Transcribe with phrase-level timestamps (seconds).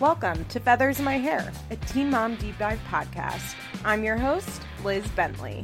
[0.00, 3.54] Welcome to Feathers in My Hair, a Teen Mom Deep Dive podcast.
[3.84, 5.62] I'm your host, Liz Bentley.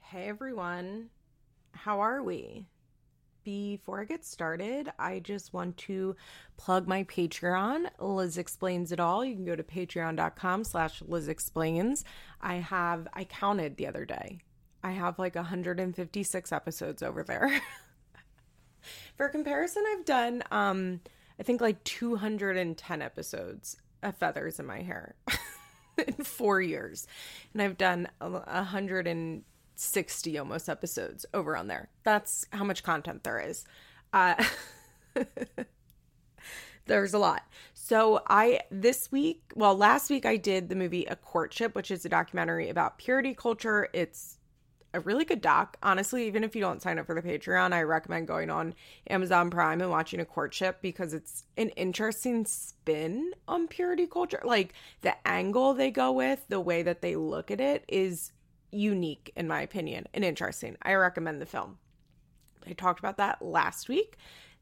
[0.00, 1.10] Hey everyone,
[1.70, 2.66] how are we?
[3.44, 6.16] Before I get started, I just want to
[6.56, 7.88] plug my Patreon.
[8.00, 9.24] Liz explains it all.
[9.24, 12.04] You can go to patreon.com slash Liz explains.
[12.40, 14.40] I have I counted the other day.
[14.82, 17.60] I have like 156 episodes over there.
[19.16, 21.00] For comparison, I've done um
[21.38, 25.14] I think like 210 episodes of feathers in my hair
[25.98, 27.06] in 4 years.
[27.52, 31.88] And I've done 160 almost episodes over on there.
[32.02, 33.64] That's how much content there is.
[34.12, 34.42] Uh
[36.86, 37.42] there's a lot.
[37.74, 42.04] So I this week, well last week I did the movie A Courtship, which is
[42.04, 43.88] a documentary about purity culture.
[43.92, 44.37] It's
[44.94, 45.76] a really good doc.
[45.82, 48.74] Honestly, even if you don't sign up for the Patreon, I recommend going on
[49.08, 54.40] Amazon Prime and watching A Courtship because it's an interesting spin on purity culture.
[54.44, 58.32] Like the angle they go with, the way that they look at it is
[58.70, 60.76] unique, in my opinion, and interesting.
[60.82, 61.78] I recommend the film.
[62.66, 64.16] I talked about that last week.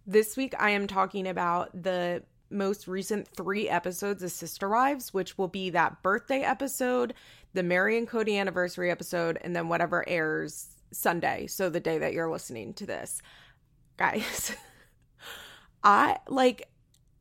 [0.06, 5.37] This week, I am talking about the most recent three episodes of Sister Wives, which
[5.37, 7.15] will be that birthday episode,
[7.57, 11.47] the Meri and Kody anniversary episode, and then whatever airs Sunday.
[11.47, 13.21] So the day that you're listening to this.
[13.97, 14.55] Guys,
[15.83, 16.69] I like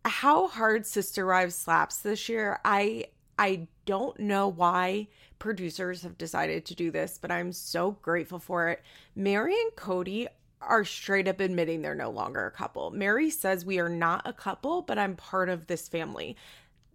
[0.03, 2.59] how hard Sister Wives slaps this year.
[2.65, 3.05] I
[3.39, 5.07] I don't know why
[5.39, 8.83] producers have decided to do this, but I'm so grateful for it.
[9.15, 10.27] Meri and Kody
[10.61, 12.91] are straight up admitting they're no longer a couple.
[12.91, 16.35] Meri says we are not a couple, but I'm part of this family.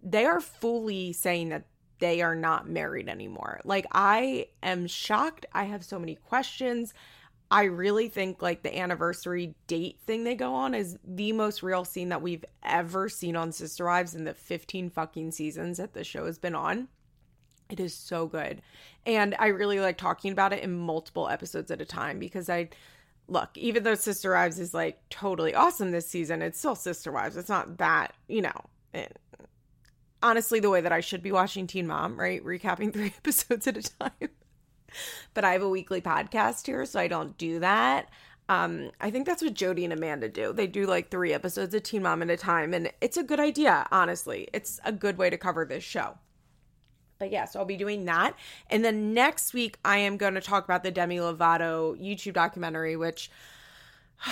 [0.03, 1.65] They are fully saying that
[2.01, 3.61] they are not married anymore.
[3.63, 5.45] Like I am shocked.
[5.53, 6.93] I have so many questions.
[7.49, 11.85] I really think like the anniversary date thing they go on is the most real
[11.85, 16.03] scene that we've ever seen on Sister Wives in the 15 fucking seasons that the
[16.03, 16.87] show has been on.
[17.69, 18.61] It is so good.
[19.05, 22.69] And I really like talking about it in multiple episodes at a time because I
[23.27, 27.37] look, even though Sister Wives is like totally awesome this season, it's still Sister Wives.
[27.37, 29.17] It's not that, you know, it,
[30.21, 32.43] honestly the way that I should be watching Teen Mom, right?
[32.43, 34.29] Recapping three episodes at a time.
[35.33, 38.09] but I have a weekly podcast here, so I don't do that.
[38.49, 40.51] Um, I think that's what Jody and Amanda do.
[40.51, 43.39] They do like three episodes of Teen Mom at a time, and it's a good
[43.39, 44.49] idea, honestly.
[44.51, 46.17] It's a good way to cover this show.
[47.17, 48.35] But yeah, so I'll be doing that.
[48.69, 52.97] And then next week, I am going to talk about the Demi Lovato YouTube documentary,
[52.97, 53.29] which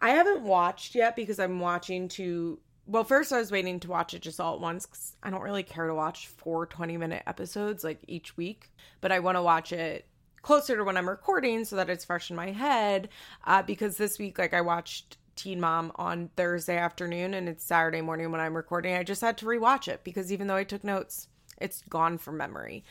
[0.00, 4.14] I haven't watched yet because I'm watching to well, first I was waiting to watch
[4.14, 7.22] it just all at once because I don't really care to watch four 20 minute
[7.26, 10.06] episodes like each week, but I want to watch it
[10.42, 13.08] closer to when I'm recording so that it's fresh in my head.
[13.44, 18.02] Uh, because this week, like, I watched Teen Mom on Thursday afternoon and it's Saturday
[18.02, 18.94] morning when I'm recording.
[18.94, 21.28] I just had to rewatch it because even though I took notes,
[21.60, 22.84] it's gone from memory.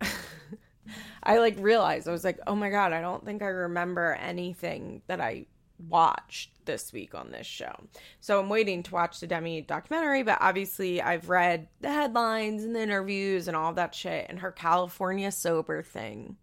[1.22, 5.02] I like realized I was like, oh my God, I don't think I remember anything
[5.08, 5.46] that I
[5.88, 7.74] watched this week on this show.
[8.20, 12.74] So I'm waiting to watch the Demi documentary, but obviously I've read the headlines and
[12.74, 16.36] the interviews and all that shit and her California sober thing.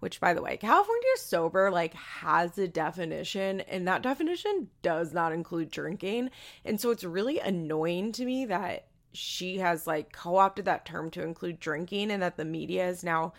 [0.00, 5.32] Which by the way, California sober like has a definition and that definition does not
[5.32, 6.30] include drinking.
[6.64, 11.22] And so it's really annoying to me that she has like co-opted that term to
[11.22, 13.32] include drinking and that the media is now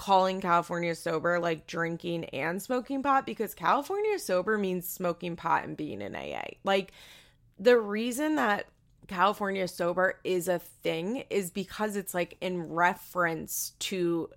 [0.00, 5.76] calling California sober like drinking and smoking pot because California sober means smoking pot and
[5.76, 6.40] being in AA.
[6.64, 6.92] Like
[7.58, 8.64] the reason that
[9.08, 14.30] California sober is a thing is because it's like in reference to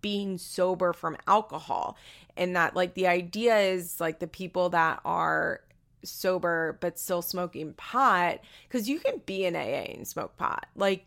[0.00, 1.98] being sober from alcohol
[2.38, 5.60] and that like the idea is like the people that are
[6.02, 10.64] sober but still smoking pot cuz you can be in AA and smoke pot.
[10.74, 11.04] Like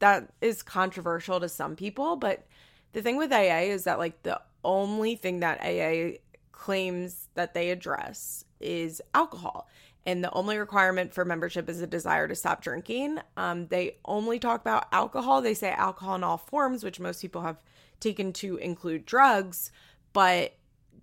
[0.00, 2.44] that is controversial to some people, but
[2.92, 6.18] the thing with AA is that like the only thing that AA
[6.52, 9.68] claims that they address is alcohol.
[10.04, 13.18] And the only requirement for membership is a desire to stop drinking.
[13.36, 15.40] Um, they only talk about alcohol.
[15.40, 17.62] They say alcohol in all forms, which most people have
[18.00, 19.70] taken to include drugs,
[20.12, 20.54] but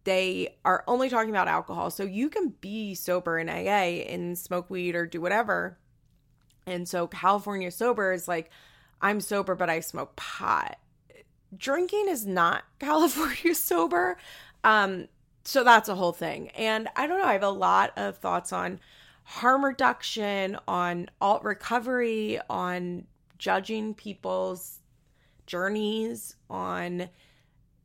[0.03, 1.91] they are only talking about alcohol.
[1.91, 5.77] So you can be sober in AA and smoke weed or do whatever.
[6.65, 8.51] And so California sober is like,
[9.01, 10.77] I'm sober, but I smoke pot
[11.55, 14.17] drinking is not California sober.
[14.63, 15.07] Um,
[15.43, 16.49] so that's a whole thing.
[16.49, 18.79] And I don't know, I have a lot of thoughts on
[19.23, 23.05] harm reduction, on alt recovery, on
[23.37, 24.79] judging people's
[25.47, 27.09] journeys, on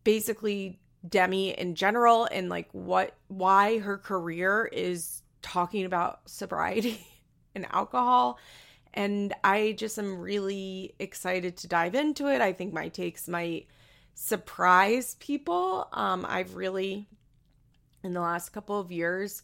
[0.02, 0.78] basically
[1.08, 7.06] Demi in general and like what why her career is talking about sobriety
[7.54, 8.38] and alcohol.
[8.94, 12.40] And I just am really excited to dive into it.
[12.40, 13.66] I think my takes might
[14.14, 15.88] surprise people.
[15.92, 17.08] Um, I've really,
[18.04, 19.42] in the last couple of years,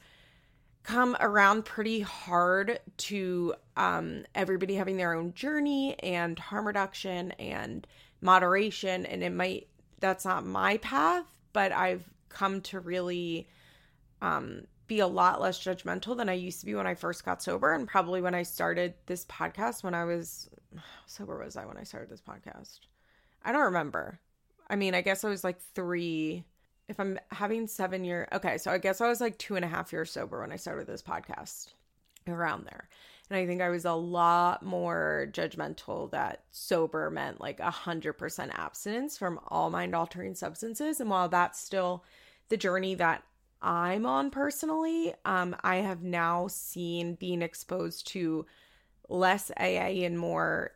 [0.85, 7.87] come around pretty hard to um, everybody having their own journey and harm reduction and
[8.20, 9.05] moderation.
[9.05, 9.67] And it might,
[9.99, 13.49] that's not my path, but I've come to really
[14.23, 17.43] um, be a lot less judgmental than I used to be when I first got
[17.43, 17.73] sober.
[17.73, 20.51] And probably when I started this podcast, when I was
[21.07, 22.81] sober, was I when I started this podcast?
[23.45, 24.19] I don't remember.
[24.69, 26.45] I mean, I guess I was like three
[26.89, 29.69] if I'm having seven year, okay, so I guess I was like two and a
[29.69, 31.69] half years sober when I started this podcast,
[32.27, 32.89] around there.
[33.31, 38.15] And I think I was a lot more judgmental that sober meant like a hundred
[38.15, 40.99] percent abstinence from all mind altering substances.
[41.01, 42.05] And while that's still
[42.49, 43.23] the journey that
[43.62, 48.47] I'm on personally, um, I have now seen being exposed to
[49.09, 50.73] less AA and more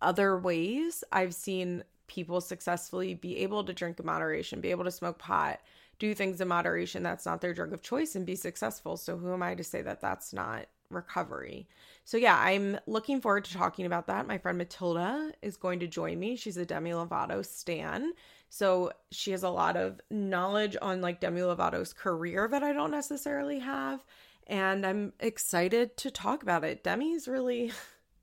[0.00, 1.02] other ways.
[1.12, 5.60] I've seen people successfully be able to drink in moderation, be able to smoke pot,
[5.98, 8.96] do things in moderation that's not their drug of choice and be successful.
[8.96, 11.68] So who am I to say that that's not recovery?
[12.04, 14.26] So yeah, I'm looking forward to talking about that.
[14.26, 16.36] My friend Matilda is going to join me.
[16.36, 18.12] She's a Demi Lovato stan.
[18.50, 22.90] So she has a lot of knowledge on like Demi Lovato's career that I don't
[22.90, 24.04] necessarily have.
[24.46, 26.84] And I'm excited to talk about it.
[26.84, 27.72] Demi's really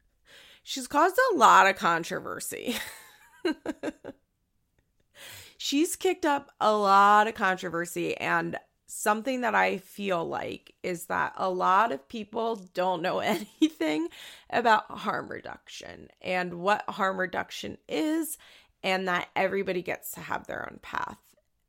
[0.63, 2.75] she's caused a lot of controversy.
[5.57, 11.33] She's kicked up a lot of controversy, and something that I feel like is that
[11.35, 13.19] a lot of people don't know
[13.61, 14.07] anything
[14.49, 18.37] about harm reduction and what harm reduction is,
[18.83, 21.17] and that everybody gets to have their own path.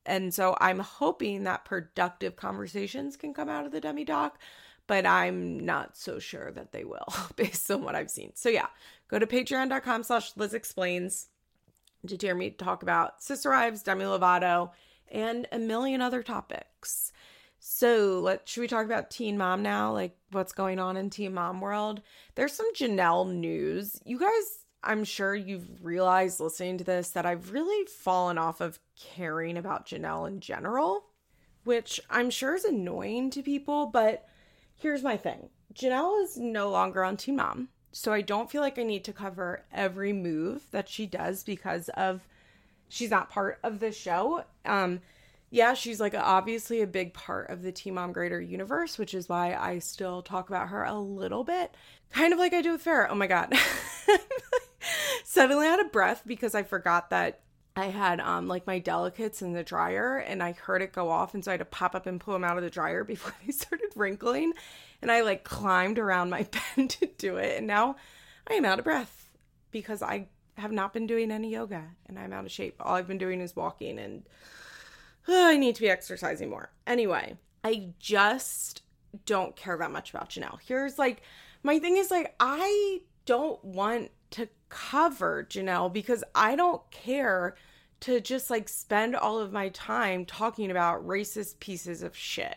[0.07, 4.39] And so I'm hoping that productive conversations can come out of the Demi doc,
[4.87, 7.07] but I'm not so sure that they will
[7.37, 8.33] based on what I've seen.
[8.35, 8.69] So yeah,
[9.09, 11.29] go to patreon.com slash Liz explains
[12.07, 14.71] to hear me talk about Sister Wives, Demi Lovato,
[15.11, 17.13] and a million other topics.
[17.59, 19.93] So let should we talk about Teen Mom now?
[19.93, 22.01] Like what's going on in Teen Mom world?
[22.35, 24.01] There's some Jenelle news.
[24.05, 28.79] You guys, I'm sure you've realized listening to this that I've really fallen off of
[28.97, 31.05] caring about Jenelle in general,
[31.65, 34.27] which I'm sure is annoying to people, but
[34.77, 35.51] here's my thing.
[35.75, 37.69] Jenelle is no longer on Teen Mom.
[37.93, 41.89] So I don't feel like I need to cover every move that she does because
[41.91, 42.21] of
[42.89, 44.45] she's not part of the show.
[44.65, 45.01] Um
[45.51, 49.29] yeah, she's like obviously a big part of the Teen Mom Greater universe, which is
[49.29, 51.75] why I still talk about her a little bit.
[52.11, 53.09] Kind of like I do with Farrah.
[53.11, 53.53] Oh my god.
[55.25, 57.41] Suddenly out of breath because I forgot that
[57.77, 61.35] I had um like my delicates in the dryer and I heard it go off
[61.35, 63.33] and so I had to pop up and pull them out of the dryer before
[63.45, 64.53] they started wrinkling
[65.01, 66.47] and I like climbed around my
[66.77, 67.97] bed to do it and now
[68.49, 69.31] I am out of breath
[69.71, 72.75] because I have not been doing any yoga and I'm out of shape.
[72.81, 74.25] All I've been doing is walking and
[75.29, 76.71] I need to be exercising more.
[76.87, 78.83] Anyway, I just
[79.25, 80.59] don't care that much about Jenelle.
[80.67, 81.23] Here's like
[81.63, 87.57] my thing is like I don't want to cover Jenelle because I don't care
[88.01, 92.57] to just like spend all of my time talking about racist pieces of shit.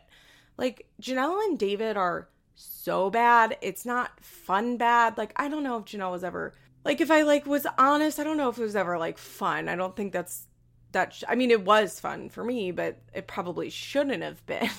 [0.57, 3.57] Like Jenelle and David are so bad.
[3.61, 5.17] It's not fun bad.
[5.17, 6.53] Like I don't know if Jenelle was ever
[6.83, 9.69] like if I like was honest, I don't know if it was ever like fun.
[9.69, 10.47] I don't think that's
[10.91, 14.69] that sh- I mean it was fun for me, but it probably shouldn't have been.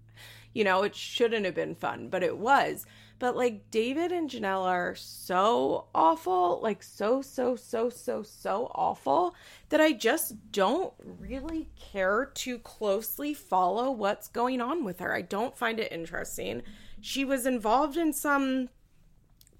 [0.52, 2.86] you know, it shouldn't have been fun, but it was.
[3.20, 9.34] But like David and Jenelle are so awful, like so, so, so, so, so awful
[9.68, 15.14] that I just don't really care to closely follow what's going on with her.
[15.14, 16.62] I don't find it interesting.
[17.02, 18.70] She was involved in some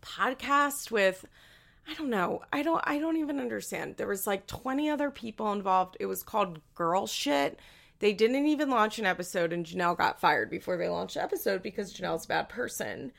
[0.01, 1.27] podcast with
[1.87, 2.41] I don't know.
[2.51, 3.99] I don't I don't even understand.
[3.99, 5.99] There was like 20 other people involved.
[6.01, 7.59] It was called Girl Shit.
[7.99, 11.63] They didn't even launch an episode and Jenelle got fired before they launched the episode
[11.63, 13.13] because Jenelle's a bad person.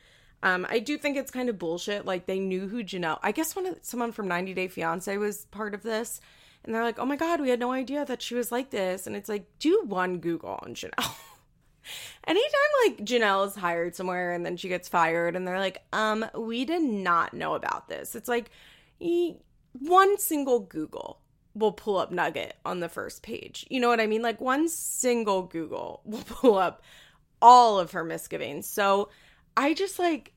[0.44, 2.06] Um, I do think it's kind of bullshit.
[2.06, 3.20] Like they knew who Jenelle.
[3.22, 6.20] I guess one of someone from 90 Day Fiance was part of this,
[6.64, 9.08] and they're like, "Oh my god, we had no idea that she was like this."
[9.08, 11.16] And it's like, do one Google on Jenelle.
[12.28, 16.26] Anytime like Jenelle is hired somewhere and then she gets fired, and they're like, "Um,
[16.38, 18.50] we did not know about this." It's like
[19.74, 21.20] one single Google
[21.54, 23.66] will pull up Nugget on the first page.
[23.70, 24.22] You know what I mean?
[24.22, 26.82] Like one single Google will pull up
[27.42, 28.68] all of her misgivings.
[28.68, 29.10] So
[29.56, 30.34] I just like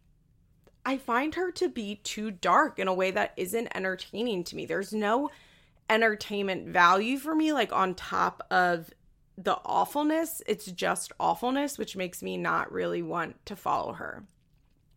[0.87, 4.67] I find her to be too dark in a way that isn't entertaining to me.
[4.67, 5.31] There's no
[5.89, 8.91] entertainment value for me like on top of
[9.37, 14.25] the awfulness, it's just awfulness, which makes me not really want to follow her.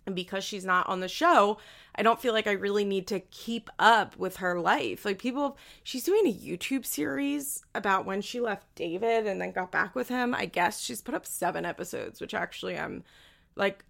[0.05, 1.57] And because she's not on the show,
[1.95, 5.03] I don't feel like I really need to keep up with her life.
[5.03, 9.71] Like people, she's doing a YouTube series about when she left David and then got
[9.71, 10.33] back with him.
[10.33, 13.03] I guess she's put up seven episodes, which actually I'm
[13.55, 13.83] like,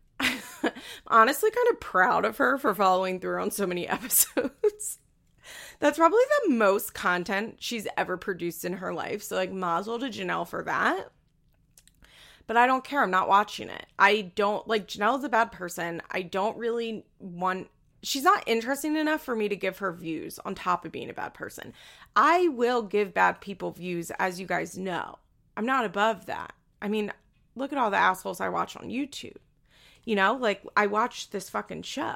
[1.07, 4.99] honestly kind of proud of her for following through on so many episodes.
[5.79, 9.21] That's probably the most content she's ever produced in her life.
[9.21, 11.11] So, like, mazel to Jenelle for that
[12.47, 13.03] but I don't care.
[13.03, 13.85] I'm not watching it.
[13.99, 16.01] I don't like Jenelle's a bad person.
[16.09, 17.67] I don't really want
[18.01, 21.13] she's not interesting enough for me to give her views on top of being a
[21.13, 21.73] bad person.
[22.15, 25.19] I will give bad people views as you guys know.
[25.57, 26.53] I'm not above that.
[26.81, 27.11] I mean,
[27.55, 29.35] look at all the assholes I watch on YouTube.
[30.07, 32.15] You know, like I watch this fucking show.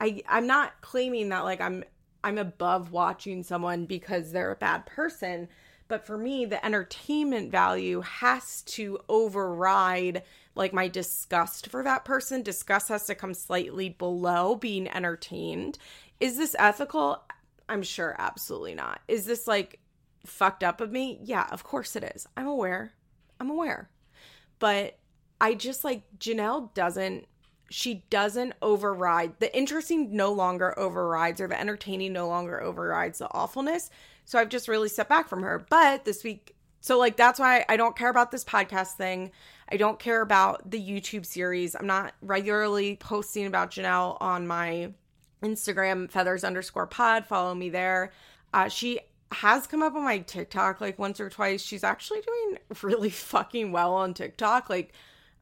[0.00, 1.84] I I'm not claiming that like I'm
[2.24, 5.50] I'm above watching someone because they're a bad person.
[5.86, 10.22] But for me, the entertainment value has to override
[10.54, 12.40] like my disgust for that person.
[12.40, 15.76] Disgust has to come slightly below being entertained.
[16.20, 17.22] Is this ethical?
[17.68, 19.02] I'm sure absolutely not.
[19.08, 19.78] Is this like
[20.24, 21.18] fucked up of me?
[21.22, 22.26] Yeah, of course it is.
[22.34, 22.94] I'm aware.
[23.38, 23.90] I'm aware.
[24.58, 24.98] But
[25.40, 27.26] I just like Jenelle doesn't
[27.70, 33.32] she doesn't override the interesting no longer overrides or the entertaining no longer overrides the
[33.32, 33.90] awfulness
[34.24, 35.66] so I've just really stepped back from her.
[35.68, 39.30] But this week, so like that's why I don't care about this podcast thing.
[39.70, 41.74] I don't care about the YouTube series.
[41.74, 44.92] I'm not regularly posting about Jenelle on my
[45.42, 47.26] Instagram, feathers underscore pod.
[47.26, 48.12] Follow me there.
[48.52, 49.00] Uh, she
[49.32, 51.62] has come up on my TikTok like once or twice.
[51.62, 54.70] She's actually doing really fucking well on TikTok.
[54.70, 54.92] Like,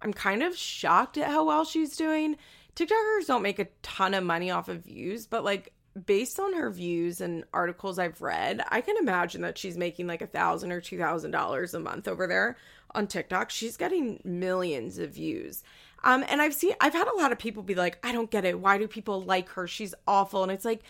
[0.03, 2.37] I'm kind of shocked at how well she's doing.
[2.77, 5.73] TikTokers don't make a ton of money off of views, but like
[6.07, 10.23] based on her views and articles I've read, I can imagine that she's making like
[10.23, 12.57] a thousand or two thousand dollars a month over there
[12.95, 13.51] on TikTok.
[13.51, 15.63] She's getting millions of views.
[16.05, 18.45] Um, and I've seen I've had a lot of people be like, I don't get
[18.45, 18.59] it.
[18.59, 19.67] Why do people like her?
[19.69, 20.43] She's awful.
[20.43, 20.83] And it's like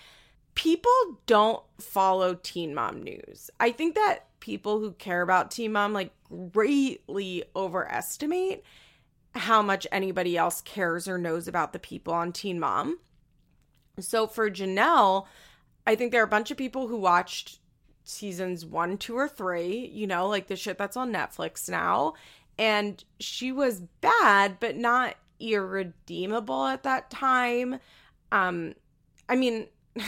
[0.54, 0.90] people
[1.26, 3.50] don't follow teen mom news.
[3.58, 6.12] I think that people who care about teen mom like
[6.52, 8.64] greatly overestimate
[9.34, 12.98] how much anybody else cares or knows about the people on teen mom
[13.98, 15.26] so for Jenelle,
[15.86, 17.58] I think there are a bunch of people who watched
[18.04, 22.14] seasons one, two, or three, you know, like the shit that's on Netflix now.
[22.58, 27.78] And she was bad, but not irredeemable at that time.
[28.30, 28.74] Um,
[29.28, 29.66] I mean,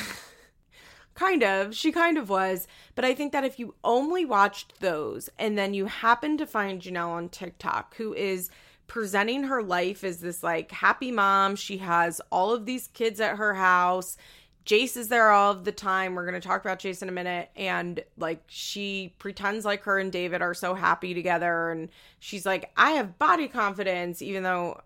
[1.15, 1.75] kind of.
[1.75, 2.67] She kind of was.
[2.95, 6.81] But I think that if you only watched those and then you happen to find
[6.81, 8.51] Jenelle on TikTok, who is
[8.95, 11.57] presenting her life as this like happy mom.
[11.57, 14.17] She has all of these kids at her house.
[14.65, 16.15] Jace is there all of the time.
[16.15, 17.51] We're going to talk about Jace in a minute.
[17.57, 21.73] And like, she pretends like her and David are so happy together.
[21.73, 21.89] And
[22.21, 24.81] she's like, I have body confidence, even though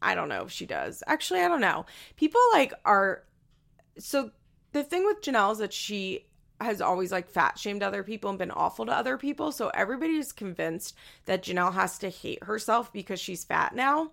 [0.00, 1.02] I don't know if she does.
[1.08, 1.86] Actually, I don't know.
[2.14, 3.24] People like are.
[3.98, 4.30] So
[4.70, 6.24] the thing with Jenelle is that she
[6.60, 9.52] has always like fat shamed other people and been awful to other people.
[9.52, 14.10] So everybody's convinced that Jenelle has to hate herself because she's fat now.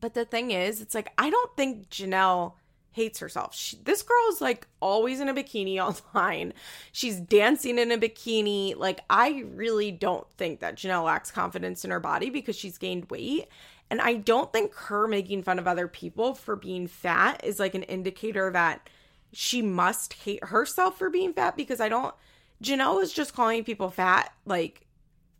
[0.00, 2.54] But the thing is, it's like, I don't think Jenelle
[2.92, 3.54] hates herself.
[3.54, 6.52] She, this girl is like always in a bikini online.
[6.92, 8.76] She's dancing in a bikini.
[8.76, 13.10] Like, I really don't think that Jenelle lacks confidence in her body because she's gained
[13.10, 13.48] weight.
[13.90, 17.74] And I don't think her making fun of other people for being fat is like
[17.74, 18.88] an indicator that
[19.32, 22.14] she must hate herself for being fat because I don't.
[22.62, 24.86] Jenelle is just calling people fat like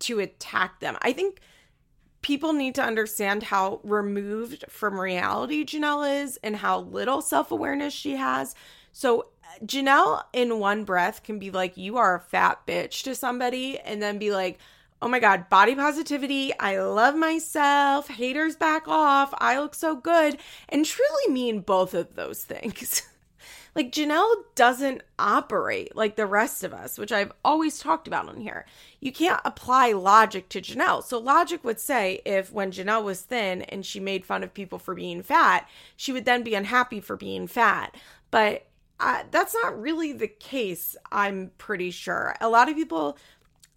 [0.01, 0.97] to attack them.
[1.03, 1.41] I think
[2.23, 7.93] people need to understand how removed from reality Jenelle is and how little self awareness
[7.93, 8.55] she has.
[8.93, 9.27] So,
[9.65, 14.03] Jenelle, in one breath, can be like, You are a fat bitch to somebody, and
[14.03, 14.59] then be like,
[15.03, 16.53] Oh my God, body positivity.
[16.59, 18.09] I love myself.
[18.09, 19.33] Haters back off.
[19.39, 20.39] I look so good.
[20.69, 23.03] And truly mean both of those things.
[23.75, 28.41] Like Jenelle doesn't operate like the rest of us, which I've always talked about on
[28.41, 28.67] here.
[29.01, 31.05] You can't apply logic to Jenelle.
[31.05, 34.79] So logic would say if when Jenelle was thin and she made fun of people
[34.79, 37.95] for being fat, she would then be unhappy for being fat.
[38.31, 38.67] But
[38.99, 42.37] uh, that's not really the case, I'm pretty sure.
[42.41, 43.17] A lot of people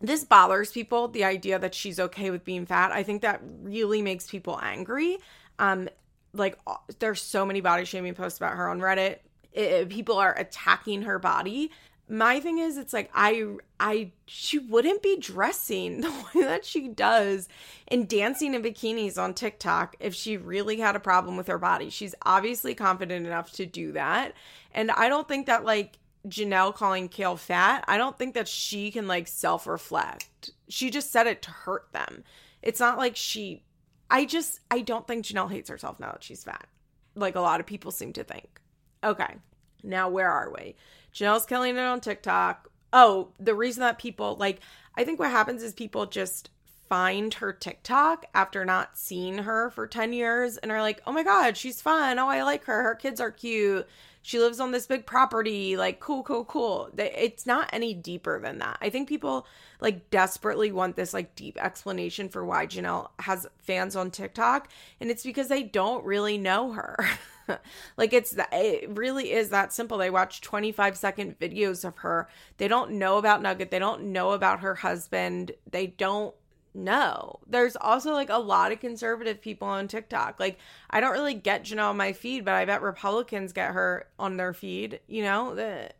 [0.01, 4.01] this bothers people the idea that she's okay with being fat i think that really
[4.01, 5.17] makes people angry
[5.59, 5.87] um
[6.33, 9.19] like uh, there's so many body shaming posts about her on reddit
[9.53, 11.71] it, people are attacking her body
[12.09, 13.45] my thing is it's like i
[13.79, 17.47] i she wouldn't be dressing the way that she does
[17.87, 21.89] and dancing in bikinis on tiktok if she really had a problem with her body
[21.89, 24.33] she's obviously confident enough to do that
[24.73, 28.91] and i don't think that like Jenelle calling Kail fat, I don't think that she
[28.91, 30.51] can like self reflect.
[30.69, 32.23] She just said it to hurt them.
[32.61, 33.63] It's not like she,
[34.09, 36.67] I just, I don't think Jenelle hates herself now that she's fat.
[37.15, 38.61] Like a lot of people seem to think.
[39.03, 39.35] Okay,
[39.83, 40.75] now where are we?
[41.13, 42.69] Jenelle's killing it on TikTok.
[42.91, 44.59] Oh, the reason that people like,
[44.95, 46.49] I think what happens is people just
[46.89, 51.23] find her TikTok after not seeing her for 10 years and are like, oh my
[51.23, 52.19] God, she's fun.
[52.19, 52.83] Oh, I like her.
[52.83, 53.87] Her kids are cute.
[54.21, 55.75] She lives on this big property.
[55.75, 56.89] Like, cool, cool, cool.
[56.97, 58.77] It's not any deeper than that.
[58.79, 59.47] I think people
[59.81, 64.69] like desperately want this like deep explanation for why Jenelle has fans on TikTok.
[65.01, 66.97] And it's because they don't really know her.
[67.97, 69.97] like it's it really is that simple.
[69.97, 72.27] They watch 25 second videos of her.
[72.57, 73.71] They don't know about Nugget.
[73.71, 75.51] They don't know about her husband.
[75.69, 76.33] They don't
[76.73, 77.39] know.
[77.47, 80.39] There's also like a lot of conservative people on TikTok.
[80.39, 80.57] Like
[80.89, 84.37] I don't really get Jenelle on my feed, but I bet Republicans get her on
[84.37, 84.99] their feed.
[85.07, 85.91] You know, the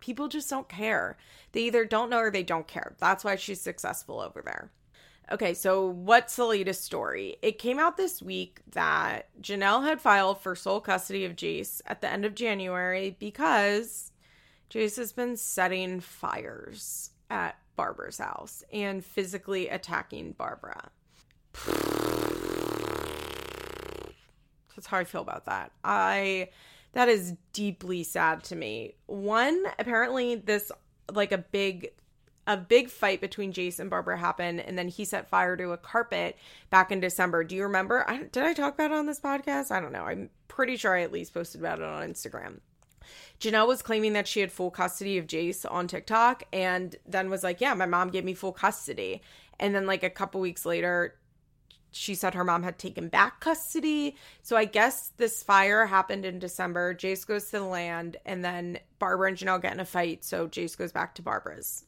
[0.00, 1.16] people just don't care.
[1.52, 2.94] They either don't know or they don't care.
[2.98, 4.70] That's why she's successful over there.
[5.32, 7.36] Okay, so what's the latest story?
[7.40, 12.00] It came out this week that Jenelle had filed for sole custody of Jace at
[12.00, 14.10] the end of January because
[14.70, 20.90] Jace has been setting fires at Barbara's house and physically attacking Barbara.
[24.74, 25.70] That's how I feel about that.
[25.84, 26.48] I
[26.92, 28.94] that is deeply sad to me.
[29.06, 30.72] One, apparently this
[31.12, 31.92] like a big
[32.50, 35.76] a big fight between Jace and Barbara happened, and then he set fire to a
[35.76, 36.36] carpet
[36.68, 37.44] back in December.
[37.44, 38.04] Do you remember?
[38.10, 39.70] I, did I talk about it on this podcast?
[39.70, 40.02] I don't know.
[40.02, 42.58] I'm pretty sure I at least posted about it on Instagram.
[43.38, 47.44] Jenelle was claiming that she had full custody of Jace on TikTok and then was
[47.44, 49.22] like, Yeah, my mom gave me full custody.
[49.60, 51.14] And then, like, a couple weeks later,
[51.92, 54.16] she said her mom had taken back custody.
[54.42, 56.94] So I guess this fire happened in December.
[56.94, 60.24] Jace goes to the land, and then Barbara and Jenelle get in a fight.
[60.24, 61.84] So Jace goes back to Barbara's.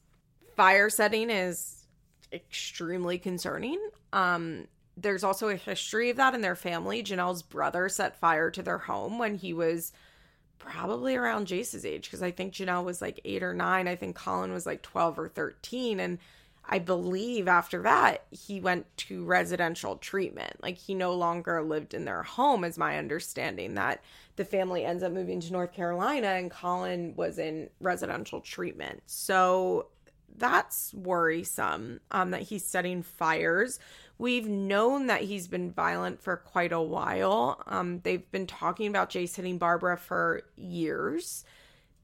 [0.56, 1.85] Fire setting is
[2.32, 3.78] extremely concerning.
[4.12, 4.66] Um,
[4.97, 7.02] there's also a history of that in their family.
[7.02, 9.92] Jenelle's brother set fire to their home when he was
[10.59, 13.88] probably around Jace's age because I think Jenelle was like eight or nine.
[13.88, 15.99] I think Colin was like 12 or 13.
[15.99, 16.19] And
[16.65, 20.62] I believe after that, he went to residential treatment.
[20.62, 23.75] Like he no longer lived in their home, is my understanding.
[23.75, 24.02] That
[24.36, 29.02] the family ends up moving to North Carolina and Colin was in residential treatment.
[29.06, 29.88] So
[30.36, 33.78] that's worrisome um, that he's setting fires.
[34.18, 37.62] We've known that he's been violent for quite a while.
[37.66, 41.45] Um, they've been talking about Jace hitting Barbara for years.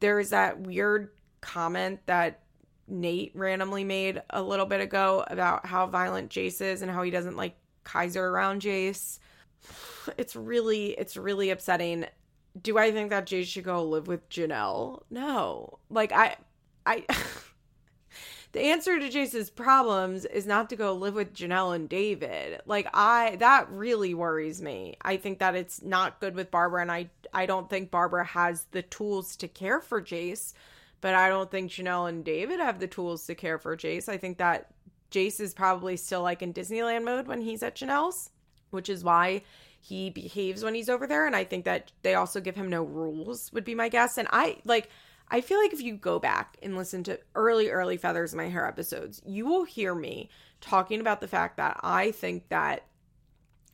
[0.01, 1.11] There's that weird
[1.41, 2.41] comment that
[2.87, 7.11] Nate randomly made a little bit ago about how violent Jace is and how he
[7.11, 9.19] doesn't like Kaiser around Jace.
[10.17, 12.07] It's really, it's really upsetting.
[12.63, 15.03] Do I think that Jace should go live with Jenelle?
[15.11, 15.81] No.
[15.91, 16.37] Like I,
[16.87, 17.05] I.
[18.53, 22.61] the answer to Jace's problems is not to go live with Jenelle and David.
[22.65, 24.97] Like I that really worries me.
[25.03, 28.65] I think that it's not good with Barbara and I I don't think Barbara has
[28.71, 30.55] the tools to care for Jace,
[31.01, 34.09] but I don't think Jenelle and David have the tools to care for Jace.
[34.09, 34.71] I think that
[35.11, 38.31] Jace is probably still like in Disneyland mode when he's at Jenelle's,
[38.71, 39.43] which is why
[39.81, 42.83] he behaves when he's over there and I think that they also give him no
[42.83, 44.17] rules would be my guess.
[44.17, 44.89] And I like
[45.31, 48.49] I feel like if you go back and listen to early, early Feathers in My
[48.49, 52.85] Hair episodes, you will hear me talking about the fact that I think that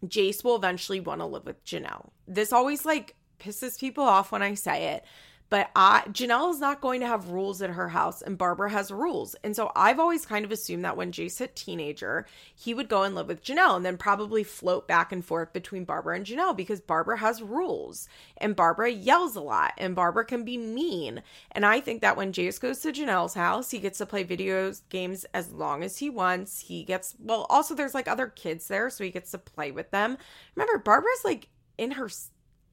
[0.05, 2.11] Jace will eventually want to live with Jenelle.
[2.27, 5.05] This always like pisses people off when I say it,
[5.51, 8.91] but I Jenelle is not going to have rules at her house and Barbara has
[8.91, 9.35] rules.
[9.45, 13.03] And so I've always kind of assumed that when Jace hit teenager, he would go
[13.03, 16.57] and live with Jenelle and then probably float back and forth between Barbara and Jenelle
[16.57, 21.23] because Barbara has rules and Barbara yells a lot and Barbara can be mean.
[21.53, 24.73] And I think that when Jace goes to Jenelle's house, he gets to play video
[24.89, 26.61] games as long as he wants.
[26.61, 29.91] He gets well, also there's like other kids there, so he gets to play with
[29.91, 30.19] them.
[30.55, 32.09] Remember, Barbara's like in her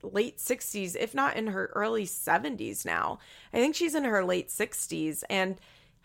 [0.03, 3.19] late 60s, if not in her early 70s now.
[3.53, 5.59] I think she's in her late 60s and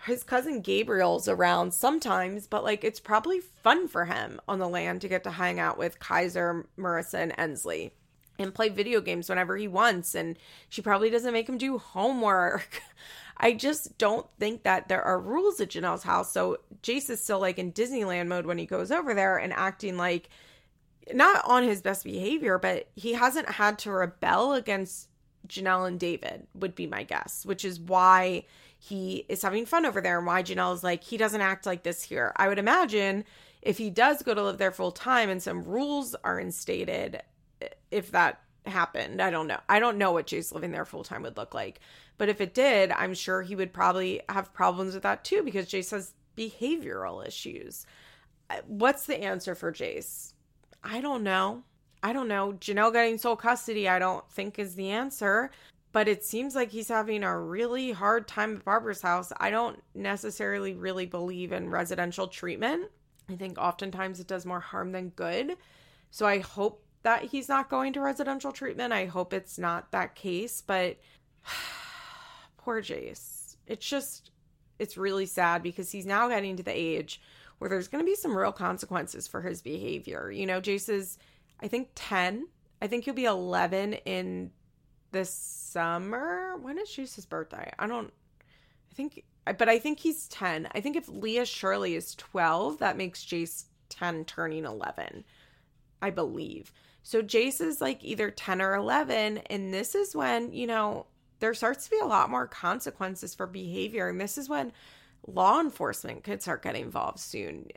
[0.04, 5.00] his cousin Gabriel's around sometimes, but like it's probably fun for him on the land
[5.00, 7.92] to get to hang out with Kaiser, Maryssa, and Ensley
[8.38, 10.14] and play video games whenever he wants.
[10.14, 12.82] And she probably doesn't make him do homework.
[13.38, 16.32] I just don't think that there are rules at Jenelle's house.
[16.32, 19.96] So Jace is still like in Disneyland mode when he goes over there and acting
[19.96, 20.30] like
[21.12, 25.08] not on his best behavior, but he hasn't had to rebel against
[25.46, 28.44] Jenelle and David, would be my guess, which is why
[28.78, 31.82] he is having fun over there and why Jenelle is like, he doesn't act like
[31.82, 32.32] this here.
[32.36, 33.24] I would imagine
[33.62, 37.22] if he does go to live there full time and some rules are instated,
[37.90, 39.22] if that happened.
[39.22, 39.60] I don't know.
[39.68, 41.80] I don't know what Jace living there full time would look like.
[42.18, 45.66] But if it did, I'm sure he would probably have problems with that too because
[45.66, 47.86] Jace has behavioral issues.
[48.50, 50.32] Uh, what's the answer for Jace?
[50.82, 51.62] I don't know.
[52.02, 52.52] I don't know.
[52.60, 55.50] Jenelle getting sole custody, I don't think is the answer.
[55.92, 59.32] But it seems like he's having a really hard time at Barbara's house.
[59.38, 62.90] I don't necessarily really believe in residential treatment.
[63.30, 65.56] I think oftentimes it does more harm than good.
[66.10, 68.92] So I hope that he's not going to residential treatment.
[68.92, 70.62] I hope it's not that case.
[70.64, 70.98] But
[72.58, 73.56] poor Jace.
[73.66, 74.30] It's just,
[74.78, 77.20] it's really sad because he's now getting to the age
[77.58, 80.30] where there's going to be some real consequences for his behavior.
[80.30, 81.18] You know, Jace is,
[81.60, 82.46] I think, 10.
[82.82, 84.50] I think he'll be 11 in
[85.12, 86.56] this summer.
[86.60, 87.70] When is Jace's birthday?
[87.78, 88.12] I don't,
[88.90, 90.68] I think, but I think he's 10.
[90.72, 95.24] I think if Leah Shirley is 12, that makes Jace 10 turning 11,
[96.02, 96.72] I believe.
[97.02, 99.38] So Jace is like either 10 or 11.
[99.38, 101.06] And this is when, you know,
[101.38, 104.08] there starts to be a lot more consequences for behavior.
[104.08, 104.72] And this is when
[105.26, 107.68] law enforcement could start getting involved soon.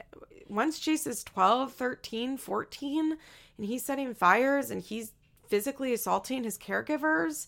[0.47, 3.17] Once is 12, 13, 14,
[3.57, 5.11] and he's setting fires and he's
[5.47, 7.47] physically assaulting his caregivers,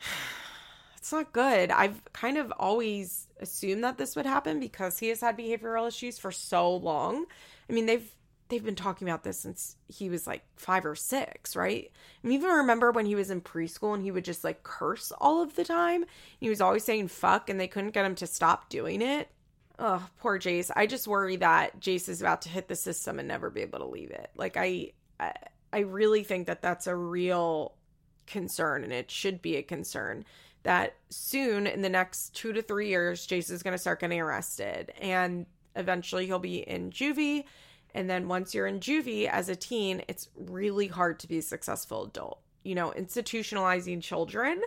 [0.96, 1.70] it's not good.
[1.70, 6.18] I've kind of always assumed that this would happen because he has had behavioral issues
[6.18, 7.26] for so long.
[7.68, 8.12] I mean, they've
[8.50, 11.90] they've been talking about this since he was like five or six, right?
[12.22, 15.42] Mean, even remember when he was in preschool and he would just like curse all
[15.42, 16.04] of the time.
[16.38, 19.28] He was always saying fuck and they couldn't get him to stop doing it.
[19.78, 20.70] Oh, poor Jace.
[20.76, 23.78] I just worry that Jace is about to hit the system and never be able
[23.78, 24.30] to leave it.
[24.36, 25.32] Like I, I,
[25.72, 27.74] I really think that that's a real
[28.26, 30.24] concern and it should be a concern
[30.64, 34.20] that soon in the next two to three years, Jace is going to start getting
[34.20, 37.44] arrested and eventually he'll be in juvie
[37.94, 41.42] and then once you're in juvie as a teen, it's really hard to be a
[41.42, 42.40] successful adult.
[42.62, 44.60] You know, institutionalizing children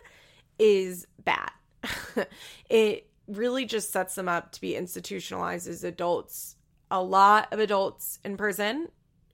[0.59, 1.51] is bad.
[2.69, 6.55] it really just sets them up to be institutionalized as adults.
[6.91, 8.89] A lot of adults in prison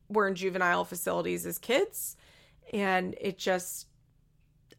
[0.09, 2.15] were in juvenile facilities as kids,
[2.73, 3.87] and it just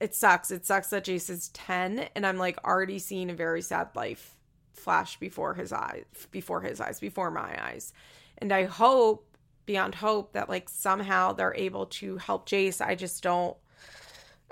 [0.01, 0.51] it sucks.
[0.51, 4.37] It sucks that Jace is 10 and I'm like already seeing a very sad life
[4.73, 7.93] flash before his eyes before his eyes, before my eyes.
[8.41, 9.27] And I hope
[9.67, 12.81] beyond hope that like somehow they're able to help Jace.
[12.85, 13.57] I just don't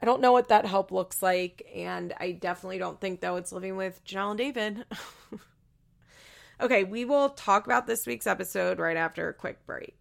[0.01, 1.67] I don't know what that help looks like.
[1.75, 4.85] And I definitely don't think though it's living with Jenelle and David.
[6.61, 9.98] okay, we will talk about this week's episode right after a quick break.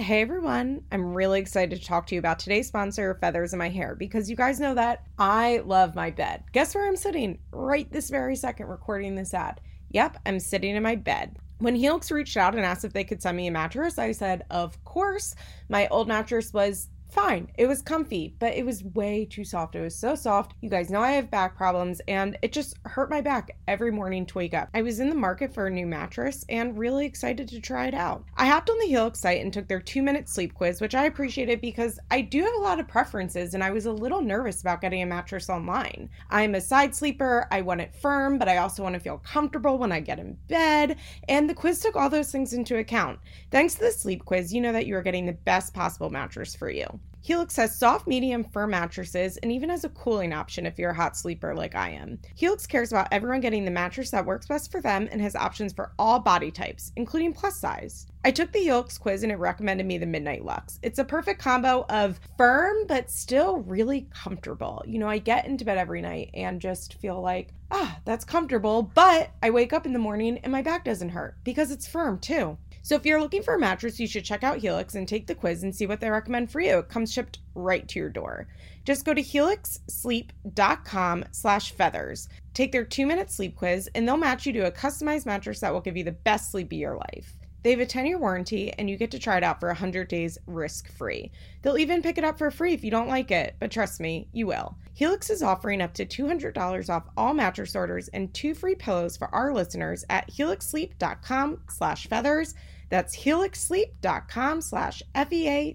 [0.00, 3.68] Hey everyone, I'm really excited to talk to you about today's sponsor, Feathers in My
[3.68, 6.42] Hair, because you guys know that I love my bed.
[6.50, 9.60] Guess where I'm sitting right this very second recording this ad?
[9.90, 11.38] Yep, I'm sitting in my bed.
[11.58, 14.44] When Helix reached out and asked if they could send me a mattress, I said,
[14.50, 15.36] Of course.
[15.68, 17.48] My old mattress was fine.
[17.56, 19.76] It was comfy, but it was way too soft.
[19.76, 20.54] It was so soft.
[20.60, 24.26] You guys know I have back problems and it just hurt my back every morning
[24.26, 24.68] to wake up.
[24.74, 27.94] I was in the market for a new mattress and really excited to try it
[27.94, 28.24] out.
[28.36, 31.04] I hopped on the Helix site and took their two minute sleep quiz, which I
[31.04, 34.60] appreciated because I do have a lot of preferences and I was a little nervous
[34.60, 36.10] about getting a mattress online.
[36.30, 37.46] I'm a side sleeper.
[37.52, 40.36] I want it firm, but I also want to feel comfortable when I get in
[40.48, 40.96] bed.
[41.28, 43.20] And the quiz took all those things into account.
[43.52, 46.56] Thanks to the sleep quiz, you know that you are getting the best possible mattress
[46.56, 47.00] for you.
[47.24, 50.94] Helix has soft, medium, firm mattresses and even has a cooling option if you're a
[50.94, 52.18] hot sleeper like I am.
[52.34, 55.72] Helix cares about everyone getting the mattress that works best for them and has options
[55.72, 58.08] for all body types, including plus size.
[58.26, 60.78] I took the Helix quiz and it recommended me the Midnight Luxe.
[60.82, 64.82] It's a perfect combo of firm but still really comfortable.
[64.86, 68.82] You know, I get into bed every night and just feel like, ah, that's comfortable,
[68.82, 72.18] but I wake up in the morning and my back doesn't hurt because it's firm
[72.18, 72.58] too.
[72.84, 75.34] So if you're looking for a mattress, you should check out Helix and take the
[75.34, 76.80] quiz and see what they recommend for you.
[76.80, 78.46] It comes shipped right to your door.
[78.84, 82.28] Just go to helixsleep.com slash feathers.
[82.52, 85.80] Take their two-minute sleep quiz, and they'll match you to a customized mattress that will
[85.80, 87.38] give you the best sleep of your life.
[87.62, 90.06] They have a 10 year warranty and you get to try it out for 100
[90.06, 91.32] days risk free.
[91.62, 94.28] They'll even pick it up for free if you don't like it, but trust me,
[94.34, 94.76] you will.
[94.92, 99.34] Helix is offering up to $200 off all mattress orders and two free pillows for
[99.34, 102.54] our listeners at helixsleep.com slash feathers.
[102.90, 105.70] That's helixsleep.com slash F-E-A-T-H-E-R-S.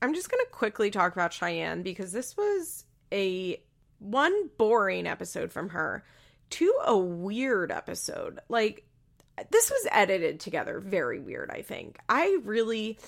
[0.00, 3.60] I'm just going to quickly talk about Cheyenne because this was a
[3.98, 6.04] one boring episode from her
[6.50, 8.40] to a weird episode.
[8.48, 8.84] Like
[9.50, 11.98] this was edited together very weird, I think.
[12.08, 12.98] I really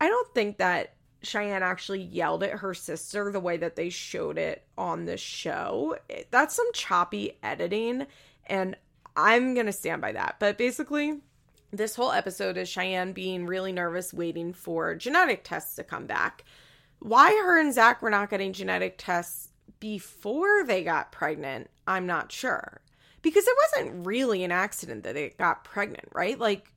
[0.00, 4.38] I don't think that Cheyenne actually yelled at her sister the way that they showed
[4.38, 5.96] it on the show.
[6.30, 8.06] That's some choppy editing
[8.46, 8.76] and
[9.18, 10.36] I'm going to stand by that.
[10.38, 11.18] But basically,
[11.72, 16.44] this whole episode is Cheyenne being really nervous, waiting for genetic tests to come back.
[17.00, 19.50] Why her and Zach were not getting genetic tests
[19.80, 22.80] before they got pregnant, I'm not sure.
[23.20, 26.38] Because it wasn't really an accident that they got pregnant, right?
[26.38, 26.72] Like,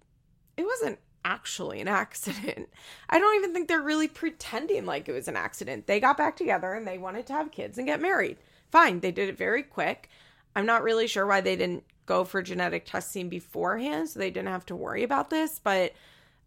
[0.57, 2.69] it wasn't actually an accident.
[3.07, 5.85] I don't even think they're really pretending like it was an accident.
[5.85, 8.37] They got back together and they wanted to have kids and get married.
[8.71, 10.09] Fine, they did it very quick.
[10.55, 14.49] I'm not really sure why they didn't go for genetic testing beforehand so they didn't
[14.49, 15.93] have to worry about this, but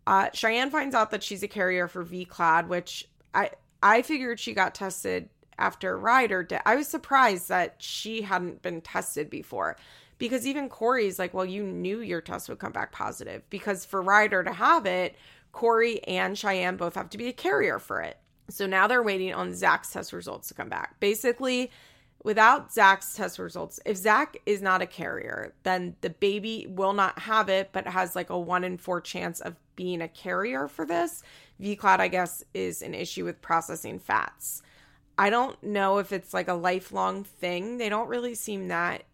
[0.06, 3.50] uh, Cheyenne finds out that she's a carrier for VLCAD, which I
[3.82, 6.60] I figured she got tested after Ryder did.
[6.66, 9.76] I was surprised that she hadn't been tested before
[10.18, 14.02] because even Cory's like, well, you knew your test would come back positive because for
[14.02, 15.16] Ryder to have it,
[15.52, 18.18] Cory and Cheyenne both have to be a carrier for it.
[18.50, 21.00] So now they're waiting on Zach's test results to come back.
[21.00, 21.70] Basically,
[22.24, 27.20] without Zach's test results, if Zach is not a carrier, then the baby will not
[27.20, 30.84] have it, but has like a one in four chance of being a carrier for
[30.84, 31.22] this.
[31.60, 34.62] VLCAD, I guess, is an issue with processing fats.
[35.16, 37.78] I don't know if it's like a lifelong thing.
[37.78, 39.04] They don't really seem that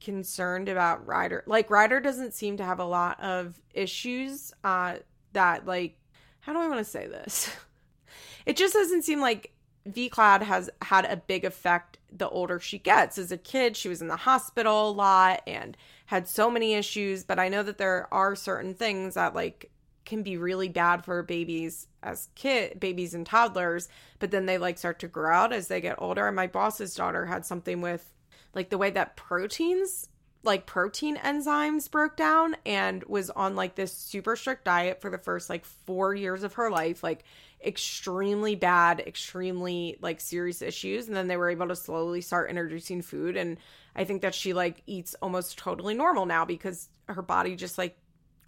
[0.00, 1.42] concerned about Ryder.
[1.46, 4.96] Like Ryder doesn't seem to have a lot of issues uh
[5.32, 5.96] that like
[6.40, 7.50] how do I want to say this?
[8.46, 9.52] it just doesn't seem like
[9.88, 13.18] VLCAD has had a big effect the older she gets.
[13.18, 15.76] As a kid, she was in the hospital a lot and
[16.06, 19.70] had so many issues, but I know that there are certain things that like
[20.04, 24.78] can be really bad for babies as kid babies and toddlers, but then they like
[24.78, 26.26] start to grow out as they get older.
[26.26, 28.12] And my boss's daughter had something with
[28.54, 30.08] like the way that proteins
[30.42, 35.18] like protein enzymes broke down and was on like this super strict diet for the
[35.18, 37.24] first like 4 years of her life like
[37.66, 43.02] extremely bad extremely like serious issues and then they were able to slowly start introducing
[43.02, 43.56] food and
[43.94, 47.96] i think that she like eats almost totally normal now because her body just like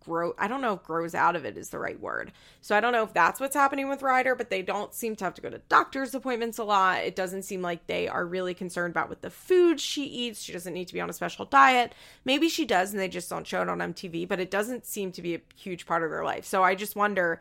[0.09, 2.33] grow I don't know if grows out of it is the right word.
[2.61, 5.25] So I don't know if that's what's happening with Ryder, but they don't seem to
[5.25, 7.05] have to go to doctor's appointments a lot.
[7.05, 10.43] It doesn't seem like they are really concerned about what the food she eats.
[10.43, 11.95] She doesn't need to be on a special diet.
[12.25, 15.13] Maybe she does and they just don't show it on MTV, but it doesn't seem
[15.13, 16.45] to be a huge part of their life.
[16.45, 17.41] So I just wonder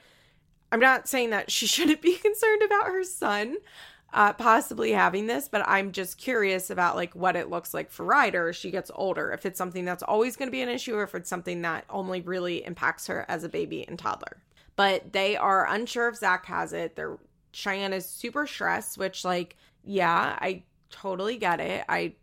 [0.72, 3.58] I'm not saying that she shouldn't be concerned about her son
[4.14, 8.06] uh, possibly having this, but I'm just curious about like what it looks like for
[8.06, 9.32] Ryder as she gets older.
[9.32, 11.86] If it's something that's always going to be an issue, or if it's something that
[11.90, 14.38] only really impacts her as a baby and toddler.
[14.76, 16.96] But they are unsure if Zach has it.
[16.96, 17.18] They're
[17.52, 21.84] Cheyenne is super stressed, which like yeah, I totally get it.
[21.90, 22.14] I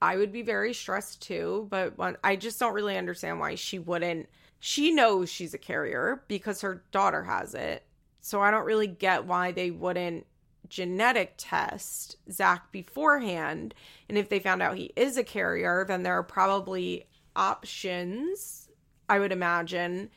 [0.00, 3.78] I would be very stressed too, but when, I just don't really understand why she
[3.78, 4.28] wouldn't.
[4.60, 7.84] She knows she's a carrier because her daughter has it.
[8.22, 10.26] So I don't really get why they wouldn't
[10.68, 13.74] genetic test Zach beforehand.
[14.08, 17.06] And if they found out he is a carrier, then there are probably
[17.36, 18.70] options,
[19.08, 20.08] I would imagine,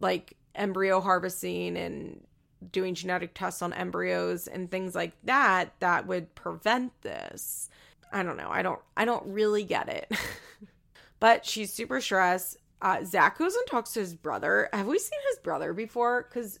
[0.00, 2.24] like embryo harvesting and
[2.72, 7.68] doing genetic tests on embryos and things like that that would prevent this.
[8.12, 8.48] I don't know.
[8.50, 10.10] I don't I don't really get it.
[11.20, 12.56] but she's super stressed.
[12.80, 14.68] Uh, Zach goes and talks to his brother.
[14.72, 16.28] Have we seen his brother before?
[16.28, 16.60] Because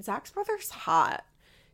[0.00, 1.24] Zach's brother's hot.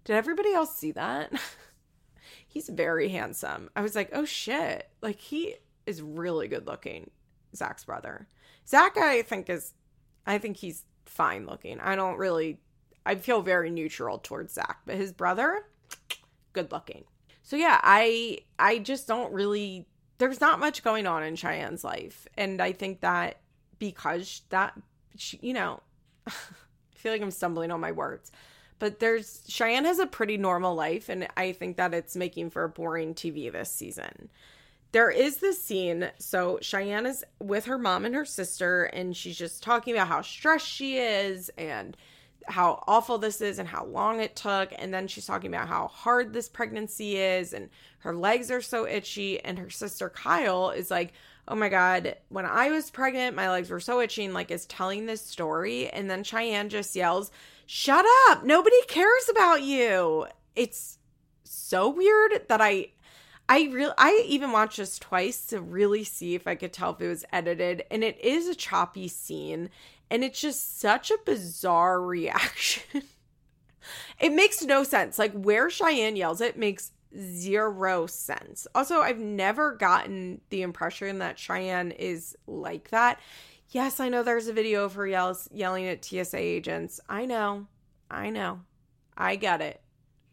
[0.05, 1.33] Did everybody else see that?
[2.49, 3.71] He's very handsome.
[3.77, 4.89] I was like, oh shit.
[5.03, 7.11] Like he is really good looking,
[7.55, 8.29] Zach's brother.
[8.67, 9.75] Zach, I think is
[10.27, 11.79] I think he's fine looking.
[11.81, 12.59] I don't really
[13.05, 15.65] I feel very neutral towards Zach, but his brother,
[16.53, 17.05] good looking.
[17.43, 19.87] So yeah, I I just don't really
[20.19, 22.27] there's not much going on in Cheyenne's life.
[22.37, 23.41] And I think that
[23.79, 24.75] because that
[25.17, 25.83] she, you know,
[27.07, 28.33] feel like I'm stumbling on my words
[28.79, 32.65] but there's Cheyenne has a pretty normal life, and I think that it's making for
[32.65, 34.29] a boring TV this season.
[34.93, 36.11] There is this scene.
[36.19, 40.23] So Cheyenne is with her mom and her sister, and she's just talking about how
[40.23, 41.97] stressed she is and
[42.47, 44.73] how awful this is and how long it took.
[44.79, 48.87] And then she's talking about how hard this pregnancy is, and her legs are so
[48.87, 49.43] itchy.
[49.43, 51.13] And her sister Kyle is like,
[51.49, 55.07] oh my god when i was pregnant my legs were so itching like is telling
[55.07, 57.31] this story and then cheyenne just yells
[57.67, 58.45] shut up.
[58.45, 60.27] Nobody cares about you.
[60.55, 60.99] It's
[61.45, 62.93] so weird that I
[63.49, 67.01] I real I even watched this twice to really see if I could tell if
[67.01, 69.71] it was edited and it is a choppy scene
[70.11, 73.03] and it's just such a bizarre reaction.
[74.19, 75.19] it makes no sense.
[75.19, 78.67] Like where Cheyenne yells it makes zero sense.
[78.75, 83.21] Also, I've never gotten the impression that Cheyenne is like that.
[83.71, 87.01] Yes, I know there's a video of her yells yelling at TSA agents.
[87.09, 87.67] I know.
[88.11, 88.61] I know.
[89.17, 89.81] I get it.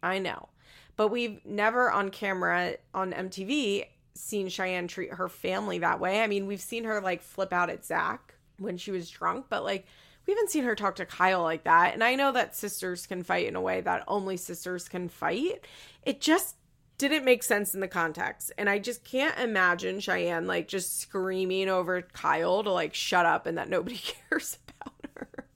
[0.02, 0.50] I know.
[0.96, 6.22] But we've never on camera on MTV seen Cheyenne treat her family that way.
[6.22, 9.64] I mean, we've seen her like flip out at Zach when she was drunk, but
[9.64, 9.88] like
[10.28, 11.94] we haven't seen her talk to Kyle like that.
[11.94, 15.66] And I know that sisters can fight in a way that only sisters can fight.
[16.04, 16.56] It just
[16.98, 18.52] didn't make sense in the context.
[18.58, 23.46] And I just can't imagine Cheyenne like just screaming over Kyle to like shut up
[23.46, 23.98] and that nobody
[24.30, 25.48] cares about her.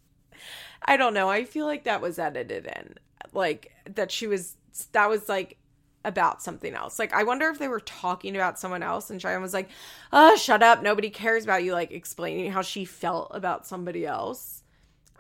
[0.83, 1.29] I don't know.
[1.29, 2.95] I feel like that was edited in.
[3.33, 4.55] Like that she was
[4.93, 5.57] that was like
[6.05, 6.97] about something else.
[6.97, 9.69] Like I wonder if they were talking about someone else and Cheyenne was like,
[10.11, 10.81] "Oh, shut up.
[10.81, 14.63] Nobody cares about you." Like explaining how she felt about somebody else.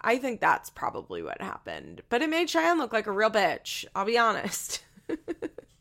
[0.01, 2.01] I think that's probably what happened.
[2.09, 3.85] But it made Cheyenne look like a real bitch.
[3.95, 4.83] I'll be honest.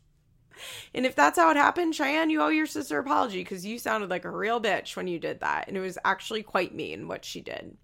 [0.93, 4.09] and if that's how it happened, Cheyenne, you owe your sister apology because you sounded
[4.09, 5.67] like a real bitch when you did that.
[5.67, 7.75] And it was actually quite mean what she did.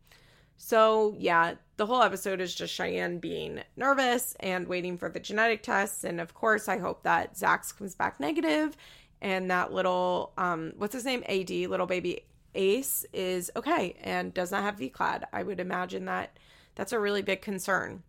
[0.57, 5.63] So, yeah, the whole episode is just Cheyenne being nervous and waiting for the genetic
[5.63, 6.03] tests.
[6.03, 8.77] And of course, I hope that Zach's comes back negative
[9.21, 11.23] and that little, um, what's his name?
[11.27, 12.21] AD, little baby
[12.55, 15.23] Ace, is okay and does not have VLCAD.
[15.33, 16.37] I would imagine that
[16.75, 18.03] that's a really big concern.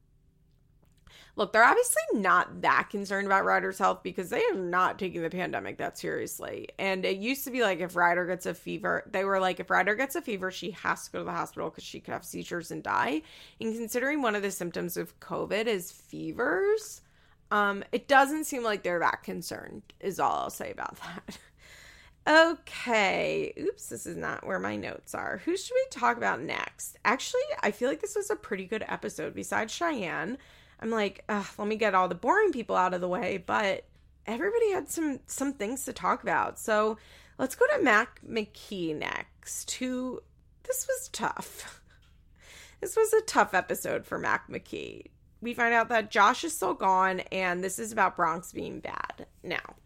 [1.36, 5.30] Look, they're obviously not that concerned about Ryder's health because they are not taking the
[5.30, 6.68] pandemic that seriously.
[6.78, 9.68] And it used to be like if Ryder gets a fever, they were like, if
[9.68, 12.24] Ryder gets a fever, she has to go to the hospital because she could have
[12.24, 13.22] seizures and die.
[13.60, 17.00] And considering one of the symptoms of COVID is fevers,
[17.50, 21.38] um, it doesn't seem like they're that concerned, is all I'll say about that.
[22.26, 23.52] Okay.
[23.58, 25.42] Oops, this is not where my notes are.
[25.44, 26.96] Who should we talk about next?
[27.04, 30.38] Actually, I feel like this was a pretty good episode besides Cheyenne.
[30.80, 33.86] I'm like, let me get all the boring people out of the way, but
[34.26, 36.58] everybody had some some things to talk about.
[36.58, 36.98] So
[37.38, 39.70] let's go to Mac McKee next.
[39.72, 40.22] Who
[40.64, 41.80] this was tough.
[42.80, 45.06] This was a tough episode for Mac McKee.
[45.40, 49.24] We find out that Josh is still gone, and this is about Bronx being bad.
[49.42, 49.76] Now,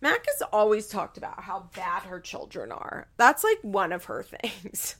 [0.00, 3.06] Mac has always talked about how bad her children are.
[3.18, 4.96] That's like one of her things.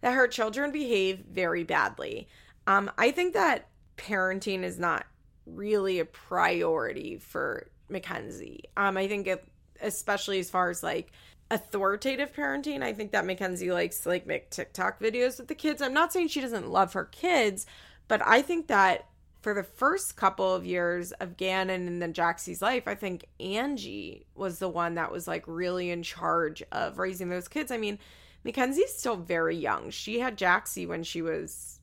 [0.00, 2.28] that her children behave very badly.
[2.66, 5.06] Um, I think that parenting is not
[5.46, 8.64] really a priority for Mackenzie.
[8.76, 9.44] Um, I think it,
[9.80, 11.12] especially as far as like
[11.50, 15.82] authoritative parenting, I think that Mackenzie likes like make TikTok videos with the kids.
[15.82, 17.66] I'm not saying she doesn't love her kids,
[18.08, 19.08] but I think that
[19.42, 24.24] for the first couple of years of Gannon and then Jaxie's life, I think Angie
[24.36, 27.72] was the one that was like really in charge of raising those kids.
[27.72, 27.98] I mean,
[28.44, 29.90] Mackenzie's still very young.
[29.90, 31.80] She had Jaxie when she was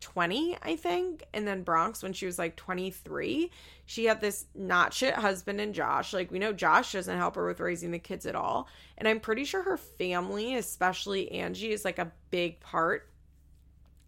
[0.00, 3.50] 20, I think, and then Bronx when she was like 23.
[3.86, 6.12] She had this not shit husband and Josh.
[6.12, 8.68] Like, we know Josh doesn't help her with raising the kids at all.
[8.96, 13.08] And I'm pretty sure her family, especially Angie, is like a big part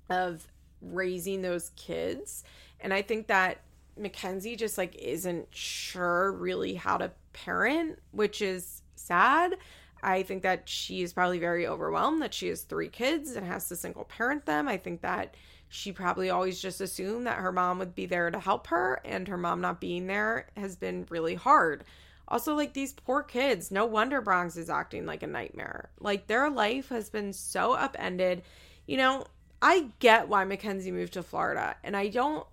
[0.08, 0.46] of
[0.80, 2.44] raising those kids.
[2.80, 3.58] And I think that
[3.96, 9.56] Mackenzie just like isn't sure really how to parent, which is sad.
[10.02, 13.76] I think that she's probably very overwhelmed that she has three kids and has to
[13.76, 14.68] single parent them.
[14.68, 15.36] I think that
[15.70, 19.28] she probably always just assumed that her mom would be there to help her, and
[19.28, 21.84] her mom not being there has been really hard.
[22.26, 25.90] Also, like these poor kids, no wonder Bronx is acting like a nightmare.
[26.00, 28.42] Like their life has been so upended.
[28.86, 29.24] You know,
[29.62, 32.44] I get why Mackenzie moved to Florida, and I don't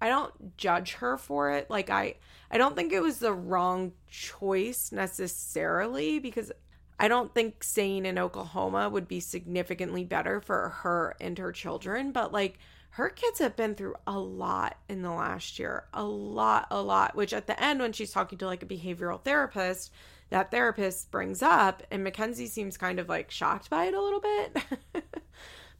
[0.00, 1.70] I don't judge her for it.
[1.70, 2.16] Like I
[2.50, 6.52] I don't think it was the wrong choice necessarily because
[6.98, 12.10] I don't think staying in Oklahoma would be significantly better for her and her children,
[12.12, 12.58] but like
[12.90, 15.84] her kids have been through a lot in the last year.
[15.94, 19.22] A lot, a lot, which at the end, when she's talking to like a behavioral
[19.22, 19.92] therapist,
[20.30, 24.20] that therapist brings up, and Mackenzie seems kind of like shocked by it a little
[24.20, 24.56] bit.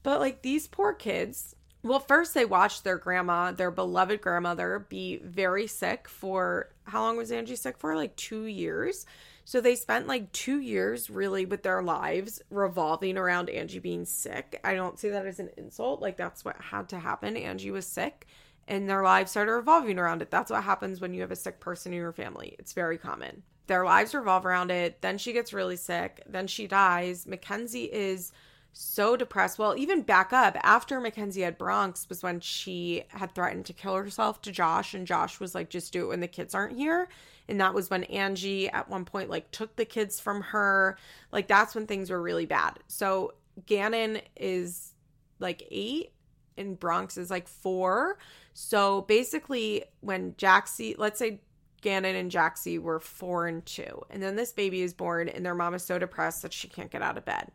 [0.02, 5.18] but like these poor kids, well, first they watched their grandma, their beloved grandmother, be
[5.18, 7.94] very sick for how long was Angie sick for?
[7.94, 9.06] Like two years.
[9.48, 14.60] So they spent like two years really with their lives revolving around Angie being sick.
[14.62, 16.02] I don't see that as an insult.
[16.02, 17.34] Like that's what had to happen.
[17.34, 18.26] Angie was sick
[18.66, 20.30] and their lives started revolving around it.
[20.30, 22.56] That's what happens when you have a sick person in your family.
[22.58, 23.42] It's very common.
[23.68, 25.00] Their lives revolve around it.
[25.00, 26.22] Then she gets really sick.
[26.28, 27.26] Then she dies.
[27.26, 28.32] Mackenzie is
[28.74, 29.58] so depressed.
[29.58, 33.96] Well, even back up after Mackenzie had Bronx was when she had threatened to kill
[33.96, 37.08] herself to Josh, and Josh was like, just do it when the kids aren't here.
[37.48, 40.98] And that was when Angie at one point like took the kids from her.
[41.32, 42.78] Like that's when things were really bad.
[42.88, 43.34] So
[43.66, 44.94] Gannon is
[45.38, 46.12] like eight
[46.56, 48.18] and Bronx is like four.
[48.52, 51.40] So basically, when Jaxie, let's say
[51.80, 55.54] Gannon and Jaxie were four and two, and then this baby is born, and their
[55.54, 57.50] mom is so depressed that she can't get out of bed.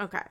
[0.00, 0.22] Okay.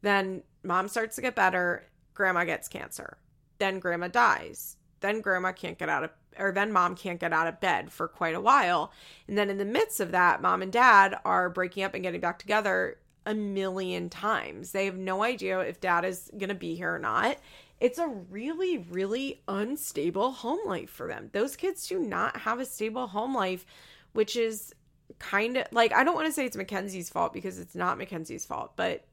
[0.00, 1.84] Then mom starts to get better.
[2.14, 3.18] Grandma gets cancer.
[3.58, 4.76] Then grandma dies.
[5.00, 8.08] Then grandma can't get out of, or then mom can't get out of bed for
[8.08, 8.92] quite a while.
[9.26, 12.20] And then in the midst of that, mom and dad are breaking up and getting
[12.20, 14.72] back together a million times.
[14.72, 17.38] They have no idea if dad is going to be here or not.
[17.80, 21.30] It's a really, really unstable home life for them.
[21.32, 23.66] Those kids do not have a stable home life,
[24.12, 24.74] which is
[25.18, 28.46] kind of like, I don't want to say it's Mackenzie's fault because it's not Mackenzie's
[28.46, 29.04] fault, but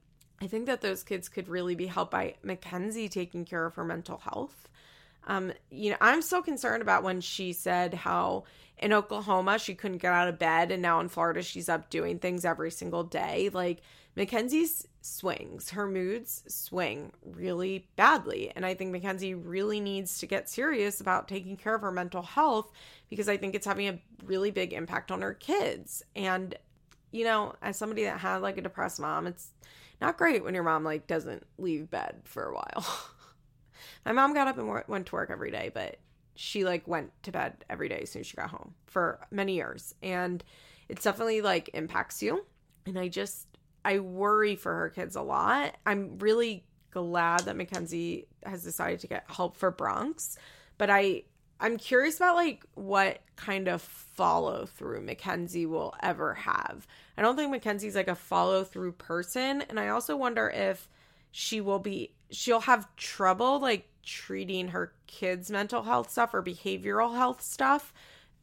[0.42, 3.84] I think that those kids could really be helped by Mackenzie taking care of her
[3.84, 4.70] mental health.
[5.26, 8.44] Um, you know, I'm so concerned about when she said how
[8.78, 12.20] in Oklahoma she couldn't get out of bed and now in Florida she's up doing
[12.20, 13.50] things every single day.
[13.52, 13.82] Like
[14.16, 18.52] Mackenzie's swings, her moods swing really badly.
[18.56, 22.22] And I think Mackenzie really needs to get serious about taking care of her mental
[22.22, 22.72] health
[23.10, 26.04] because I think it's having a really big impact on her kids.
[26.16, 26.56] And,
[27.12, 29.52] you know, as somebody that had like a depressed mom, it's
[30.02, 32.86] not great when your mom like doesn't leave bed for a while.
[34.06, 35.98] My mom got up and went to work every day, but
[36.36, 39.56] she like went to bed every day as soon as she got home for many
[39.56, 39.96] years.
[40.04, 40.44] And
[40.90, 42.46] it's definitely like impacts you.
[42.86, 43.48] And I just,
[43.84, 45.76] I worry for her kids a lot.
[45.86, 50.38] I'm really glad that Mackenzie has decided to get help for Bronx,
[50.78, 51.24] but I,
[51.60, 56.86] I'm curious about like what kind of follow through Mackenzie will ever have.
[57.18, 59.62] I don't think Mackenzie's like a follow through person.
[59.70, 60.90] And I also wonder if
[61.32, 67.16] she will be, she'll have trouble like treating her kids' mental health stuff or behavioral
[67.16, 67.94] health stuff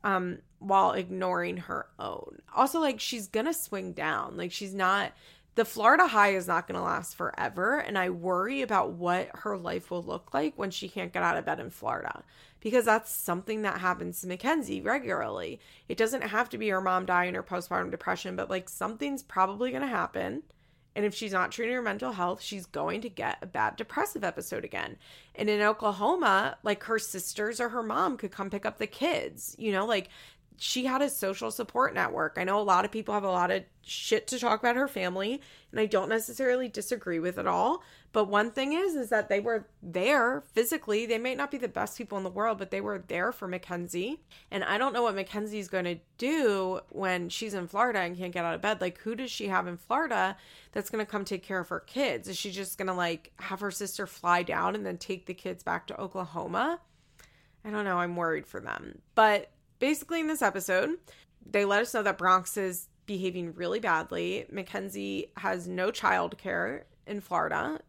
[0.04, 2.38] um while ignoring her own.
[2.54, 4.36] Also like she's to swing down.
[4.36, 5.12] Like she's not
[5.54, 9.90] the Florida high is not to last forever and I worry about what her life
[9.90, 12.22] will look like when she can't get out of bed in Florida
[12.60, 15.60] because that's something that happens to Mackenzie regularly.
[15.88, 19.70] It doesn't have to be her mom dying or postpartum depression, but like something's probably
[19.82, 20.42] to happen
[20.94, 24.24] and if she's not treating her mental health, she's going to get a bad depressive
[24.24, 24.96] episode again.
[25.34, 29.56] And in Oklahoma, like her sisters or her mom could come pick up the kids.
[29.58, 30.10] You know, like
[30.62, 32.36] she had a social support network.
[32.38, 34.86] I know a lot of people have a lot of shit to talk about her
[34.86, 35.42] family,
[35.72, 37.82] and I don't necessarily disagree with it all.
[38.12, 41.04] But one thing is, is that they were there physically.
[41.04, 43.48] They may not be the best people in the world, but they were there for
[43.48, 44.20] Mackenzie.
[44.52, 48.32] And I don't know what Mackenzie's going to do when she's in Florida and can't
[48.32, 48.80] get out of bed.
[48.80, 50.36] Like, who does she have in Florida
[50.70, 52.28] that's going to come take care of her kids?
[52.28, 55.34] Is she just going to like have her sister fly down and then take the
[55.34, 56.78] kids back to Oklahoma?
[57.64, 57.98] I don't know.
[57.98, 59.00] I'm worried for them.
[59.16, 59.50] But
[59.82, 60.90] basically, in this episode,
[61.44, 64.46] they let us know that Bronx is behaving really badly.
[64.48, 67.80] Mackenzie has no childcare in Florida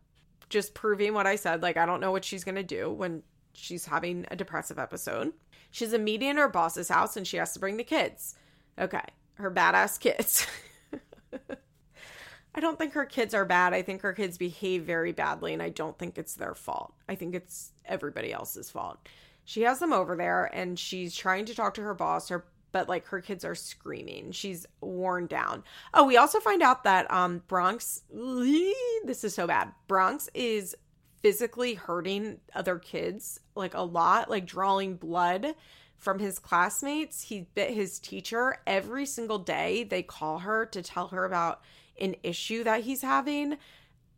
[0.50, 1.62] just proving what I said.
[1.62, 3.22] Like, I don't know what she's going to do when
[3.54, 5.34] she's having a depressive episode.
[5.70, 8.34] She's a meeting in her boss's house and she has to bring the kids.
[8.80, 10.48] Okay, her badass kids.
[12.56, 13.76] I don't think her kids are bad.
[13.76, 16.96] I think her kids behave very badly, and I don't think it's their fault.
[17.08, 18.98] I think it's everybody else's fault.
[19.46, 22.30] She has them over there, and she's trying to talk to her boss.
[22.30, 24.32] Her but like her kids are screaming.
[24.32, 25.64] She's worn down.
[25.94, 29.72] Oh, we also find out that um Bronx this is so bad.
[29.88, 30.76] Bronx is
[31.22, 35.56] physically hurting other kids like a lot, like drawing blood
[35.98, 37.22] from his classmates.
[37.22, 39.86] He bit his teacher every single day.
[39.86, 41.62] They call her to tell her about
[42.00, 43.58] an issue that he's having.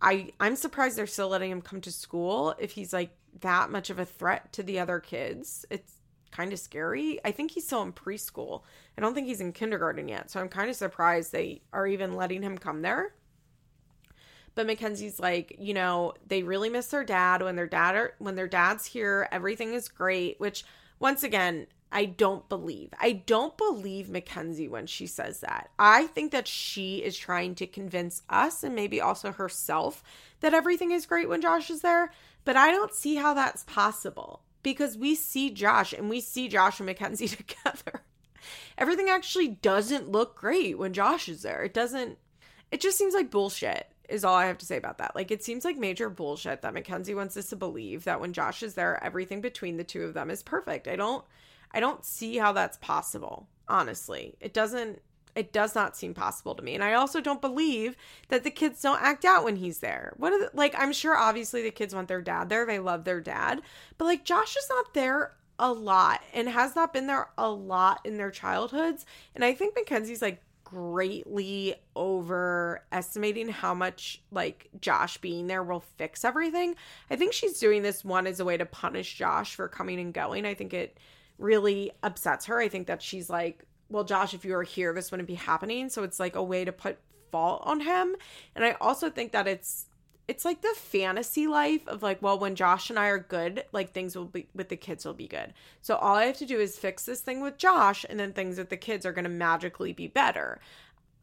[0.02, 3.12] I I'm surprised they're still letting him come to school if he's like
[3.42, 5.66] that much of a threat to the other kids.
[5.70, 5.96] It's
[6.32, 7.20] kind of scary.
[7.24, 8.64] I think he's still in preschool.
[8.98, 10.30] I don't think he's in kindergarten yet.
[10.30, 13.14] So I'm kind of surprised they are even letting him come there.
[14.54, 18.36] But Mackenzie's like, you know, they really miss their dad when their dad are, when
[18.36, 20.64] their dad's here, everything is great, which
[21.00, 22.90] once again, I don't believe.
[23.00, 25.70] I don't believe Mackenzie when she says that.
[25.80, 30.04] I think that she is trying to convince us and maybe also herself
[30.42, 32.12] that everything is great when Josh is there,
[32.46, 36.80] but I don't see how that's possible because we see Josh and we see Josh
[36.80, 38.04] and Mackenzie together.
[38.78, 41.64] Everything actually doesn't look great when Josh is there.
[41.64, 42.18] It doesn't,
[42.72, 45.16] it just seems like bullshit, is all I have to say about that.
[45.16, 48.64] Like, it seems like major bullshit that Mackenzie wants us to believe that when Josh
[48.64, 50.88] is there, everything between the two of them is perfect.
[50.88, 51.24] I don't,
[51.72, 54.36] I don't see how that's possible, honestly.
[54.40, 55.02] It doesn't,
[55.36, 56.74] it does not seem possible to me.
[56.74, 57.96] And I also don't believe
[58.30, 60.14] that the kids don't act out when he's there.
[60.18, 62.66] What are the, like I'm sure obviously the kids want their dad there.
[62.66, 63.62] They love their dad.
[63.98, 68.02] But like Josh is not there a lot and has not been there a lot
[68.06, 69.06] in their childhoods.
[69.36, 76.26] And I think Mackenzie's like greatly overestimating how much like Josh being there will fix
[76.26, 76.76] everything.
[77.10, 80.14] I think she's doing this one as a way to punish Josh for coming and
[80.14, 80.46] going.
[80.46, 80.98] I think it
[81.38, 82.60] really upsets her.
[82.60, 85.90] I think that she's like well, Josh, if you were here, this wouldn't be happening.
[85.90, 86.98] So it's like a way to put
[87.32, 88.16] fault on him.
[88.56, 89.88] And I also think that it's
[90.28, 93.92] it's like the fantasy life of like, well, when Josh and I are good, like
[93.92, 95.54] things will be with the kids will be good.
[95.82, 98.58] So all I have to do is fix this thing with Josh, and then things
[98.58, 100.60] with the kids are gonna magically be better.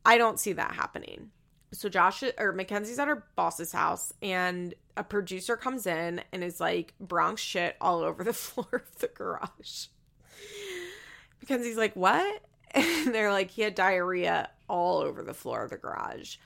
[0.05, 1.31] I don't see that happening.
[1.73, 6.61] so Josh or Mackenzie's at her boss's house and a producer comes in and is
[6.61, 9.87] like Bronx shit all over the floor of the garage.
[11.41, 12.43] Mackenzie's like, "What?"
[12.75, 16.37] And they're like, "He had diarrhea all over the floor of the garage."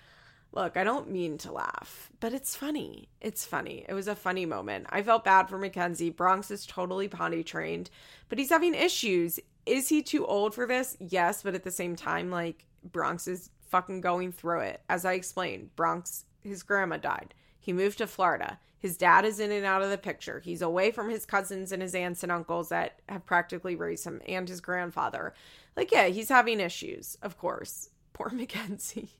[0.52, 3.10] Look, I don't mean to laugh, but it's funny.
[3.20, 3.84] It's funny.
[3.88, 4.86] It was a funny moment.
[4.88, 6.08] I felt bad for Mackenzie.
[6.08, 7.90] Bronx is totally potty trained,
[8.30, 9.38] but he's having issues.
[9.66, 10.96] Is he too old for this?
[10.98, 14.80] Yes, but at the same time, like Bronx is fucking going through it.
[14.88, 17.34] As I explained, Bronx, his grandma died.
[17.58, 18.58] He moved to Florida.
[18.78, 20.40] His dad is in and out of the picture.
[20.40, 24.20] He's away from his cousins and his aunts and uncles that have practically raised him
[24.26, 25.34] and his grandfather.
[25.76, 27.90] Like, yeah, he's having issues, of course.
[28.12, 29.10] Poor Mackenzie.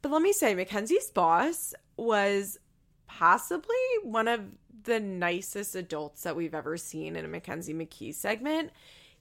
[0.00, 2.58] But let me say, Mackenzie's boss was
[3.06, 4.40] possibly one of
[4.84, 8.70] the nicest adults that we've ever seen in a Mackenzie McKee segment.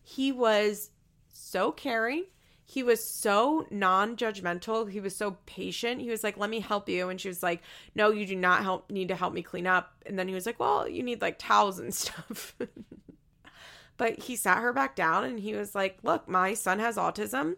[0.02, 0.90] He was
[1.32, 2.26] so caring.
[2.66, 4.90] He was so non judgmental.
[4.90, 6.02] He was so patient.
[6.02, 7.10] He was like, Let me help you.
[7.10, 7.62] And she was like,
[7.94, 9.94] No, you do not help need to help me clean up.
[10.06, 12.56] And then he was like, Well, you need like towels and stuff.
[13.98, 17.56] But he sat her back down and he was like, Look, my son has autism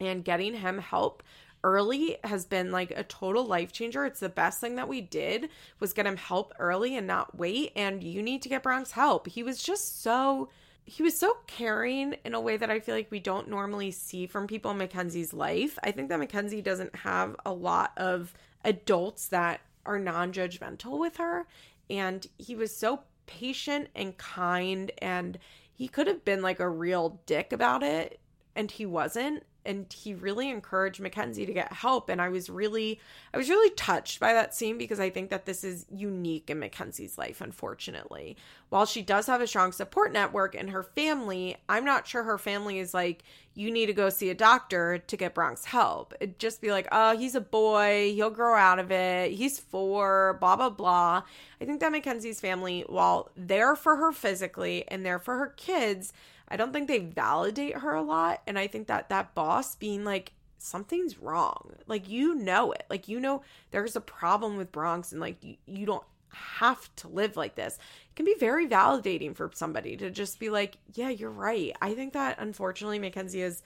[0.00, 1.22] and getting him help
[1.64, 4.04] early has been like a total life changer.
[4.04, 7.72] It's the best thing that we did was get him help early and not wait.
[7.76, 9.28] And you need to get Bronx help.
[9.28, 10.48] He was just so
[10.84, 14.26] he was so caring in a way that I feel like we don't normally see
[14.26, 15.78] from people in Mackenzie's life.
[15.84, 18.34] I think that Mackenzie doesn't have a lot of
[18.64, 21.46] adults that are non-judgmental with her
[21.88, 25.38] and he was so patient and kind and
[25.74, 28.20] he could have been like a real dick about it
[28.54, 33.00] and he wasn't and he really encouraged Mackenzie to get help and I was really
[33.32, 36.58] I was really touched by that scene because I think that this is unique in
[36.58, 38.36] Mackenzie's life unfortunately.
[38.68, 42.38] While she does have a strong support network in her family, I'm not sure her
[42.38, 43.22] family is like
[43.54, 46.14] you need to go see a doctor to get Bronx help.
[46.20, 49.32] It'd just be like, "Oh, he's a boy, he'll grow out of it.
[49.32, 51.22] He's 4, blah blah blah."
[51.60, 56.12] I think that Mackenzie's family while they're for her physically and they're for her kids,
[56.48, 58.42] I don't think they validate her a lot.
[58.46, 61.74] And I think that that boss being like, something's wrong.
[61.86, 62.84] Like, you know it.
[62.90, 67.08] Like, you know there's a problem with Bronx and like, you, you don't have to
[67.08, 67.78] live like this.
[68.10, 71.74] It can be very validating for somebody to just be like, yeah, you're right.
[71.80, 73.62] I think that unfortunately Mackenzie has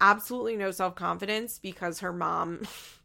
[0.00, 2.62] absolutely no self confidence because her mom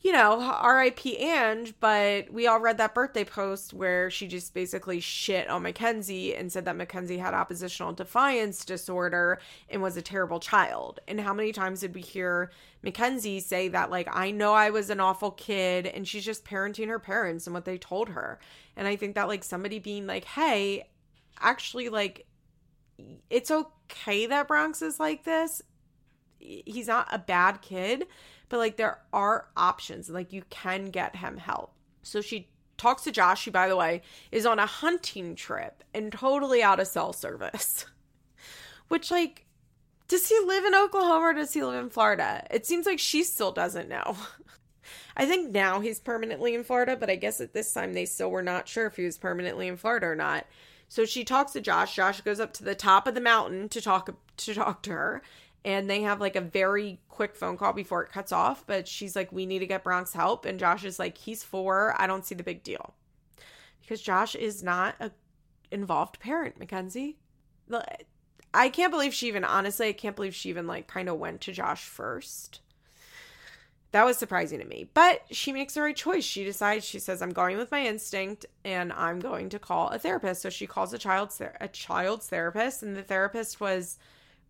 [0.00, 5.00] you know, RIP Ange, but we all read that birthday post where she just basically
[5.00, 10.38] shit on Mackenzie and said that Mackenzie had oppositional defiance disorder and was a terrible
[10.38, 11.00] child.
[11.08, 14.88] And how many times did we hear Mackenzie say that, like, I know I was
[14.88, 18.38] an awful kid and she's just parenting her parents and what they told her.
[18.76, 20.88] And I think that, like, somebody being like, hey,
[21.40, 22.24] actually, like,
[23.30, 25.60] it's okay that Bronx is like this.
[26.38, 28.06] He's not a bad kid
[28.48, 31.72] but like there are options like you can get him help
[32.02, 36.12] so she talks to josh who by the way is on a hunting trip and
[36.12, 37.86] totally out of cell service
[38.88, 39.44] which like
[40.06, 43.22] does he live in oklahoma or does he live in florida it seems like she
[43.22, 44.16] still doesn't know
[45.16, 48.30] I think now he's permanently in Florida, but I guess at this time they still
[48.30, 50.46] were not sure if he was permanently in Florida or not.
[50.88, 51.96] So she talks to Josh.
[51.96, 55.22] Josh goes up to the top of the mountain to talk to talk to her,
[55.68, 59.14] and they have like a very quick phone call before it cuts off but she's
[59.14, 61.94] like we need to get bronx help and josh is like he's four.
[61.98, 62.94] I don't see the big deal.
[63.82, 65.12] Because josh is not a
[65.70, 67.18] involved parent mackenzie.
[68.54, 71.42] I can't believe she even honestly i can't believe she even like kind of went
[71.42, 72.60] to josh first.
[73.90, 74.90] That was surprising to me.
[74.92, 76.24] But she makes the right choice.
[76.24, 79.98] She decides she says i'm going with my instinct and i'm going to call a
[79.98, 80.40] therapist.
[80.40, 83.98] So she calls a child's a child's therapist and the therapist was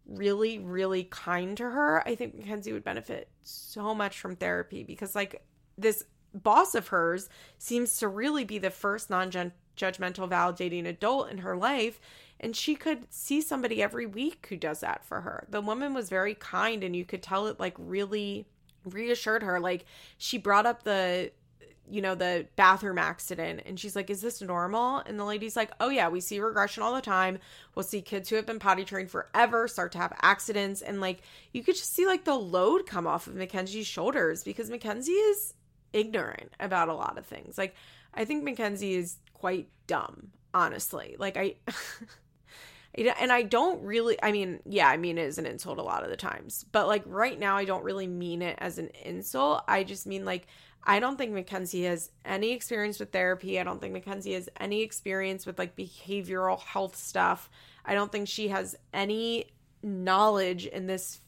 [0.09, 5.15] really, really kind to her, I think Mackenzie would benefit so much from therapy because,
[5.15, 5.43] like,
[5.77, 6.05] this
[6.35, 7.29] boss of hers
[7.59, 12.01] seems to really be the first non judgmental, validating adult in her life.
[12.41, 15.47] And she could see somebody every week who does that for her.
[15.51, 18.47] The woman was very kind, and you could tell it, like, really
[18.85, 19.61] reassured her.
[19.61, 19.85] Like,
[20.17, 21.33] she brought up the
[21.91, 23.63] you know, the bathroom accident.
[23.67, 24.99] And she's like, Is this normal?
[24.99, 27.39] And the lady's like, Oh, yeah, we see regression all the time.
[27.75, 30.83] We'll see kids who have been potty trained forever start to have accidents.
[30.83, 31.23] And like,
[31.53, 35.55] you could just see like the load come off of Mackenzie's shoulders because Mackenzie is
[35.93, 37.59] ignorant about a lot of things.
[37.59, 37.75] Like,
[38.15, 41.17] I think Mackenzie is quite dumb, honestly.
[41.19, 41.57] Like, I.
[42.95, 46.03] and I don't really, I mean, yeah, I mean it is an insult a lot
[46.03, 49.63] of the times, but like right now, I don't really mean it as an insult.
[49.69, 50.47] I just mean like,
[50.85, 53.61] I don't think Mackenzie has any experience with therapy.
[53.61, 57.51] I don't think Mackenzie has any experience with like behavioral health stuff.
[57.85, 59.47] I don't think she has any
[59.83, 61.21] knowledge in this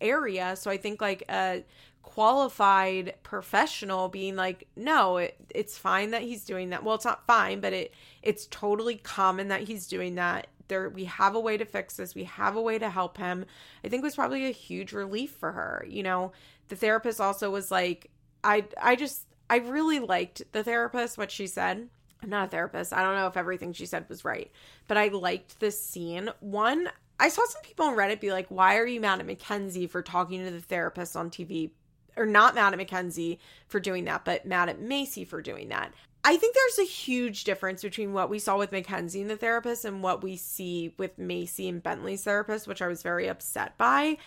[0.00, 0.56] area.
[0.56, 1.64] So I think like a
[2.02, 6.82] qualified professional being like, no, it, it's fine that he's doing that.
[6.82, 7.92] Well, it's not fine, but it
[8.22, 10.46] it's totally common that he's doing that.
[10.68, 12.14] There we have a way to fix this.
[12.14, 13.44] We have a way to help him.
[13.84, 15.84] I think was probably a huge relief for her.
[15.88, 16.32] You know,
[16.68, 18.10] the therapist also was like,
[18.44, 21.88] I I just I really liked the therapist, what she said.
[22.22, 22.92] I'm not a therapist.
[22.92, 24.50] I don't know if everything she said was right,
[24.88, 26.30] but I liked this scene.
[26.40, 26.88] One,
[27.20, 30.02] I saw some people on Reddit be like, why are you mad at Mackenzie for
[30.02, 31.70] talking to the therapist on TV?
[32.16, 35.94] Or not mad at Mackenzie for doing that, but mad at Macy for doing that.
[36.24, 39.84] I think there's a huge difference between what we saw with Mackenzie and the therapist
[39.84, 44.18] and what we see with Macy and Bentley's therapist, which I was very upset by.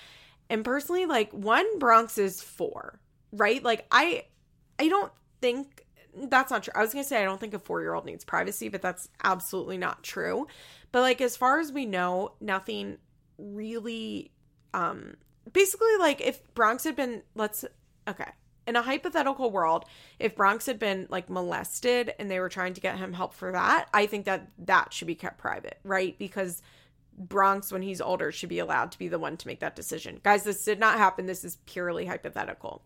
[0.50, 3.00] And personally, like one Bronx is four,
[3.32, 3.64] right?
[3.64, 4.26] Like I
[4.80, 5.12] I don't
[5.42, 6.74] think that's not true.
[6.76, 9.78] I was going to say I don't think a 4-year-old needs privacy, but that's absolutely
[9.78, 10.48] not true.
[10.92, 12.98] But like as far as we know, nothing
[13.38, 14.32] really
[14.74, 15.16] um
[15.52, 17.66] basically like if Bronx had been let's
[18.08, 18.32] okay.
[18.68, 19.86] In a hypothetical world,
[20.20, 23.52] if Bronx had been like molested and they were trying to get him help for
[23.52, 26.18] that, I think that that should be kept private, right?
[26.20, 26.62] Because
[27.18, 30.20] Bronx, when he's older, should be allowed to be the one to make that decision.
[30.24, 31.26] Guys, this did not happen.
[31.26, 32.84] This is purely hypothetical.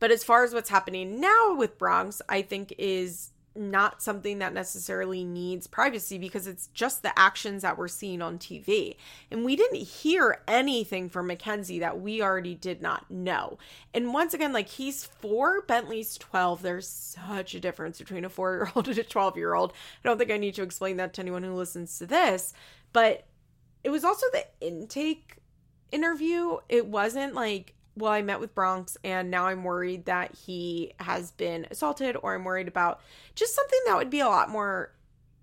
[0.00, 4.54] But as far as what's happening now with Bronx, I think is not something that
[4.54, 8.96] necessarily needs privacy because it's just the actions that we're seeing on TV.
[9.30, 13.58] And we didn't hear anything from Mackenzie that we already did not know.
[13.92, 16.62] And once again, like he's four, Bentley's 12.
[16.62, 19.72] There's such a difference between a four year old and a 12 year old.
[19.72, 22.54] I don't think I need to explain that to anyone who listens to this.
[22.92, 23.26] But
[23.82, 25.36] it was also the intake
[25.90, 26.58] interview.
[26.68, 31.32] It wasn't like well, I met with Bronx and now I'm worried that he has
[31.32, 33.00] been assaulted or I'm worried about
[33.34, 34.92] just something that would be a lot more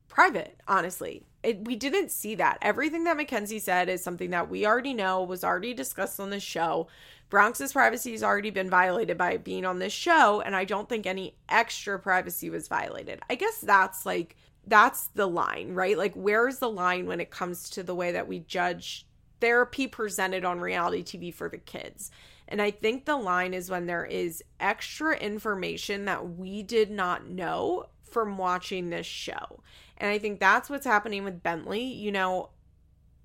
[0.07, 1.23] private, honestly.
[1.43, 2.57] It, we didn't see that.
[2.61, 6.43] Everything that Mackenzie said is something that we already know, was already discussed on this
[6.43, 6.87] show.
[7.29, 11.05] Bronx's privacy has already been violated by being on this show, and I don't think
[11.05, 13.19] any extra privacy was violated.
[13.29, 14.35] I guess that's like,
[14.65, 15.97] that's the line, right?
[15.97, 19.05] Like, where's the line when it comes to the way that we judge
[19.39, 22.11] therapy presented on reality TV for the kids?
[22.47, 27.27] And I think the line is when there is extra information that we did not
[27.27, 29.61] know from watching this show.
[29.97, 31.83] And I think that's what's happening with Bentley.
[31.83, 32.49] You know,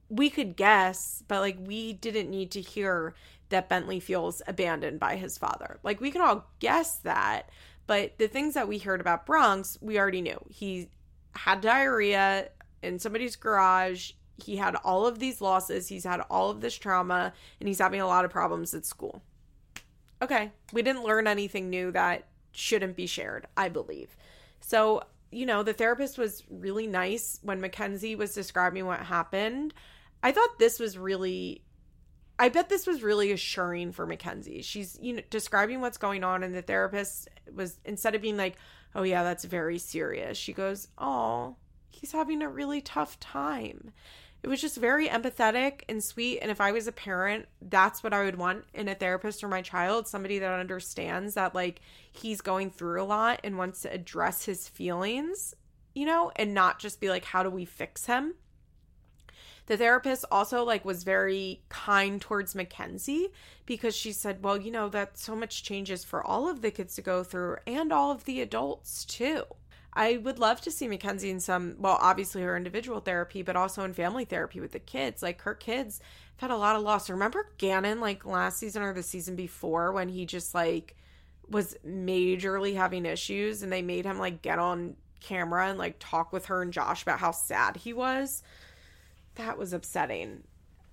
[0.08, 3.14] we could guess, but like we didn't need to hear
[3.50, 5.78] that Bentley feels abandoned by his father.
[5.82, 7.50] Like we can all guess that,
[7.86, 10.40] but the things that we heard about Bronx, we already knew.
[10.48, 10.88] He
[11.34, 12.48] had diarrhea
[12.82, 17.32] in somebody's garage he had all of these losses, he's had all of this trauma,
[17.60, 19.22] and he's having a lot of problems at school.
[20.20, 24.16] Okay, we didn't learn anything new that shouldn't be shared, I believe.
[24.60, 29.74] So, you know, the therapist was really nice when Mackenzie was describing what happened.
[30.22, 31.62] I thought this was really
[32.38, 34.62] I bet this was really assuring for Mackenzie.
[34.62, 38.56] She's, you know, describing what's going on, and the therapist was instead of being like,
[38.94, 41.56] Oh yeah, that's very serious, she goes, Oh,
[41.90, 43.92] he's having a really tough time
[44.42, 46.40] it was just very empathetic and sweet.
[46.40, 49.48] And if I was a parent, that's what I would want in a therapist for
[49.48, 51.80] my child somebody that understands that, like,
[52.10, 55.54] he's going through a lot and wants to address his feelings,
[55.94, 58.34] you know, and not just be like, how do we fix him?
[59.66, 63.28] The therapist also like was very kind towards Mackenzie
[63.64, 66.96] because she said, "Well, you know that so much changes for all of the kids
[66.96, 69.44] to go through and all of the adults too."
[69.94, 73.84] I would love to see Mackenzie in some, well, obviously her individual therapy, but also
[73.84, 75.22] in family therapy with the kids.
[75.22, 76.00] Like her kids
[76.36, 77.10] have had a lot of loss.
[77.10, 80.96] Remember Gannon, like last season or the season before, when he just like
[81.48, 86.32] was majorly having issues and they made him like get on camera and like talk
[86.32, 88.42] with her and Josh about how sad he was?
[89.34, 90.44] That was upsetting.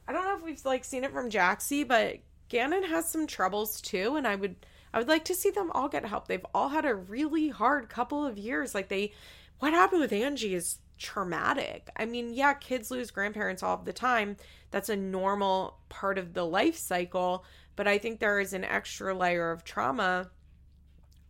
[0.07, 2.17] I don't know if we've like seen it from Jaxie, but
[2.49, 4.55] Gannon has some troubles too, and I would
[4.93, 6.27] I would like to see them all get help.
[6.27, 8.73] They've all had a really hard couple of years.
[8.73, 9.13] Like they
[9.59, 11.89] what happened with Angie is traumatic.
[11.95, 14.37] I mean, yeah, kids lose grandparents all the time.
[14.71, 19.13] That's a normal part of the life cycle, but I think there is an extra
[19.13, 20.29] layer of trauma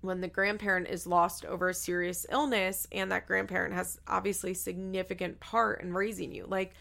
[0.02, 5.40] when the grandparent is lost over a serious illness and that grandparent has obviously significant
[5.40, 6.46] part in raising you.
[6.48, 6.74] Like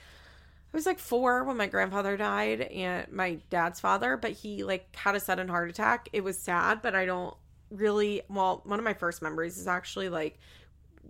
[0.72, 4.94] I was like four when my grandfather died and my dad's father, but he like
[4.94, 6.08] had a sudden heart attack.
[6.12, 7.34] It was sad, but I don't
[7.70, 8.22] really.
[8.28, 10.38] Well, one of my first memories is actually like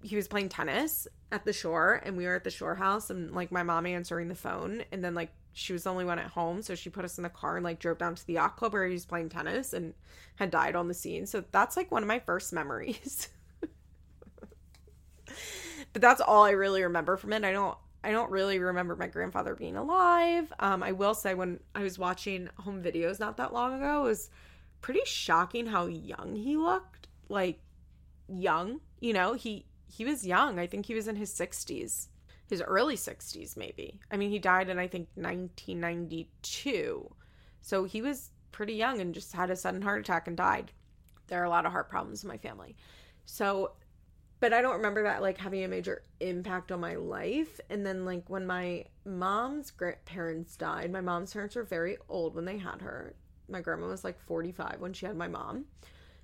[0.02, 3.32] he was playing tennis at the shore and we were at the shore house and
[3.32, 6.26] like my mom answering the phone and then like she was the only one at
[6.26, 8.56] home so she put us in the car and like drove down to the yacht
[8.56, 9.92] club where he was playing tennis and
[10.36, 13.28] had died on the scene so that's like one of my first memories
[15.92, 19.09] but that's all i really remember from it i don't I don't really remember my
[19.09, 20.53] grandfather being alive.
[20.61, 24.05] Um, I will say when I was watching home videos not that long ago, it
[24.05, 24.30] was
[24.80, 27.09] pretty shocking how young he looked.
[27.28, 27.61] Like
[28.28, 30.59] young, you know, he he was young.
[30.59, 32.09] I think he was in his 60s.
[32.49, 34.01] His early 60s maybe.
[34.11, 37.14] I mean, he died in I think 1992.
[37.61, 40.72] So he was pretty young and just had a sudden heart attack and died.
[41.26, 42.76] There are a lot of heart problems in my family.
[43.26, 43.72] So
[44.41, 47.61] but I don't remember that like having a major impact on my life.
[47.70, 52.45] And then like when my mom's grandparents died, my mom's parents were very old when
[52.45, 53.14] they had her.
[53.49, 55.64] My grandma was like 45 when she had my mom.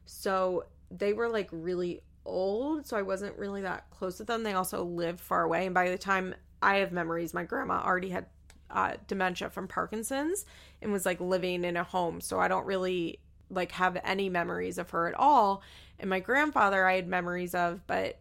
[0.07, 4.43] So they were like really old, so I wasn't really that close with them.
[4.43, 8.11] They also lived far away, and by the time I have memories, my grandma already
[8.11, 8.27] had
[8.71, 10.45] uh, dementia from Parkinson's
[10.83, 12.21] and was like living in a home.
[12.21, 13.21] So I don't really
[13.51, 15.63] like have any memories of her at all.
[15.99, 18.19] And my grandfather I had memories of, but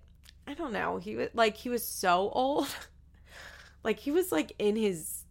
[0.47, 0.97] I don't know.
[0.97, 2.67] He was like he was so old.
[3.83, 5.25] like he was like in his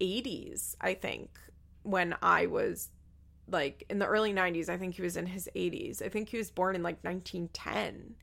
[0.00, 1.30] 80s, I think,
[1.82, 2.90] when I was
[3.48, 4.68] like in the early 90s.
[4.68, 6.02] I think he was in his 80s.
[6.02, 8.14] I think he was born in like 1910.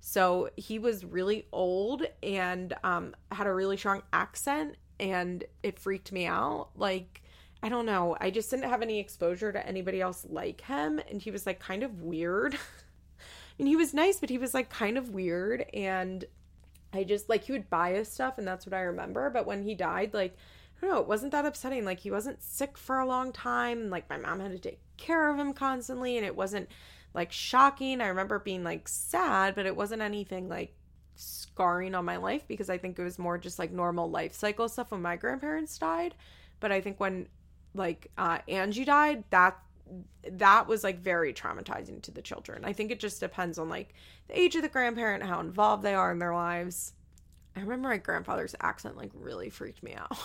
[0.00, 6.12] So he was really old and um, had a really strong accent, and it freaked
[6.12, 6.68] me out.
[6.76, 7.22] Like,
[7.64, 8.14] I don't know.
[8.20, 11.60] I just didn't have any exposure to anybody else like him, and he was like
[11.60, 12.58] kind of weird.
[13.58, 15.64] and he was nice, but he was like kind of weird.
[15.72, 16.26] And
[16.92, 19.30] I just like he would buy us stuff, and that's what I remember.
[19.30, 20.36] But when he died, like,
[20.76, 21.86] I don't know, it wasn't that upsetting.
[21.86, 23.88] Like, he wasn't sick for a long time.
[23.88, 26.68] Like, my mom had to take care of him constantly and it wasn't
[27.14, 28.02] like shocking.
[28.02, 30.74] I remember being like sad, but it wasn't anything like
[31.16, 34.68] scarring on my life because I think it was more just like normal life cycle
[34.68, 36.14] stuff when my grandparents died.
[36.60, 37.28] But I think when
[37.74, 39.58] like uh, Angie died, that
[40.32, 42.64] that was like very traumatizing to the children.
[42.64, 43.94] I think it just depends on like
[44.28, 46.92] the age of the grandparent, how involved they are in their lives.
[47.56, 50.16] I remember my grandfather's accent like really freaked me out.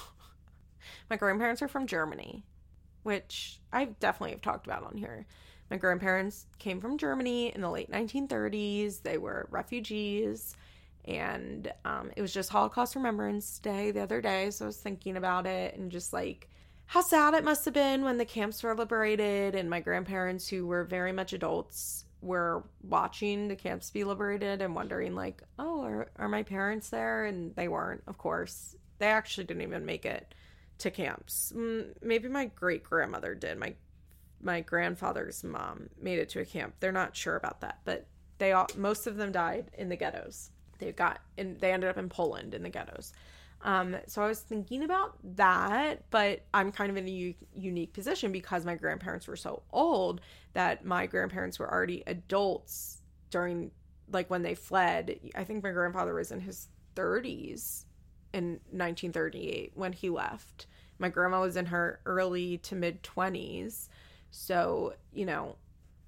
[1.10, 2.44] my grandparents are from Germany
[3.04, 5.26] which I definitely have talked about on here.
[5.70, 9.02] My grandparents came from Germany in the late 1930s.
[9.04, 10.56] They were refugees,
[11.06, 14.50] and um, it was just Holocaust Remembrance Day the other day.
[14.52, 16.50] So I was thinking about it and just like
[16.90, 20.66] how sad it must have been when the camps were liberated, and my grandparents, who
[20.66, 26.10] were very much adults, were watching the camps be liberated and wondering, like, oh, are,
[26.16, 27.26] are my parents there?
[27.26, 28.76] And they weren't, of course.
[28.98, 30.34] They actually didn't even make it
[30.80, 31.54] to camps.
[32.02, 33.60] Maybe my great grandmother did.
[33.60, 33.76] My
[34.42, 36.74] my grandfather's mom made it to a camp.
[36.80, 38.08] They're not sure about that, but
[38.40, 40.50] they all most of them died in the ghettos.
[40.80, 43.14] They got and they ended up in Poland in the ghettos.
[43.62, 47.94] Um, so I was thinking about that, but I'm kind of in a u- unique
[47.94, 50.22] position because my grandparents were so old
[50.54, 53.72] that my grandparents were already adults during
[54.12, 55.20] like when they fled.
[55.36, 57.86] I think my grandfather was in his 30s
[58.34, 60.68] in 1938 when he left.
[60.98, 63.90] My grandma was in her early to mid 20s.
[64.32, 65.56] So, you know,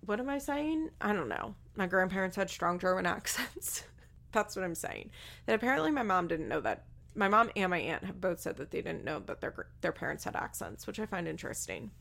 [0.06, 0.90] what am I saying?
[1.00, 1.56] I don't know.
[1.76, 3.84] My grandparents had strong German accents.
[4.32, 5.12] That's what I'm saying.
[5.46, 6.86] That apparently my mom didn't know that.
[7.14, 9.92] My mom and my aunt have both said that they didn't know that their their
[9.92, 11.92] parents had accents, which I find interesting.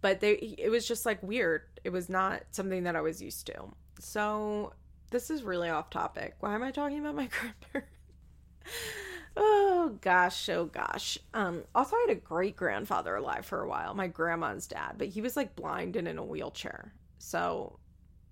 [0.00, 1.62] But they it was just like weird.
[1.84, 3.72] It was not something that I was used to.
[3.98, 4.72] So,
[5.10, 6.36] this is really off topic.
[6.40, 7.92] Why am I talking about my grandparents?
[9.36, 11.18] oh gosh, oh gosh.
[11.34, 15.08] Um, also, I had a great grandfather alive for a while, my grandma's dad, but
[15.08, 16.92] he was like blind and in a wheelchair.
[17.18, 17.78] So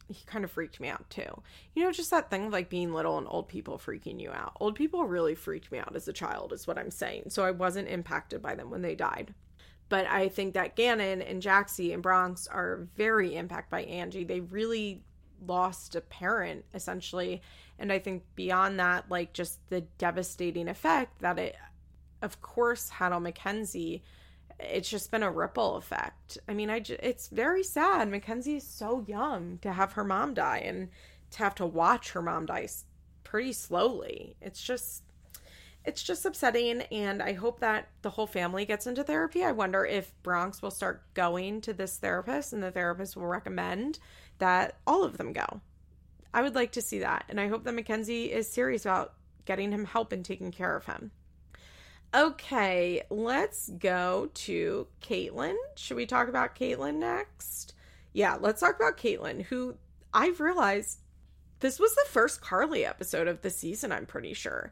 [0.09, 1.43] he kind of freaked me out too.
[1.75, 4.57] You know, just that thing of like being little and old people freaking you out.
[4.61, 7.31] Old people really freaked me out as a child, is what I'm saying.
[7.31, 9.35] So I wasn't impacted by them when they died.
[9.89, 14.25] But I think that Gannon and Jaxie and Bronx are very impacted by Angie.
[14.25, 15.03] They really
[15.47, 17.43] lost a parent essentially
[17.79, 21.57] and i think beyond that like just the devastating effect that it
[22.23, 24.03] of course had on mackenzie
[24.71, 29.05] it's just been a ripple effect i mean i it's very sad mackenzie is so
[29.07, 30.89] young to have her mom die and
[31.31, 32.69] to have to watch her mom die
[33.23, 35.03] pretty slowly it's just
[35.85, 39.85] it's just upsetting and i hope that the whole family gets into therapy i wonder
[39.85, 43.99] if bronx will start going to this therapist and the therapist will recommend
[44.39, 45.61] that all of them go
[46.35, 47.25] I would like to see that.
[47.29, 50.85] And I hope that Mackenzie is serious about getting him help and taking care of
[50.85, 51.13] him.
[52.15, 55.57] Okay, let's go to Catelynn.
[55.75, 57.75] Should we talk about Catelynn next?
[58.13, 59.75] Yeah, let's talk about Catelynn, who
[60.13, 61.01] I've realized
[61.59, 64.71] this was the first Carly episode of the season, I'm pretty sure.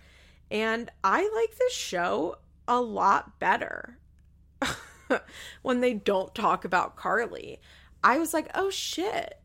[0.53, 2.37] And I like this show
[2.69, 3.99] a lot better
[5.63, 7.61] when they don't talk about Carly.
[8.05, 9.41] I was like, oh shit,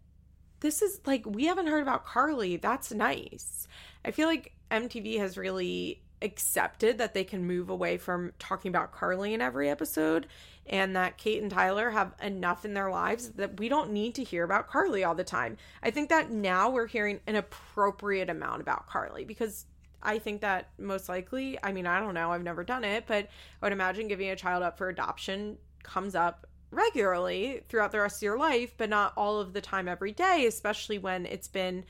[0.59, 2.57] this is like we haven't heard about Carly.
[2.57, 3.67] That's nice.
[4.05, 8.91] I feel like MTV has really accepted that they can move away from talking about
[8.91, 10.27] Carly in every episode
[10.65, 14.23] and that Kate and Tyler have enough in their lives that we don't need to
[14.23, 15.57] hear about Carly all the time.
[15.81, 19.65] I think that now we're hearing an appropriate amount about Carly because
[20.01, 23.25] I think that most likely, I mean, I don't know, I've never done it, but
[23.61, 28.17] I would imagine giving a child up for adoption comes up regularly throughout the rest
[28.17, 31.85] of your life, but not all of the time every day, especially when it's been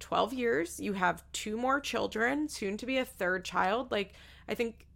[0.00, 0.80] 12 years.
[0.80, 3.90] You have two more children, soon to be a third child.
[3.90, 4.12] Like,
[4.48, 4.86] I think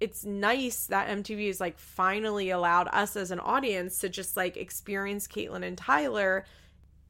[0.00, 4.56] it's nice that MTV is like finally allowed us as an audience to just like
[4.56, 6.44] experience Catelynn and Tyler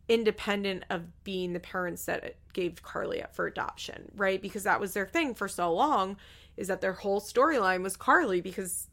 [0.08, 4.40] independent of being the parents that gave Carly up for adoption, right?
[4.40, 6.16] Because that was their thing for so long
[6.56, 8.88] is that their whole storyline was Carly because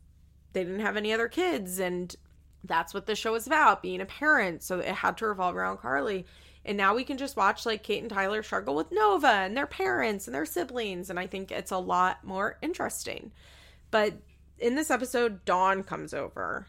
[0.52, 2.16] they didn't have any other kids and
[2.66, 4.62] that's what the show was about, being a parent.
[4.62, 6.26] So it had to revolve around Carly.
[6.66, 9.68] And now we can just watch like Kate and Tyler struggle with Nova and their
[9.68, 11.10] parents and their siblings.
[11.10, 13.32] And I think it's a lot more interesting.
[13.92, 14.16] But
[14.58, 16.68] in this episode, Dawn comes over.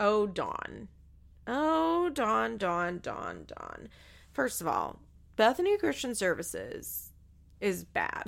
[0.00, 0.88] Oh, Dawn.
[1.46, 3.88] Oh, Dawn, Dawn, Dawn, Dawn.
[4.32, 5.00] First of all,
[5.36, 7.12] Bethany Christian Services
[7.60, 8.24] is bad.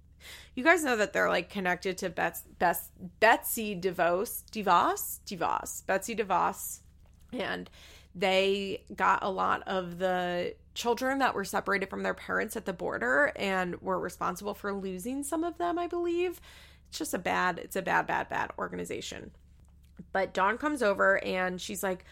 [0.54, 2.90] you guys know that they're like connected to Bets, Bets,
[3.20, 6.80] Betsy DeVos, DeVos, DeVos, Betsy DeVos,
[7.32, 7.68] and
[8.14, 12.72] they got a lot of the children that were separated from their parents at the
[12.72, 16.40] border and were responsible for losing some of them, I believe.
[16.88, 19.30] It's just a bad, it's a bad, bad, bad organization.
[20.12, 22.04] But Dawn comes over and she's like,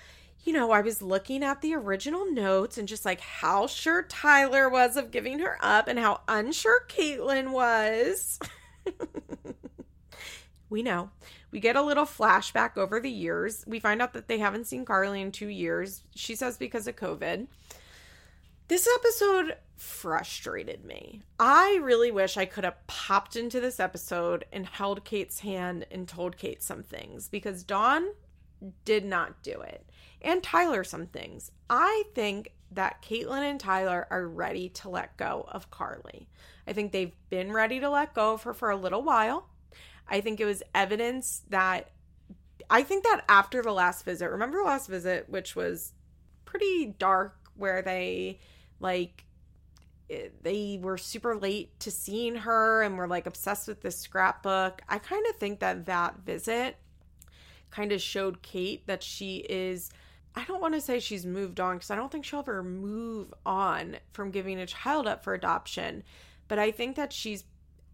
[0.44, 4.70] you know, I was looking at the original notes and just like how sure Tyler
[4.70, 8.38] was of giving her up and how unsure Catelynn was.
[10.70, 11.10] we know.
[11.50, 13.64] We get a little flashback over the years.
[13.66, 16.02] We find out that they haven't seen Carly in two years.
[16.14, 17.46] She says because of COVID.
[18.68, 21.22] This episode frustrated me.
[21.40, 26.06] I really wish I could have popped into this episode and held Kate's hand and
[26.06, 28.10] told Kate some things because Dawn
[28.84, 29.84] did not do it
[30.22, 31.50] and Tyler some things.
[31.68, 36.28] I think that Catelynn and Tyler are ready to let go of Carly.
[36.66, 39.48] I think they've been ready to let go of her for a little while.
[40.10, 41.90] I think it was evidence that
[42.68, 45.92] I think that after the last visit, remember the last visit, which was
[46.44, 48.40] pretty dark, where they
[48.80, 49.24] like
[50.10, 54.82] eh, they were super late to seeing her and were like obsessed with the scrapbook.
[54.88, 56.76] I kind of think that that visit
[57.70, 59.90] kind of showed Kate that she is
[60.34, 63.34] I don't want to say she's moved on because I don't think she'll ever move
[63.44, 66.04] on from giving a child up for adoption.
[66.46, 67.44] But I think that she's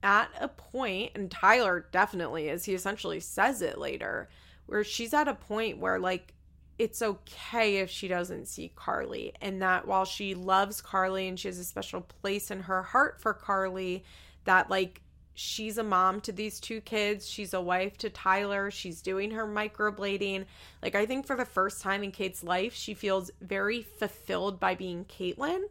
[0.03, 4.28] at a point, and Tyler definitely is, he essentially says it later,
[4.66, 6.34] where she's at a point where, like,
[6.78, 9.32] it's okay if she doesn't see Carly.
[9.40, 13.20] And that while she loves Carly and she has a special place in her heart
[13.20, 14.05] for Carly,
[14.44, 15.01] that, like,
[15.32, 17.28] she's a mom to these two kids.
[17.28, 18.70] She's a wife to Tyler.
[18.70, 20.44] She's doing her microblading.
[20.82, 24.74] Like, I think for the first time in Kate's life, she feels very fulfilled by
[24.74, 25.62] being Catelynn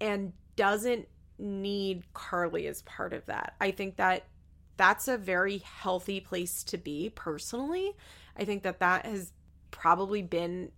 [0.00, 1.08] and doesn't
[1.42, 3.54] need Carly as part of that.
[3.60, 4.24] I think that
[4.76, 7.92] that's a very healthy place to be personally.
[8.36, 9.32] I think that that has
[9.70, 10.70] probably been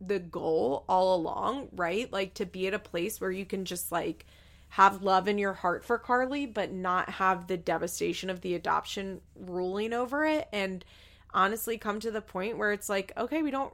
[0.00, 2.12] the goal all along, right?
[2.12, 4.26] Like to be at a place where you can just like
[4.70, 9.20] have love in your heart for Carly, but not have the devastation of the adoption
[9.34, 10.48] ruling over it.
[10.52, 10.84] And
[11.32, 13.72] honestly, come to the point where it's like, okay, we don't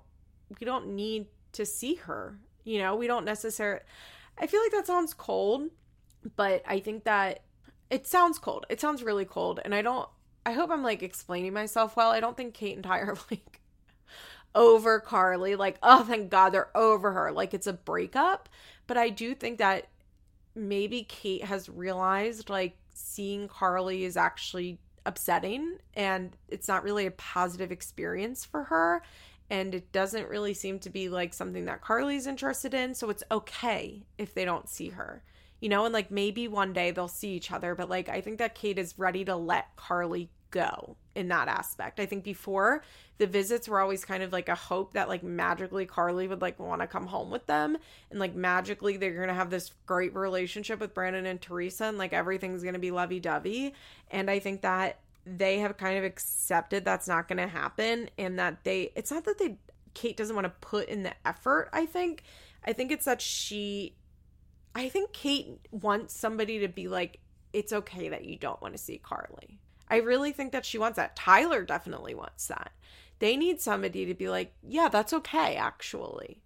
[0.60, 2.38] we don't need to see her.
[2.64, 3.82] You know, we don't necessarily
[4.38, 5.70] I feel like that sounds cold,
[6.34, 7.40] but I think that
[7.90, 8.66] it sounds cold.
[8.68, 9.60] It sounds really cold.
[9.64, 10.08] And I don't
[10.44, 12.10] I hope I'm like explaining myself well.
[12.10, 13.60] I don't think Kate and Ty are like
[14.54, 17.32] over Carly, like, oh thank God they're over her.
[17.32, 18.48] Like it's a breakup.
[18.86, 19.88] But I do think that
[20.54, 27.10] maybe Kate has realized like seeing Carly is actually upsetting and it's not really a
[27.12, 29.02] positive experience for her
[29.48, 33.22] and it doesn't really seem to be like something that Carly's interested in so it's
[33.30, 35.22] okay if they don't see her
[35.60, 38.38] you know and like maybe one day they'll see each other but like I think
[38.38, 41.98] that Kate is ready to let Carly go in that aspect.
[41.98, 42.82] I think before
[43.18, 46.58] the visits were always kind of like a hope that like magically Carly would like
[46.58, 47.76] want to come home with them
[48.10, 51.98] and like magically they're going to have this great relationship with Brandon and Teresa and
[51.98, 53.74] like everything's going to be lovey-dovey
[54.10, 58.38] and I think that they have kind of accepted that's not going to happen and
[58.38, 59.58] that they it's not that they
[59.96, 62.22] Kate doesn't want to put in the effort, I think.
[62.64, 63.94] I think it's that she
[64.76, 67.20] I think Kate wants somebody to be like
[67.52, 69.58] it's okay that you don't want to see Carly
[69.88, 71.16] I really think that she wants that.
[71.16, 72.72] Tyler definitely wants that.
[73.18, 76.42] They need somebody to be like, yeah, that's okay, actually.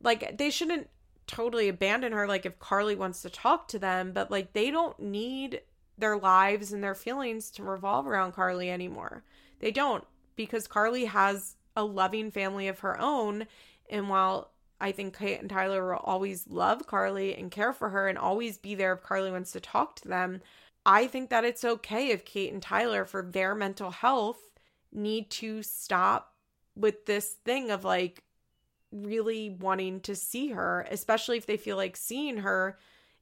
[0.00, 0.88] Like, they shouldn't
[1.26, 4.98] totally abandon her, like, if Carly wants to talk to them, but like, they don't
[5.00, 5.62] need
[5.98, 9.24] their lives and their feelings to revolve around Carly anymore.
[9.60, 10.04] They don't
[10.36, 13.46] because Carly has a loving family of her own.
[13.90, 18.08] And while I think Kate and Tyler will always love Carly and care for her
[18.08, 20.40] and always be there if Carly wants to talk to them,
[20.84, 24.38] I think that it's okay if Kate and Tyler, for their mental health,
[24.92, 26.34] need to stop
[26.76, 28.22] with this thing of like
[28.92, 32.78] really wanting to see her, especially if they feel like seeing her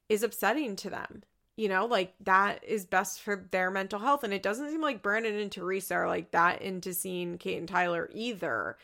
[0.09, 1.23] is upsetting to them.
[1.57, 4.23] You know, like that is best for their mental health.
[4.23, 7.67] And it doesn't seem like Brandon and Teresa are like that into seeing Kate and
[7.67, 8.77] Tyler either.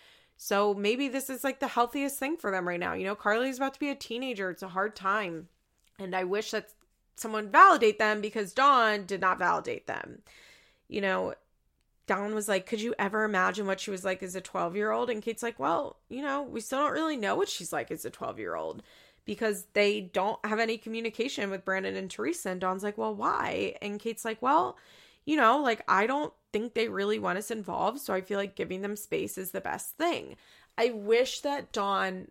[0.44, 2.94] So maybe this is like the healthiest thing for them right now.
[2.96, 4.50] You know, Carly's about to be a teenager.
[4.50, 5.50] It's a hard time.
[6.00, 6.72] And I wish that
[7.16, 10.24] someone validate them because Dawn did not validate them.
[10.88, 11.36] You know,
[12.08, 14.90] Dawn was like, Could you ever imagine what she was like as a 12 year
[14.90, 15.12] old?
[15.12, 18.04] And Kate's like, Well, you know, we still don't really know what she's like as
[18.04, 18.82] a 12 year old
[19.26, 22.50] because they don't have any communication with Brandon and Teresa.
[22.50, 23.76] And Dawn's like, Well, why?
[23.80, 24.76] And Kate's like, Well,
[25.24, 28.00] you know, like I don't think they really want us involved.
[28.00, 30.36] So I feel like giving them space is the best thing.
[30.78, 32.28] I wish that Dawn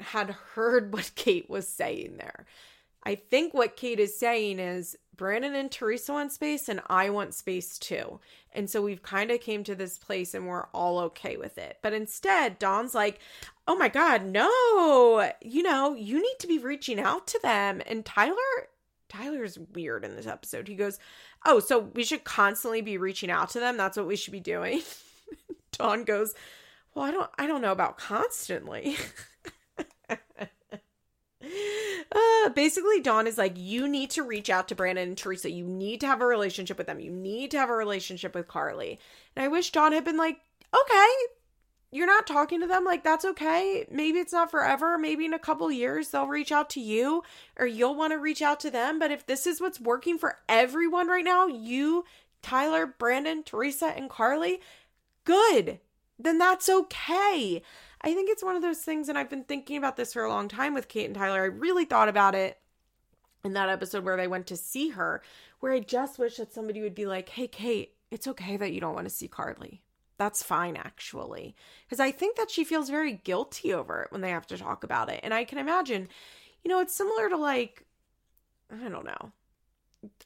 [0.00, 2.46] had heard what Kate was saying there.
[3.04, 7.34] I think what Kate is saying is Brandon and Teresa want space and I want
[7.34, 8.20] space too.
[8.52, 11.78] And so we've kind of came to this place and we're all okay with it.
[11.82, 13.18] But instead, Dawn's like,
[13.66, 15.32] "Oh my god, no.
[15.42, 18.36] You know, you need to be reaching out to them." And Tyler
[19.12, 20.68] Tyler's weird in this episode.
[20.68, 20.98] He goes,
[21.44, 23.76] "Oh, so we should constantly be reaching out to them.
[23.76, 24.82] That's what we should be doing."
[25.72, 26.34] Dawn goes,
[26.94, 28.96] "Well, I don't I don't know about constantly."
[32.14, 35.50] Uh, basically, Dawn is like, you need to reach out to Brandon and Teresa.
[35.50, 37.00] You need to have a relationship with them.
[37.00, 38.98] You need to have a relationship with Carly.
[39.34, 40.38] And I wish Dawn had been like,
[40.74, 41.08] okay,
[41.92, 42.84] you're not talking to them.
[42.84, 43.86] Like, that's okay.
[43.90, 44.96] Maybe it's not forever.
[44.98, 47.22] Maybe in a couple years they'll reach out to you
[47.58, 48.98] or you'll want to reach out to them.
[48.98, 52.04] But if this is what's working for everyone right now, you,
[52.42, 54.60] Tyler, Brandon, Teresa, and Carly,
[55.24, 55.80] good.
[56.18, 57.62] Then that's okay.
[58.00, 60.28] I think it's one of those things, and I've been thinking about this for a
[60.28, 61.42] long time with Kate and Tyler.
[61.42, 62.58] I really thought about it
[63.44, 65.22] in that episode where they went to see her,
[65.60, 68.80] where I just wish that somebody would be like, hey, Kate, it's okay that you
[68.80, 69.82] don't want to see Carly.
[70.22, 71.56] That's fine, actually.
[71.84, 74.84] Because I think that she feels very guilty over it when they have to talk
[74.84, 75.18] about it.
[75.24, 76.06] And I can imagine,
[76.62, 77.84] you know, it's similar to like,
[78.70, 79.32] I don't know.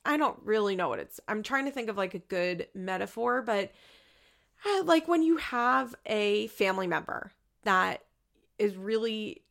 [0.05, 1.19] I don't really know what it's.
[1.29, 3.73] I'm trying to think of like a good metaphor, but
[4.67, 7.33] uh, like when you have a family member
[7.65, 8.03] that
[8.59, 9.45] is really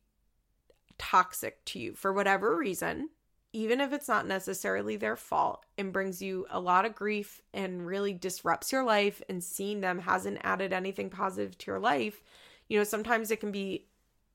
[0.96, 3.08] toxic to you for whatever reason,
[3.56, 7.86] even if it's not necessarily their fault, and brings you a lot of grief and
[7.86, 12.22] really disrupts your life, and seeing them hasn't added anything positive to your life,
[12.68, 13.86] you know, sometimes it can be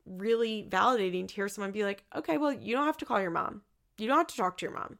[0.08, 3.30] really validating to hear someone be like, okay, well, you don't have to call your
[3.30, 3.62] mom.
[4.00, 4.98] You don't have to talk to your mom.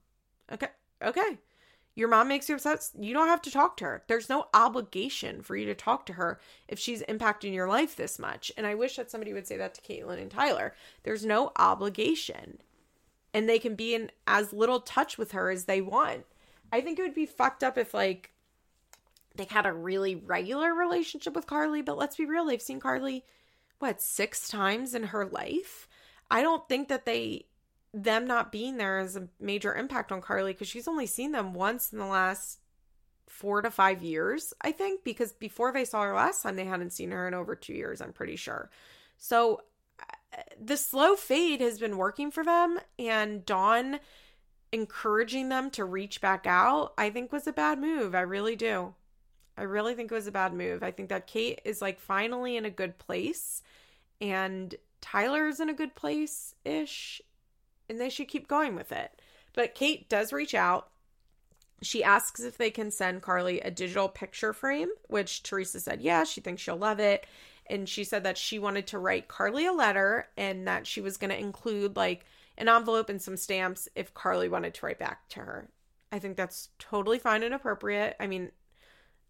[0.52, 0.68] Okay.
[1.04, 1.40] Okay.
[1.96, 2.88] Your mom makes you upset.
[3.00, 4.04] You don't have to talk to her.
[4.08, 8.20] There's no obligation for you to talk to her if she's impacting your life this
[8.20, 8.52] much.
[8.56, 10.76] And I wish that somebody would say that to Catelynn and Tyler.
[11.04, 12.60] There's no obligation.
[13.34, 16.26] And they can be in as little touch with her as they want.
[16.72, 18.32] I think it would be fucked up if, like,
[19.36, 23.24] they had a really regular relationship with Carly, but let's be real, they've seen Carly,
[23.80, 25.88] what, six times in her life?
[26.30, 27.46] I don't think that they
[27.94, 31.54] them not being there is a major impact on Carly because she's only seen them
[31.54, 32.60] once in the last
[33.28, 36.94] four to five years, I think, because before they saw her last time, they hadn't
[36.94, 38.70] seen her in over two years, I'm pretty sure.
[39.18, 39.62] So
[40.60, 44.00] the slow fade has been working for them, and Dawn
[44.72, 48.16] encouraging them to reach back out, I think was a bad move.
[48.16, 48.94] I really do.
[49.58, 50.82] I really think it was a bad move.
[50.82, 53.62] I think that Kate is like finally in a good place,
[54.22, 57.22] and Tyler is in a good place ish
[57.92, 59.22] and they should keep going with it.
[59.54, 60.90] But Kate does reach out.
[61.82, 66.24] She asks if they can send Carly a digital picture frame, which Teresa said, yeah,
[66.24, 67.26] she thinks she'll love it.
[67.68, 71.18] And she said that she wanted to write Carly a letter and that she was
[71.18, 72.26] going to include like
[72.58, 75.70] an envelope and some stamps if Carly wanted to write back to her.
[76.12, 78.16] I think that's totally fine and appropriate.
[78.20, 78.52] I mean,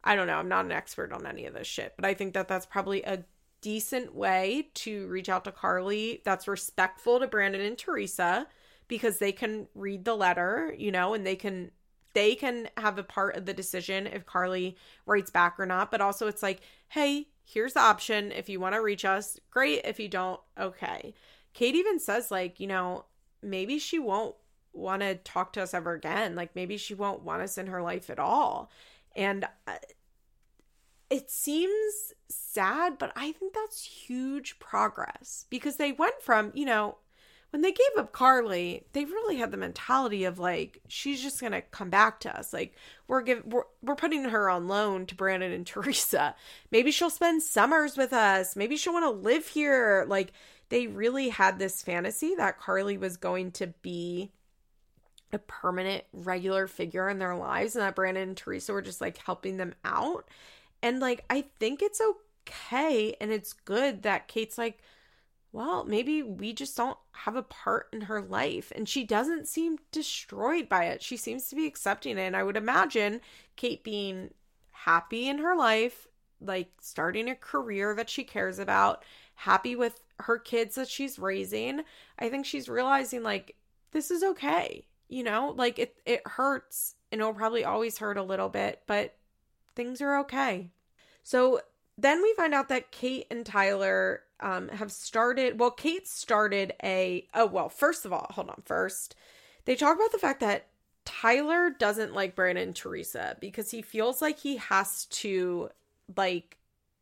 [0.03, 0.37] I don't know.
[0.37, 3.03] I'm not an expert on any of this shit, but I think that that's probably
[3.03, 3.23] a
[3.61, 8.47] decent way to reach out to Carly that's respectful to Brandon and Teresa
[8.87, 11.71] because they can read the letter, you know, and they can
[12.13, 14.75] they can have a part of the decision if Carly
[15.05, 16.59] writes back or not, but also it's like,
[16.89, 19.39] "Hey, here's the option if you want to reach us.
[19.49, 19.81] Great.
[19.83, 21.13] If you don't, okay."
[21.53, 23.05] Kate even says like, you know,
[23.41, 24.35] maybe she won't
[24.73, 26.35] want to talk to us ever again.
[26.35, 28.71] Like maybe she won't want us in her life at all.
[29.15, 29.75] And uh,
[31.09, 36.97] it seems sad, but I think that's huge progress because they went from, you know,
[37.51, 41.61] when they gave up Carly, they really had the mentality of like she's just gonna
[41.61, 42.53] come back to us.
[42.53, 42.75] Like
[43.07, 46.35] we're give we're, we're putting her on loan to Brandon and Teresa.
[46.71, 48.55] Maybe she'll spend summers with us.
[48.55, 50.05] Maybe she'll want to live here.
[50.07, 50.31] Like
[50.69, 54.31] they really had this fantasy that Carly was going to be
[55.33, 59.17] a permanent regular figure in their lives and that Brandon and Teresa were just like
[59.17, 60.27] helping them out.
[60.81, 64.79] And like I think it's okay and it's good that Kate's like
[65.53, 68.71] well, maybe we just don't have a part in her life.
[68.75, 71.03] And she doesn't seem destroyed by it.
[71.03, 72.21] She seems to be accepting it.
[72.21, 73.21] And I would imagine
[73.57, 74.33] Kate being
[74.71, 76.07] happy in her life,
[76.39, 79.03] like starting a career that she cares about,
[79.35, 81.81] happy with her kids that she's raising.
[82.17, 83.55] I think she's realizing, like,
[83.91, 84.85] this is okay.
[85.09, 89.15] You know, like it, it hurts and it'll probably always hurt a little bit, but
[89.75, 90.71] things are okay.
[91.23, 91.59] So
[92.01, 95.59] then we find out that Kate and Tyler um, have started.
[95.59, 97.27] Well, Kate started a.
[97.33, 98.61] Oh, well, first of all, hold on.
[98.65, 99.15] First,
[99.65, 100.67] they talk about the fact that
[101.05, 105.69] Tyler doesn't like Brandon and Teresa because he feels like he has to
[106.15, 106.57] like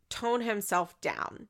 [0.10, 1.48] tone himself down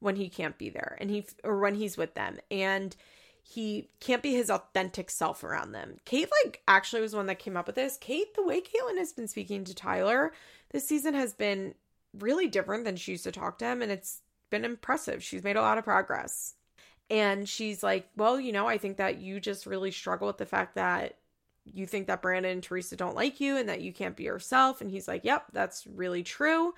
[0.00, 2.96] when he can't be there and he or when he's with them and
[3.42, 5.96] he can't be his authentic self around them.
[6.04, 7.96] Kate like actually was one that came up with this.
[8.00, 10.32] Kate, the way Catelynn has been speaking to Tyler
[10.72, 11.74] this season has been
[12.18, 15.22] really different than she used to talk to him and it's been impressive.
[15.22, 16.54] She's made a lot of progress.
[17.10, 20.46] And she's like, Well, you know, I think that you just really struggle with the
[20.46, 21.16] fact that
[21.64, 24.80] you think that Brandon and Teresa don't like you and that you can't be yourself.
[24.80, 26.74] And he's like, Yep, that's really true.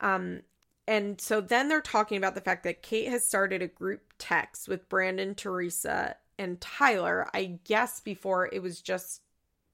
[0.00, 0.42] Um,
[0.88, 4.66] and so then they're talking about the fact that Kate has started a group text
[4.66, 7.28] with Brandon, Teresa, and Tyler.
[7.32, 9.22] I guess before it was just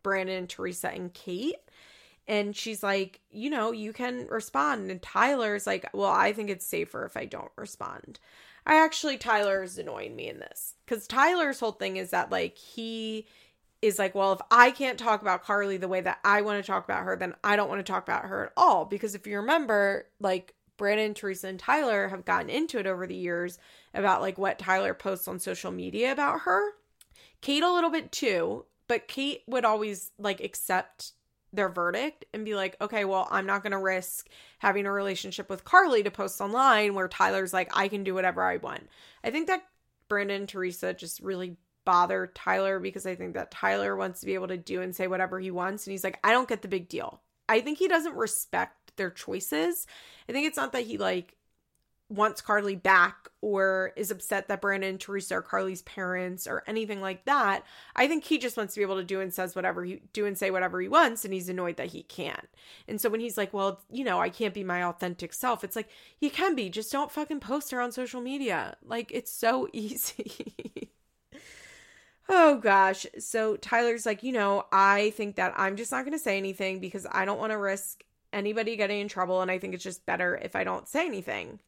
[0.02, 1.57] Brandon, Teresa, and Kate.
[2.28, 4.90] And she's like, you know, you can respond.
[4.90, 8.18] And Tyler's like, well, I think it's safer if I don't respond.
[8.66, 12.58] I actually, Tyler is annoying me in this because Tyler's whole thing is that, like,
[12.58, 13.26] he
[13.80, 16.66] is like, well, if I can't talk about Carly the way that I want to
[16.66, 18.84] talk about her, then I don't want to talk about her at all.
[18.84, 23.14] Because if you remember, like, Brandon, Teresa, and Tyler have gotten into it over the
[23.14, 23.58] years
[23.94, 26.72] about like what Tyler posts on social media about her.
[27.40, 31.12] Kate a little bit too, but Kate would always like accept
[31.57, 34.28] their verdict and be like, okay, well, I'm not going to risk
[34.59, 38.42] having a relationship with Carly to post online where Tyler's like, I can do whatever
[38.42, 38.88] I want.
[39.24, 39.62] I think that
[40.09, 44.34] Brandon and Teresa just really bother Tyler because I think that Tyler wants to be
[44.34, 45.86] able to do and say whatever he wants.
[45.86, 47.22] And he's like, I don't get the big deal.
[47.48, 49.86] I think he doesn't respect their choices.
[50.28, 51.36] I think it's not that he like
[52.09, 57.00] wants Carly back or is upset that Brandon and Teresa are Carly's parents or anything
[57.00, 57.64] like that.
[57.96, 60.24] I think he just wants to be able to do and says whatever he do
[60.24, 62.48] and say whatever he wants and he's annoyed that he can't.
[62.86, 65.74] And so when he's like, "Well, you know, I can't be my authentic self." It's
[65.74, 65.88] like,
[66.20, 70.90] "You can be, just don't fucking post her on social media." Like it's so easy.
[72.28, 73.07] oh gosh.
[73.18, 76.78] So Tyler's like, "You know, I think that I'm just not going to say anything
[76.78, 80.04] because I don't want to risk anybody getting in trouble and I think it's just
[80.07, 81.59] better if I don't say anything."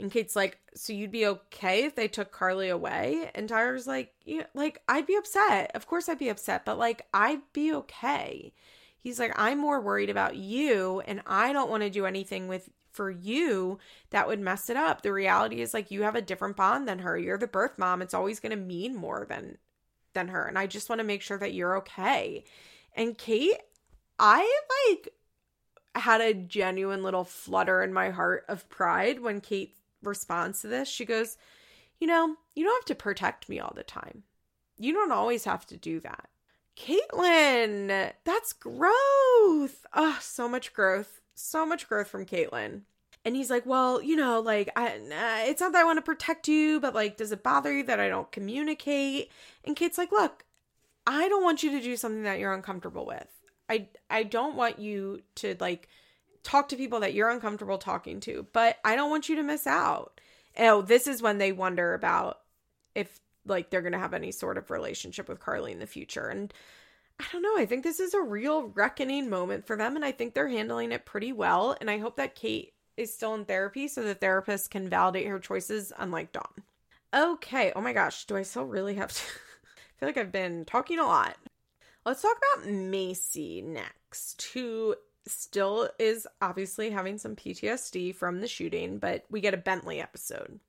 [0.00, 4.14] And Kate's like, "So you'd be okay if they took Carly away?" And Tyler's like,
[4.24, 5.70] "Yeah, like I'd be upset.
[5.74, 8.52] Of course I'd be upset, but like I'd be okay."
[8.98, 12.70] He's like, "I'm more worried about you and I don't want to do anything with
[12.92, 13.78] for you
[14.10, 15.02] that would mess it up.
[15.02, 17.16] The reality is like you have a different bond than her.
[17.16, 18.02] You're the birth mom.
[18.02, 19.58] It's always going to mean more than
[20.14, 22.44] than her, and I just want to make sure that you're okay."
[22.94, 23.58] And Kate,
[24.18, 25.14] I like
[25.94, 30.88] had a genuine little flutter in my heart of pride when Kate responds to this.
[30.88, 31.36] She goes,
[31.98, 34.24] You know, you don't have to protect me all the time.
[34.78, 36.28] You don't always have to do that.
[36.76, 39.86] Catelynn, that's growth.
[39.92, 41.20] Oh, so much growth.
[41.34, 42.82] So much growth from Catelynn.
[43.24, 44.98] And he's like, Well, you know, like, I,
[45.46, 48.00] it's not that I want to protect you, but like, does it bother you that
[48.00, 49.30] I don't communicate?
[49.64, 50.44] And Kate's like, Look,
[51.06, 53.28] I don't want you to do something that you're uncomfortable with.
[53.68, 55.88] I I don't want you to like
[56.42, 59.66] talk to people that you're uncomfortable talking to, but I don't want you to miss
[59.66, 60.20] out.
[60.58, 62.38] Oh, this is when they wonder about
[62.94, 66.26] if like they're going to have any sort of relationship with Carly in the future.
[66.26, 66.52] And
[67.18, 70.12] I don't know, I think this is a real reckoning moment for them and I
[70.12, 73.88] think they're handling it pretty well and I hope that Kate is still in therapy
[73.88, 76.62] so the therapist can validate her choices unlike Dawn.
[77.14, 80.64] Okay, oh my gosh, do I still really have to I feel like I've been
[80.64, 81.36] talking a lot.
[82.06, 84.94] Let's talk about Maci next, who
[85.30, 90.60] still is obviously having some PTSD from the shooting, but we get a Bentley episode.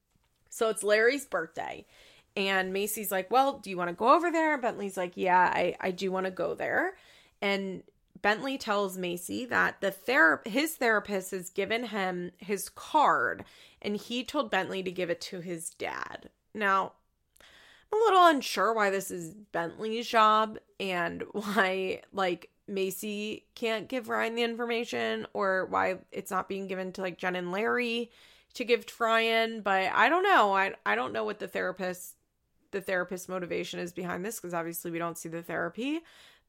[0.50, 1.86] So it's Larry's birthday.
[2.36, 4.58] And Maci's like, Well, do you want to go over there?
[4.58, 6.94] Bentley's like, Yeah, I, I do want to go there.
[7.42, 7.84] And
[8.22, 13.44] Bentley tells Maci that the ther- his therapist has given him his card
[13.82, 16.30] and he told Bentley to give it to his dad.
[16.54, 16.94] Now,
[17.92, 24.10] I'm a little unsure why this is Bentley's job and why, like, Maci can't give
[24.10, 28.12] Ryan the information or why it's not being given to, like, Jen and Larry
[28.54, 29.62] to give to Ryan.
[29.62, 30.54] But I don't know.
[30.54, 32.16] I, I don't know what the therapist
[32.72, 36.00] the therapist motivation is behind this because obviously we don't see the therapy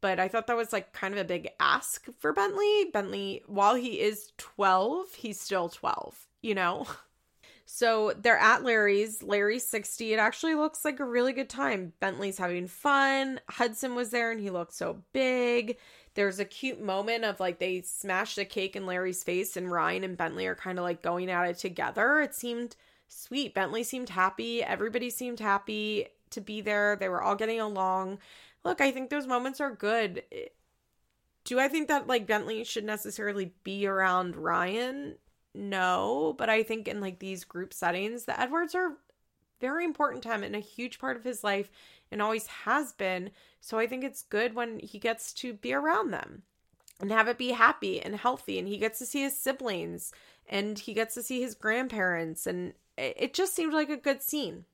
[0.03, 2.91] but I thought that was like kind of a big ask for Bentley.
[2.93, 6.87] Bentley, while he is 12, he's still 12, you know?
[7.65, 9.23] So they're at Larry's.
[9.23, 10.13] Larry's 60.
[10.13, 11.95] It actually looks like a really good time.
[12.01, 13.41] Bentley's having fun.
[13.49, 15.79] Hudson was there and he looked so big.
[16.15, 20.05] There's a cute moment of like they smash the cake in Larry's face and Ryan
[20.05, 22.21] and Bentley are kind of like going at it together.
[22.21, 22.77] It seemed
[23.09, 23.55] sweet.
[23.55, 24.63] Bentley seemed happy.
[24.63, 26.97] Everybody seemed happy to be there.
[26.97, 28.19] They were all getting along
[28.65, 30.23] look, I think those moments are good.
[31.45, 35.17] Do I think that like Bentley should necessarily be around Ryan?
[35.55, 38.97] No, but I think in like these group settings, the Edwards are
[39.61, 41.71] very important to him and a huge part of his life
[42.13, 43.31] and always has been.
[43.61, 46.43] So I think it's good when he gets to be around them
[47.01, 50.13] and have it be happy and healthy and he gets to see his siblings
[50.49, 54.67] and he gets to see his grandparents and it just seemed like a good scene.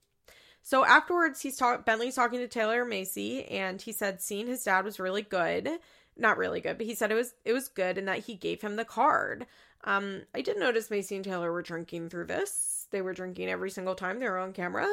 [0.63, 4.85] So afterwards, he's talk Bentley's talking to Taylor Maci, and he said seeing his dad
[4.85, 5.71] was really good.
[6.17, 8.61] Not really good, but he said it was it was good and that he gave
[8.61, 9.47] him the card.
[9.85, 12.87] Um, I did notice Maci and Taylor were drinking through this.
[12.91, 14.87] They were drinking every single time they were on camera.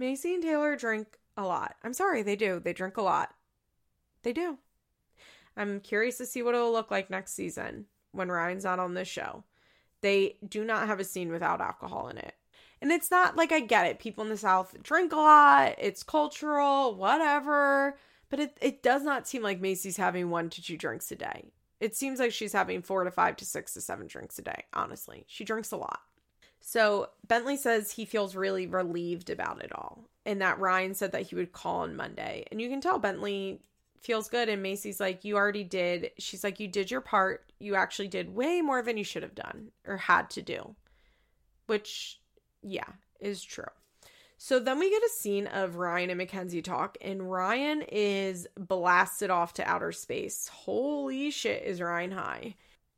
[0.00, 1.76] Maci and Taylor drink a lot.
[1.82, 2.60] I'm sorry, they do.
[2.60, 3.34] They drink a lot.
[4.22, 4.58] They do.
[5.56, 9.08] I'm curious to see what it'll look like next season when Ryan's not on this
[9.08, 9.44] show.
[10.00, 12.34] They do not have a scene without alcohol in it.
[12.80, 14.00] And it's not like I get it.
[14.00, 17.96] People in the South drink a lot, it's cultural, whatever.
[18.28, 21.52] But it, it does not seem like Maci's having one to two drinks a day.
[21.80, 24.64] It seems like she's having four to five to six to seven drinks a day,
[24.72, 25.24] honestly.
[25.28, 26.00] She drinks a lot.
[26.60, 31.22] So Bentley says he feels really relieved about it all and that Ryan said that
[31.22, 32.44] he would call on Monday.
[32.50, 33.60] And you can tell Bentley
[34.00, 34.48] feels good.
[34.48, 36.10] And Maci's like, You already did.
[36.18, 37.52] She's like, You did your part.
[37.58, 40.74] You actually did way more than you should have done or had to do,
[41.66, 42.20] which
[42.62, 42.88] yeah,
[43.20, 43.64] is true.
[44.38, 49.30] So then we get a scene of Ryan and Mackenzie talk, and Ryan is blasted
[49.30, 50.48] off to outer space.
[50.48, 52.56] Holy shit, is Ryan high?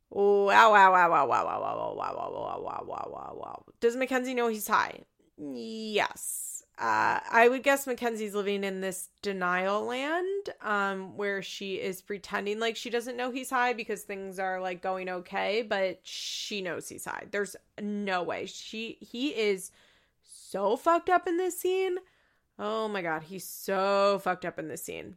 [0.09, 3.63] Wow, wow, wow, wow, wow, wow, wow, wow, wow, wow, wow, wow, wow, wow.
[3.79, 5.01] Does Mackenzie know he's high?
[5.37, 6.54] Yes.
[6.77, 12.59] Uh, I would guess Mackenzie's living in this denial land, um, where she is pretending
[12.59, 16.89] like she doesn't know he's high because things are like going okay, but she knows
[16.89, 17.27] he's high.
[17.31, 18.45] There's no way.
[18.45, 19.71] She he is
[20.23, 21.95] so fucked up in this scene.
[22.59, 25.15] Oh my god, he's so fucked up in this scene.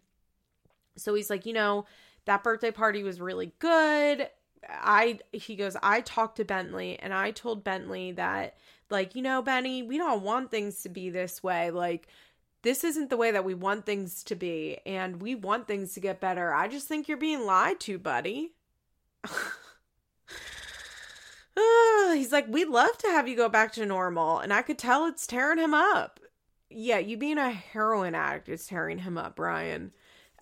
[0.96, 1.86] So he's like, you know,
[2.26, 4.28] that birthday party was really good.
[4.68, 8.56] I he goes, I talked to Bentley and I told Bentley that
[8.90, 11.70] like, you know, Benny, we don't want things to be this way.
[11.70, 12.08] Like,
[12.62, 16.00] this isn't the way that we want things to be, and we want things to
[16.00, 16.52] get better.
[16.52, 18.54] I just think you're being lied to, buddy.
[22.12, 25.06] He's like, we'd love to have you go back to normal, and I could tell
[25.06, 26.20] it's tearing him up.
[26.70, 29.92] Yeah, you being a heroin addict is tearing him up, Ryan.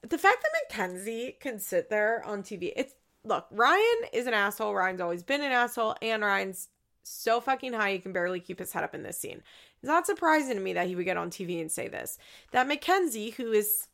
[0.03, 2.95] The fact that Mackenzie can sit there on TV, it's
[3.25, 4.75] look, Ryan is an asshole.
[4.75, 6.69] Ryan's always been an asshole, and Ryan's
[7.07, 9.43] so fucking high he can barely keep his head up in this scene.
[9.81, 12.19] It's not surprising to me that he would get on TV and say this.
[12.53, 13.89] That Mackenzie, who is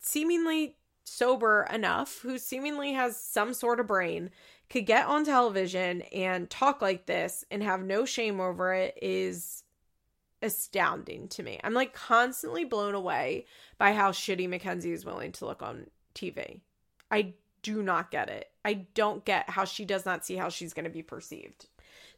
[0.00, 4.30] seemingly sober enough, who seemingly has some sort of brain,
[4.68, 9.62] could get on television and talk like this and have no shame over it is
[10.42, 11.60] astounding to me.
[11.62, 13.46] I'm like constantly blown away
[13.78, 16.60] by how shitty Mackenzie is willing to look on TV.
[17.10, 18.50] I do not get it.
[18.64, 21.66] I don't get how she does not see how she's going to be perceived.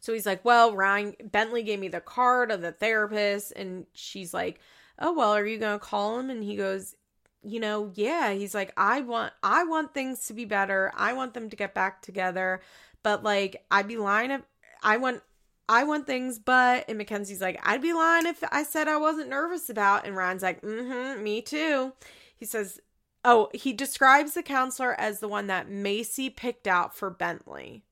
[0.00, 3.52] So he's like, Well, Ryan Bentley gave me the card of the therapist.
[3.56, 4.60] And she's like,
[4.98, 6.30] Oh, well, are you going to call him?
[6.30, 6.96] And he goes,
[7.42, 10.92] you know, yeah, he's like, I want, I want things to be better.
[10.96, 12.60] I want them to get back together.
[13.02, 14.42] But like, I'd be lying if
[14.82, 15.22] I want,
[15.68, 19.28] I want things, but, and Mackenzie's like, I'd be lying if I said I wasn't
[19.28, 20.06] nervous about.
[20.06, 21.92] And Ryan's like, mm hmm, me too.
[22.36, 22.80] He says,
[23.24, 27.84] Oh, he describes the counselor as the one that Maci picked out for Bentley.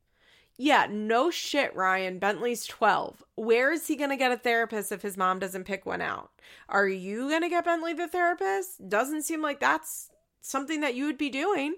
[0.58, 2.18] Yeah, no shit, Ryan.
[2.18, 3.22] Bentley's 12.
[3.34, 6.30] Where is he going to get a therapist if his mom doesn't pick one out?
[6.68, 8.88] Are you going to get Bentley the therapist?
[8.88, 10.10] Doesn't seem like that's
[10.40, 11.74] something that you would be doing.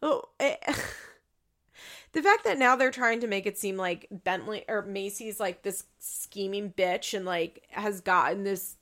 [0.00, 0.74] Oh, it, eh,
[2.12, 5.62] the fact that now they're trying to make it seem like Bentley or Maci's like
[5.62, 8.76] this scheming bitch and like has gotten this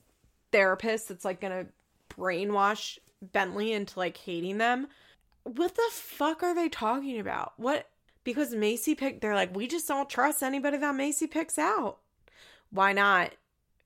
[0.53, 1.73] therapist that's like going to
[2.17, 4.87] brainwash Bentley into like hating them.
[5.43, 7.55] What the fuck are they talking about?
[7.57, 7.90] What
[8.25, 11.99] because Maci picked, they're like, we just don't trust anybody that Maci picks out.
[12.71, 13.33] Why not?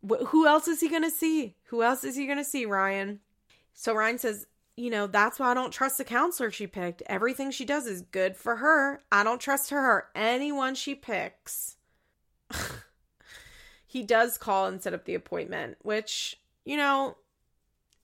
[0.08, 1.56] Wh- who else is he going to see?
[1.64, 3.20] Who else is he going to see, Ryan?
[3.72, 4.46] So Ryan says,
[4.76, 7.02] you know, that's why I don't trust the counselor she picked.
[7.06, 9.02] Everything she does is good for her.
[9.10, 11.76] I don't trust her or anyone she picks.
[13.86, 17.16] he does call and set up the appointment, which, you know,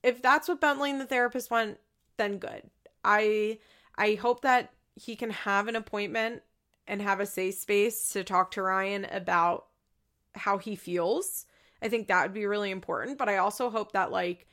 [0.01, 1.77] if that's what Bentley and the therapist want,
[2.17, 2.63] then good.
[3.03, 3.59] I
[3.97, 4.71] I hope that
[5.01, 6.43] he can have an appointment
[6.87, 9.65] and have a safe space to talk to Ryan about
[10.35, 11.45] how he feels.
[11.81, 14.47] I think that would be really important, but I also hope that like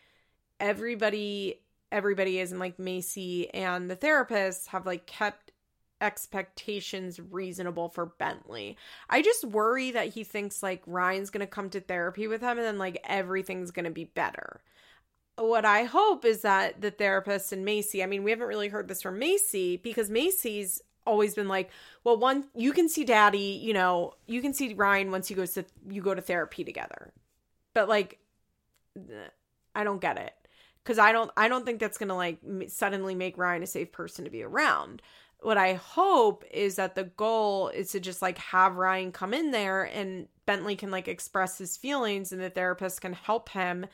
[0.60, 1.60] everybody
[1.90, 5.52] everybody is and like Maci and the therapist have like kept
[6.00, 8.76] expectations reasonable for Bentley.
[9.08, 12.58] I just worry that he thinks like Ryan's going to come to therapy with him
[12.58, 14.60] and then like everything's going to be better.
[15.38, 18.88] What I hope is that the therapist and Maci, I mean, we haven't really heard
[18.88, 21.70] this from Maci because Maci's always been like,
[22.04, 25.52] well, one you can see daddy, you know, you can see Ryan once he goes
[25.54, 27.12] to you go to therapy together.
[27.72, 28.18] But like
[29.74, 30.34] I don't get it
[30.82, 32.38] because I don't I don't think that's gonna like
[32.68, 35.02] suddenly make Ryan a safe person to be around.
[35.40, 39.52] What I hope is that the goal is to just like have Ryan come in
[39.52, 43.86] there and Bentley can like express his feelings and the therapist can help him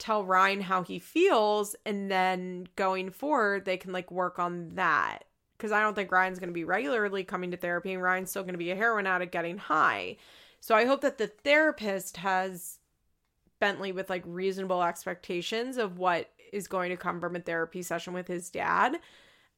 [0.00, 5.24] tell Ryan how he feels and then going forward they can like work on that
[5.56, 8.42] because I don't think Ryan's going to be regularly coming to therapy and Ryan's still
[8.42, 10.16] going to be a heroin addict getting high.
[10.60, 12.78] So I hope that the therapist has
[13.60, 18.14] Bentley with like reasonable expectations of what is going to come from a therapy session
[18.14, 18.98] with his dad.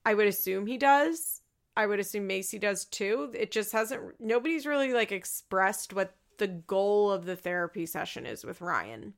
[0.05, 1.40] I would assume he does.
[1.77, 3.32] I would assume Maci does too.
[3.35, 8.44] It just hasn't nobody's really like expressed what the goal of the therapy session is
[8.44, 9.14] with Ryan.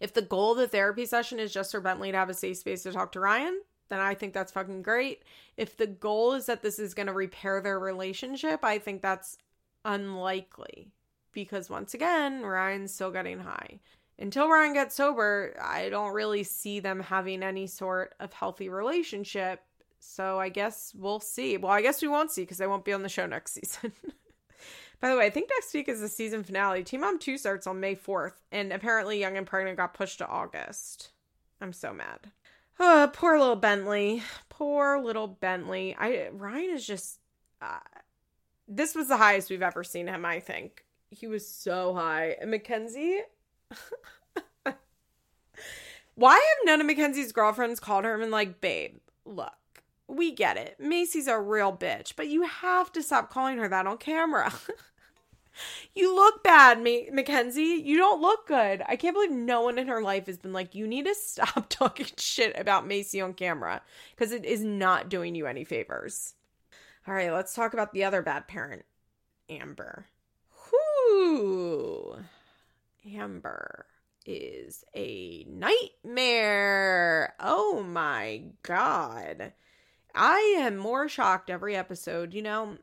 [0.00, 2.58] If the goal of the therapy session is just for Bentley to have a safe
[2.58, 5.22] space to talk to Ryan, then I think that's fucking great.
[5.56, 9.38] If the goal is that this is going to repair their relationship, I think that's
[9.84, 10.92] unlikely
[11.32, 13.80] because once again, Ryan's still getting high
[14.18, 19.62] until Ryan gets sober, I don't really see them having any sort of healthy relationship.
[20.00, 21.56] So I guess we'll see.
[21.56, 23.92] Well, I guess we won't see because they won't be on the show next season.
[25.00, 26.82] By the way, I think next week is the season finale.
[26.82, 30.26] Teen Mom 2 starts on May 4th, and apparently Young and Pregnant got pushed to
[30.26, 31.12] August.
[31.60, 32.32] I'm so mad.
[32.80, 34.22] Oh, poor little Bentley.
[34.48, 35.96] Poor little Bentley.
[35.98, 37.18] I Ryan is just
[37.60, 37.78] uh,
[38.68, 40.84] this was the highest we've ever seen him, I think.
[41.10, 42.36] He was so high.
[42.40, 43.22] And Mackenzie
[46.14, 49.52] Why have none of Mackenzie's girlfriends called her and like, babe, look,
[50.08, 50.76] we get it.
[50.80, 54.52] Maci's a real bitch, but you have to stop calling her that on camera.
[55.94, 57.82] you look bad, Ma- Mackenzie.
[57.84, 58.82] You don't look good.
[58.88, 61.66] I can't believe no one in her life has been like, you need to stop
[61.68, 63.82] talking shit about Maci on camera
[64.16, 66.34] because it is not doing you any favors.
[67.06, 68.84] All right, let's talk about the other bad parent,
[69.48, 70.06] Amber.
[70.72, 72.16] Whoo.
[73.14, 73.86] Amber
[74.26, 77.34] is a nightmare.
[77.40, 79.52] Oh my god.
[80.18, 82.76] I am more shocked every episode, you know.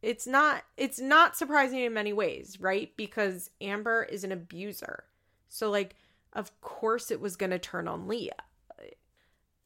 [0.00, 2.90] It's not it's not surprising in many ways, right?
[2.96, 5.04] Because Amber is an abuser.
[5.48, 5.96] So like
[6.32, 8.32] of course it was going to turn on Leah.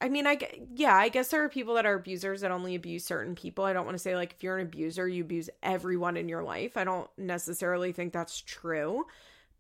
[0.00, 0.38] I mean, I
[0.74, 3.64] yeah, I guess there are people that are abusers that only abuse certain people.
[3.64, 6.42] I don't want to say like if you're an abuser, you abuse everyone in your
[6.42, 6.76] life.
[6.76, 9.06] I don't necessarily think that's true.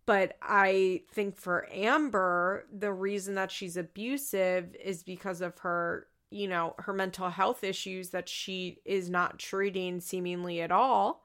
[0.04, 6.06] But I think for Amber, the reason that she's abusive is because of her,
[6.36, 11.24] you know, her mental health issues that she is not treating seemingly at all.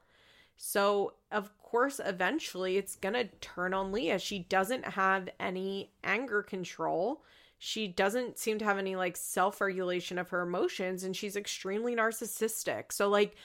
[0.57, 4.19] So, of course, eventually it's going to turn on Leah.
[4.19, 7.23] She doesn't have any anger control.
[7.57, 11.95] She doesn't seem to have any like self regulation of her emotions, and she's extremely
[11.95, 12.91] narcissistic.
[12.91, 13.35] So, like,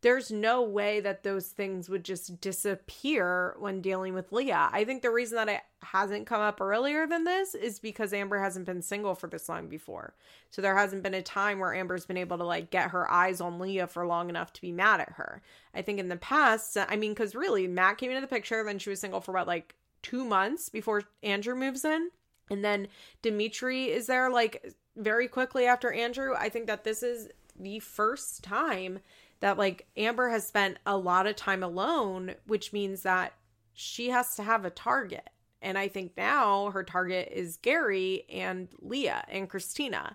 [0.00, 4.70] there's no way that those things would just disappear when dealing with Leah.
[4.72, 8.38] I think the reason that it hasn't come up earlier than this is because Amber
[8.38, 10.14] hasn't been single for this long before.
[10.50, 13.40] So there hasn't been a time where Amber's been able to like get her eyes
[13.40, 15.42] on Leah for long enough to be mad at her.
[15.74, 18.78] I think in the past, I mean, because really, Matt came into the picture, then
[18.78, 22.10] she was single for about like two months before Andrew moves in.
[22.50, 22.86] And then
[23.20, 26.34] Dimitri is there like very quickly after Andrew.
[26.38, 29.00] I think that this is the first time
[29.40, 33.34] that like Amber has spent a lot of time alone, which means that
[33.72, 35.30] she has to have a target.
[35.62, 40.14] And I think now her target is Gary and Leah and Kristina.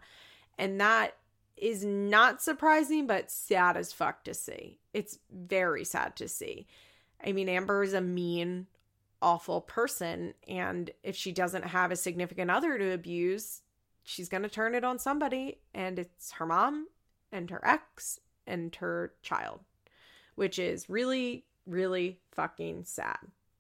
[0.58, 1.18] And that
[1.58, 4.80] is not surprising, but sad as fuck to see.
[4.94, 6.68] It's very sad to see.
[7.26, 8.68] I mean, Amber is a mean,
[9.22, 10.34] awful person.
[10.48, 13.62] And if she doesn't have a significant other to abuse,
[14.04, 15.60] she's going to turn it on somebody.
[15.74, 16.88] And it's her mom
[17.32, 19.62] and her ex and her child,
[20.36, 23.18] which is really, really fucking sad.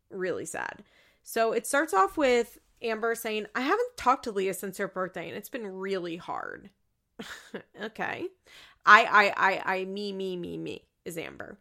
[0.10, 0.84] Really sad.
[1.24, 5.28] So it starts off with Amber saying, I haven't talked to Leah since her birthday
[5.28, 6.70] and it's been really hard.
[7.82, 8.28] okay.
[8.86, 11.58] I, I, I, I, me, me, me, me is Amber.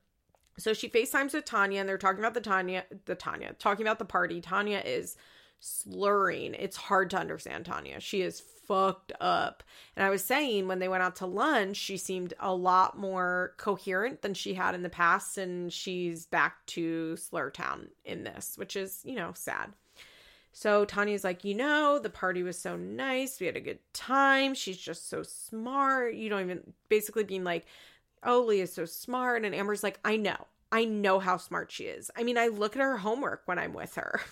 [0.59, 3.99] So she FaceTimes with Tanya and they're talking about the Tanya, the Tanya, talking about
[3.99, 4.40] the party.
[4.40, 5.16] Tanya is
[5.62, 6.55] slurring.
[6.55, 8.01] It's hard to understand Tanya.
[8.01, 9.62] She is fucked up.
[9.97, 13.55] And I was saying when they went out to lunch, she seemed a lot more
[13.59, 15.39] coherent than she had in the past.
[15.39, 19.72] And she's back to Slur Town in this, which is, you know, sad.
[20.52, 23.39] So Tanya's like, you know, the party was so nice.
[23.39, 24.55] We had a good time.
[24.55, 26.14] She's just so smart.
[26.14, 27.66] You don't even basically being like,
[28.24, 29.44] oh, Leah's so smart.
[29.44, 30.47] And Amber's like, I know.
[30.72, 32.10] I know how smart she is.
[32.16, 34.20] I mean, I look at her homework when I'm with her.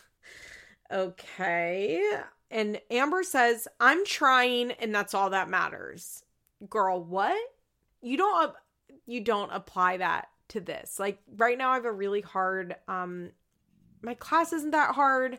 [0.92, 2.02] okay.
[2.50, 6.24] And Amber says, I'm trying and that's all that matters.
[6.68, 7.38] Girl, what?
[8.02, 8.52] You don't
[9.06, 10.98] you don't apply that to this.
[10.98, 13.30] Like right now I have a really hard um
[14.02, 15.38] my class isn't that hard.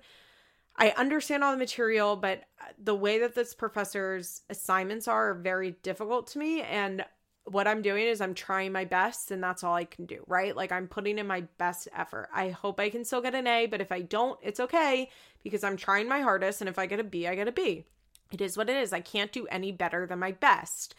[0.78, 2.44] I understand all the material, but
[2.82, 7.04] the way that this professor's assignments are, are very difficult to me and
[7.46, 10.56] what I'm doing is I'm trying my best and that's all I can do, right?
[10.56, 12.30] Like I'm putting in my best effort.
[12.34, 15.10] I hope I can still get an A, but if I don't, it's okay
[15.44, 17.86] because I'm trying my hardest and if I get a B, I get a B.
[18.32, 18.94] It is what it is.
[18.94, 20.96] I can't do any better than my best.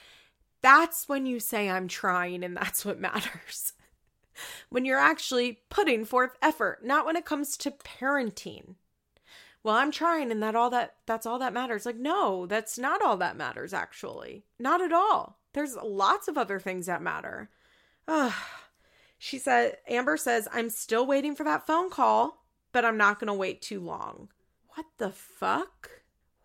[0.61, 3.73] That's when you say I'm trying and that's what matters.
[4.69, 8.77] when you're actually putting forth effort, not when it comes to parenting.
[9.65, 11.87] Well, I'm trying and that all that that's all that matters.
[11.87, 14.45] Like no, that's not all that matters actually.
[14.59, 17.51] Not at all there's lots of other things that matter.
[18.09, 18.33] Ugh.
[19.25, 22.42] She said, Amber says, I'm still waiting for that phone call,
[22.73, 24.29] but I'm not going to wait too long.
[24.75, 25.91] What the fuck?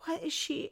[0.06, 0.72] What is she?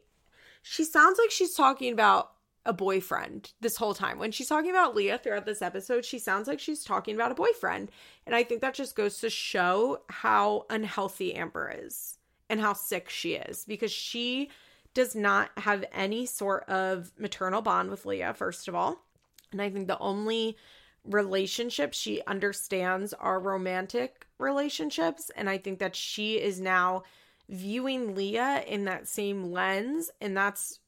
[0.61, 2.31] She sounds like she's talking about
[2.65, 4.17] a boyfriend this whole time.
[4.17, 7.35] When she's talking about Leah throughout this episode, she sounds like she's talking about a
[7.35, 7.91] boyfriend.
[8.25, 12.17] And I think that just goes to show how unhealthy Amber is
[12.49, 14.49] and how sick she is because she
[14.93, 19.03] does not have any sort of maternal bond with Leah, first of all.
[19.51, 20.57] And I think the only
[21.05, 25.31] relationships she understands are romantic relationships.
[25.35, 27.03] And I think that she is now
[27.47, 30.09] viewing Leah in that same lens.
[30.19, 30.79] And that's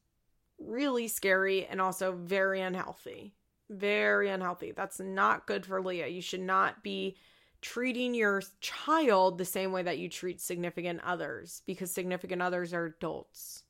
[0.60, 3.36] really scary and also very unhealthy.
[3.70, 4.72] Very unhealthy.
[4.72, 6.08] That's not good for Leah.
[6.08, 7.18] You should not be
[7.62, 12.86] treating your child the same way that you treat significant others because significant others are
[12.86, 13.64] adults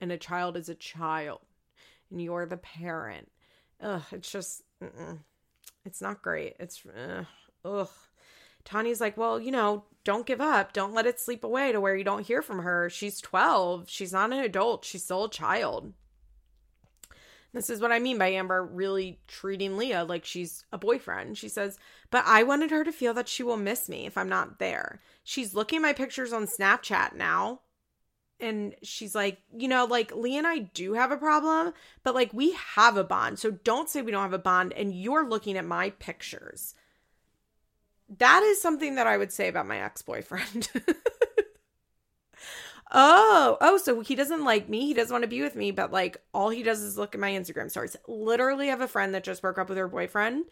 [0.00, 1.40] and a child is a child
[2.10, 3.30] and you're the parent.
[3.80, 4.62] Ugh, it's just,
[5.88, 6.54] it's not great.
[6.60, 7.24] It's, uh,
[7.64, 7.88] ugh.
[8.64, 10.74] Tanya's like, well, you know, don't give up.
[10.74, 12.90] Don't let it sleep away to where you don't hear from her.
[12.90, 13.88] She's 12.
[13.88, 14.84] She's not an adult.
[14.84, 15.94] She's still a child.
[17.54, 21.38] This is what I mean by Amber really treating Leah like she's a boyfriend.
[21.38, 21.78] She says,
[22.10, 25.00] But I wanted her to feel that she will miss me if I'm not there.
[25.24, 27.62] She's looking my pictures on Snapchat now
[28.40, 32.32] and she's like, you know, like Lee and I do have a problem, but like
[32.32, 33.38] we have a bond.
[33.38, 36.74] So don't say we don't have a bond and you're looking at my pictures.
[38.18, 40.70] That is something that I would say about my ex-boyfriend.
[42.92, 44.86] oh, oh, so he doesn't like me.
[44.86, 47.20] He doesn't want to be with me, but like all he does is look at
[47.20, 47.96] my Instagram stories.
[48.06, 50.44] Literally have a friend that just broke up with her boyfriend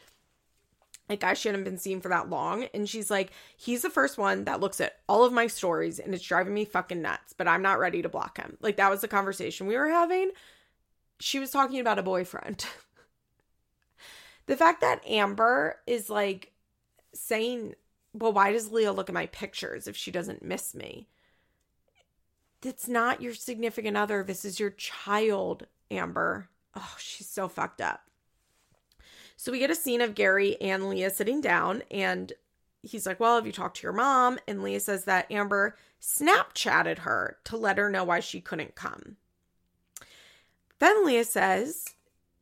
[1.09, 2.65] like I shouldn't have been seen for that long.
[2.74, 6.15] And she's like, he's the first one that looks at all of my stories and
[6.15, 8.57] it's driving me fucking nuts, but I'm not ready to block him.
[8.61, 10.31] Like that was the conversation we were having.
[11.20, 12.66] She was talking about a boyfriend.
[14.47, 16.53] the fact that Amber is like
[17.15, 17.74] saying,
[18.12, 21.09] well, why does Leah look at my pictures if she doesn't miss me?
[22.62, 24.24] It's not your significant other.
[24.24, 26.49] This is your child, Amber.
[26.74, 28.01] Oh, she's so fucked up.
[29.37, 32.33] So we get a scene of Gary and Leah sitting down, and
[32.83, 34.39] he's like, Well, have you talked to your mom?
[34.49, 39.17] And Leah says that Amber Snapchatted her to let her know why she couldn't come.
[40.79, 41.95] Then Leah says,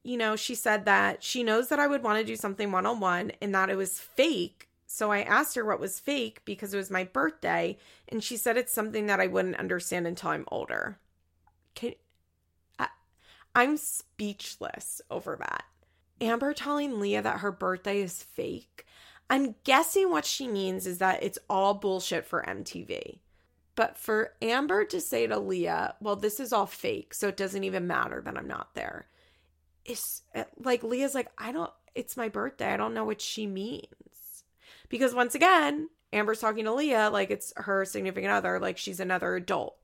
[0.02, 2.86] You know, she said that she knows that I would want to do something one
[2.86, 4.68] on one and that it was fake.
[4.86, 8.56] So I asked her what was fake because it was my birthday, and she said
[8.56, 10.98] it's something that I wouldn't understand until I'm older.
[11.74, 11.94] Can,
[12.78, 12.88] I,
[13.56, 15.64] I'm speechless over that.
[16.24, 18.86] Amber telling Leah that her birthday is fake.
[19.28, 23.18] I'm guessing what she means is that it's all bullshit for MTV.
[23.76, 27.64] But for Amber to say to Leah, well, this is all fake, so it doesn't
[27.64, 29.06] even matter that I'm not there.
[29.84, 32.72] It's eh, like Leah's like, I don't, it's my birthday.
[32.72, 34.44] I don't know what she means.
[34.88, 39.34] Because once again, Amber's talking to Leah like it's her significant other, like she's another
[39.34, 39.76] adult.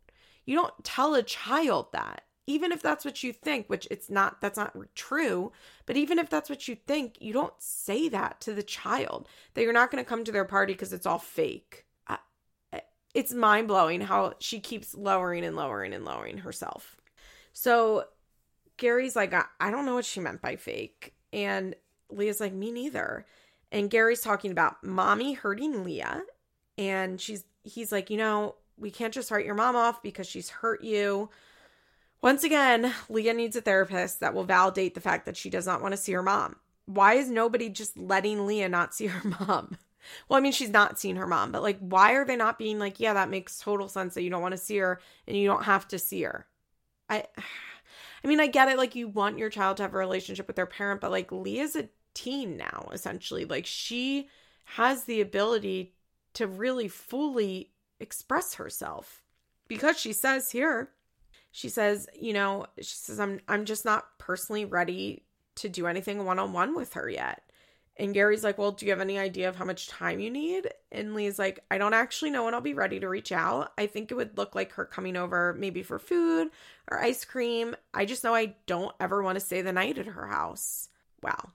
[0.46, 4.40] You don't tell a child that even if that's what you think, which it's not,
[4.40, 5.52] that's not true,
[5.86, 9.62] but even if that's what you think, you don't say that to the child that
[9.62, 11.86] you're not going to come to their party because it's all fake.
[12.08, 12.18] I,
[13.14, 16.96] it's mind blowing how she keeps lowering and lowering and lowering herself.
[17.52, 18.06] So
[18.76, 21.14] Gary's like, I, I don't know what she meant by fake.
[21.32, 21.76] And
[22.10, 23.26] Leah's like, me neither.
[23.70, 26.22] And Gary's talking about mommy hurting Leah.
[26.76, 30.48] And she's he's like, you know, we can't just write your mom off because she's
[30.48, 31.28] hurt you.
[32.22, 35.80] Once again, Leah needs a therapist that will validate the fact that she does not
[35.80, 36.56] want to see her mom.
[36.86, 39.78] Why is nobody just letting Leah not see her mom?
[40.28, 42.78] Well, I mean, she's not seen her mom, but like, why are they not being
[42.78, 45.46] like, yeah, that makes total sense that you don't want to see her and you
[45.46, 46.46] don't have to see her?
[47.08, 47.24] I,
[48.24, 48.76] I mean, I get it.
[48.76, 51.74] Like, you want your child to have a relationship with their parent, but like, Leah's
[51.74, 53.46] a teen now, essentially.
[53.46, 54.28] Like, she
[54.76, 55.94] has the ability
[56.34, 59.22] to really fully express herself
[59.68, 60.90] because she says here,
[61.52, 65.24] she says, you know, she says, I'm, I'm just not personally ready
[65.56, 67.42] to do anything one on one with her yet.
[67.96, 70.68] And Gary's like, Well, do you have any idea of how much time you need?
[70.90, 73.72] And Lee's like, I don't actually know when I'll be ready to reach out.
[73.76, 76.48] I think it would look like her coming over maybe for food
[76.90, 77.76] or ice cream.
[77.92, 80.88] I just know I don't ever want to stay the night at her house.
[81.22, 81.50] Wow.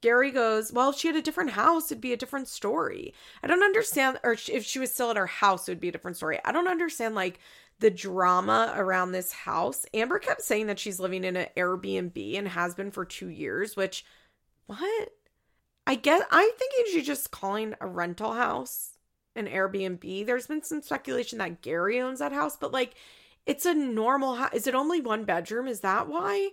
[0.00, 3.14] Gary goes, Well, if she had a different house, it'd be a different story.
[3.42, 5.92] I don't understand, or if she was still at her house, it would be a
[5.92, 6.38] different story.
[6.44, 7.40] I don't understand, like,
[7.80, 9.86] the drama around this house.
[9.94, 13.76] Amber kept saying that she's living in an Airbnb and has been for two years,
[13.76, 14.04] which
[14.66, 15.10] what?
[15.86, 18.90] I guess I think she's just calling a rental house
[19.36, 20.26] an Airbnb.
[20.26, 22.94] There's been some speculation that Gary owns that house, but like
[23.46, 24.52] it's a normal house.
[24.52, 25.68] Is it only one bedroom?
[25.68, 26.50] Is that why?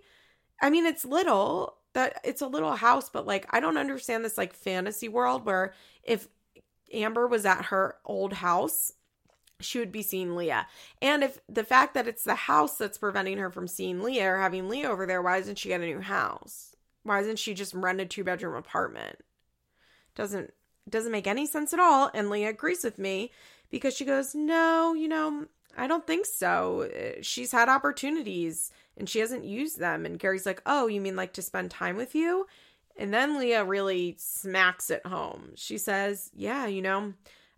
[0.62, 1.78] I mean, it's little.
[1.94, 5.74] That it's a little house, but like I don't understand this like fantasy world where
[6.04, 6.28] if
[6.94, 8.92] Amber was at her old house,
[9.60, 10.68] she would be seeing Leah.
[11.02, 14.38] And if the fact that it's the house that's preventing her from seeing Leah or
[14.38, 16.76] having Leah over there, why doesn't she get a new house?
[17.04, 19.18] Why doesn't she just rent a two bedroom apartment?
[20.16, 20.52] Doesn't
[20.90, 22.12] doesn't make any sense at all.
[22.14, 23.32] And Leah agrees with me
[23.70, 25.46] because she goes, No, you know,
[25.78, 26.84] I don't think so.
[26.84, 30.06] Uh, she's had opportunities and she hasn't used them.
[30.06, 32.48] And Gary's like, Oh, you mean like to spend time with you?
[32.98, 35.52] And then Leah really smacks it home.
[35.56, 37.14] She says, Yeah, you know,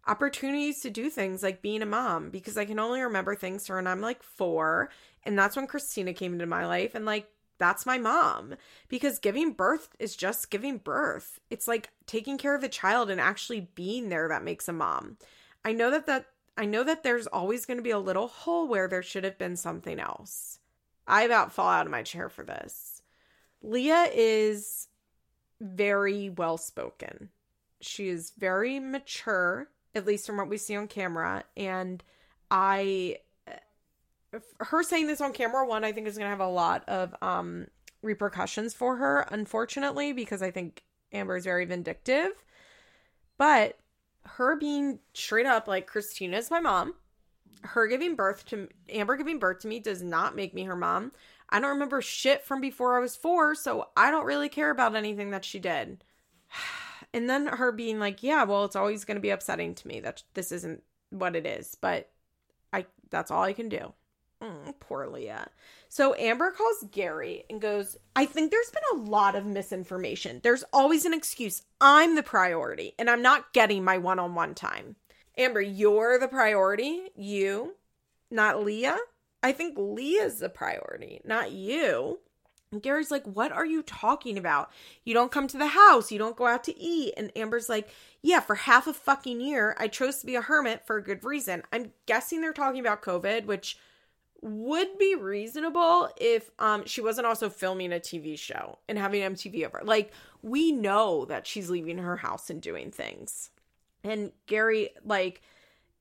[0.07, 3.75] opportunities to do things like being a mom because I can only remember things from
[3.77, 4.89] when I'm like four.
[5.23, 6.95] And that's when Kristina came into my life.
[6.95, 7.29] And like
[7.59, 8.55] that's my mom
[8.87, 11.39] because giving birth is just giving birth.
[11.49, 15.17] It's like taking care of the child and actually being there that makes a mom.
[15.65, 16.27] I know that that
[16.57, 19.37] I know that there's always going to be a little hole where there should have
[19.37, 20.59] been something else.
[21.07, 23.01] I about fall out of my chair for this.
[23.61, 24.87] Leah is
[25.61, 27.29] very well spoken.
[27.81, 32.03] She is very mature, at least from what we see on camera, and
[32.49, 33.17] I
[34.59, 37.15] her saying this on camera one i think is going to have a lot of
[37.21, 37.65] um
[38.01, 40.83] repercussions for her unfortunately because i think
[41.13, 42.31] amber is very vindictive.
[43.37, 43.77] But
[44.23, 46.95] her being straight up like kristina is my mom.
[47.63, 51.11] Her giving birth to amber giving birth to me does not make me her mom.
[51.49, 54.95] I don't remember shit from before i was four so i don't really care about
[54.95, 56.03] anything that she did
[57.17, 59.99] and then her being like yeah well it's always going to be upsetting to me
[59.99, 62.09] that this isn't what it is but
[62.71, 63.93] i that's all i can do
[64.41, 65.47] Mm, poor Leah.
[65.89, 70.41] So Amber calls Gary and goes, I think there's been a lot of misinformation.
[70.43, 71.63] There's always an excuse.
[71.81, 74.95] I'm the priority and I'm not getting my one on one time.
[75.37, 77.09] Amber, you're the priority.
[77.15, 77.75] You,
[78.29, 78.97] not Leah.
[79.41, 82.19] I think Leah's the priority, not you.
[82.71, 84.71] And Gary's like, What are you talking about?
[85.03, 86.11] You don't come to the house.
[86.11, 87.13] You don't go out to eat.
[87.17, 87.89] And Amber's like,
[88.21, 91.23] Yeah, for half a fucking year, I chose to be a hermit for a good
[91.23, 91.63] reason.
[91.71, 93.77] I'm guessing they're talking about COVID, which
[94.41, 99.65] would be reasonable if um she wasn't also filming a TV show and having MTV
[99.65, 99.81] over.
[99.83, 100.11] Like
[100.41, 103.49] we know that she's leaving her house and doing things.
[104.03, 105.41] And Gary like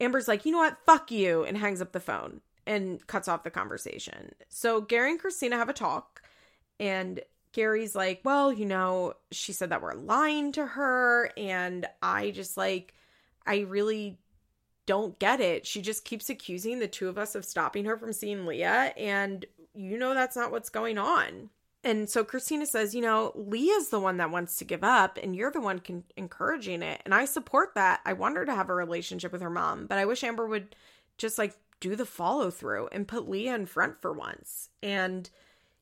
[0.01, 0.79] Amber's like, "You know what?
[0.85, 4.35] Fuck you." and hangs up the phone and cuts off the conversation.
[4.49, 6.16] So Gary and Kristina have a talk
[6.81, 7.21] and
[7.53, 12.57] Gary's like, "Well, you know, she said that we're lying to her and I just
[12.57, 12.95] like
[13.47, 14.19] I really
[14.87, 15.67] don't get it.
[15.67, 19.45] She just keeps accusing the two of us of stopping her from seeing Leah, and
[19.75, 21.51] you know that's not what's going on.
[21.85, 25.37] And so Kristina says, you know, Leah's the one that wants to give up, and
[25.37, 27.01] you're the one con- encouraging it.
[27.05, 28.01] And I support that.
[28.05, 30.75] I want her to have a relationship with her mom, but I wish Amber would
[31.19, 34.71] just like do the follow through and put Leah in front for once.
[34.83, 35.29] And,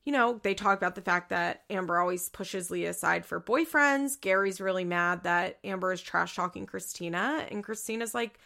[0.05, 4.21] you know, they talk about the fact that Amber always pushes Leah aside for boyfriends.
[4.21, 8.39] Gary's really mad that Amber is trash talking Kristina, and Kristina's like,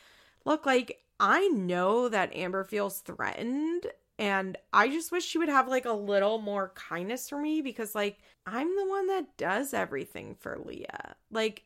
[0.44, 3.86] look, like, I know that Amber feels threatened
[4.18, 7.94] and I just wish she would have like a little more kindness for me because
[7.94, 11.14] like I'm the one that does everything for Leah.
[11.30, 11.64] Like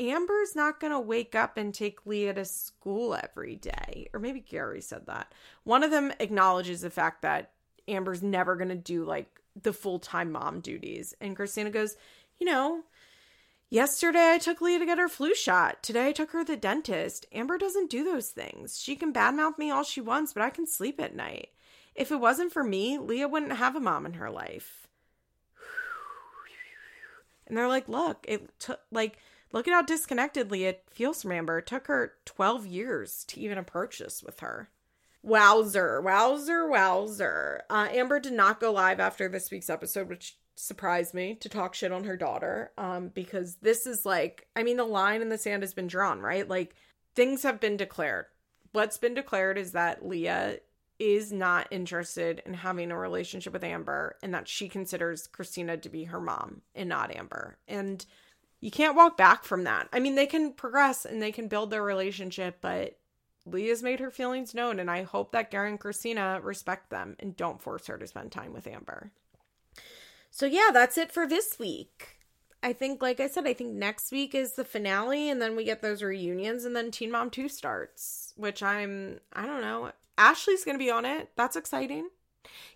[0.00, 4.08] Amber's not going to wake up and take Leah to school every day.
[4.12, 5.32] Or maybe Gary said that.
[5.64, 7.52] One of them acknowledges the fact that
[7.88, 11.14] Amber's never going to do like the full time mom duties.
[11.20, 11.96] And Kristina goes,
[12.38, 12.82] You know,
[13.70, 15.82] yesterday I took Leah to get her flu shot.
[15.82, 17.26] Today I took her to the dentist.
[17.32, 18.80] Amber doesn't do those things.
[18.80, 21.50] She can badmouth me all she wants, but I can sleep at night.
[21.94, 24.88] If it wasn't for me, Leah wouldn't have a mom in her life.
[27.46, 29.18] And they're like, Look, it took like,
[29.52, 31.58] look at how disconnectedly it feels from Amber.
[31.58, 34.70] It took her 12 years to even approach this with her.
[35.22, 37.62] Wowzer, wowzer, wowzer.
[37.70, 41.74] Uh, Amber did not go live after this week's episode, which surprised me to talk
[41.74, 42.72] shit on her daughter.
[42.76, 46.20] Um, because this is like, I mean, the line in the sand has been drawn,
[46.20, 46.48] right?
[46.48, 46.74] Like,
[47.14, 48.26] things have been declared.
[48.72, 50.58] What's been declared is that Leah
[50.98, 55.88] is not interested in having a relationship with Amber and that she considers Kristina to
[55.88, 57.58] be her mom and not Amber.
[57.66, 58.04] And
[58.60, 59.88] you can't walk back from that.
[59.92, 62.96] I mean, they can progress and they can build their relationship, but
[63.44, 67.36] Leah's made her feelings known, and I hope that Gary and Kristina respect them and
[67.36, 69.10] don't force her to spend time with Amber.
[70.30, 72.16] So, yeah, that's it for this week.
[72.62, 75.64] I think, like I said, I think next week is the finale, and then we
[75.64, 79.90] get those reunions, and then Teen Mom 2 starts, which I'm, I don't know.
[80.16, 81.30] Ashley's going to be on it.
[81.36, 82.08] That's exciting.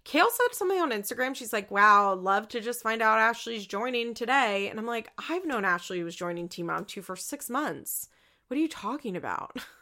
[0.05, 1.35] Kail said something on Instagram.
[1.35, 4.69] She's like, wow, love to just find out Ashley's joining today.
[4.69, 8.09] And I'm like, I've known Ashley was joining Teen Mom 2 for six months.
[8.49, 9.57] What are you talking about?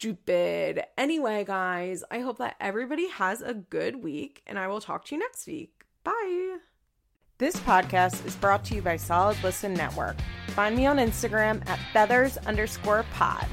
[0.00, 0.82] stupid.
[0.96, 5.14] Anyway, guys, I hope that everybody has a good week and I will talk to
[5.14, 5.84] you next week.
[6.04, 6.56] Bye.
[7.36, 10.16] This podcast is brought to you by Solid Listen Network.
[10.48, 13.46] Find me on Instagram at feathers underscore pod.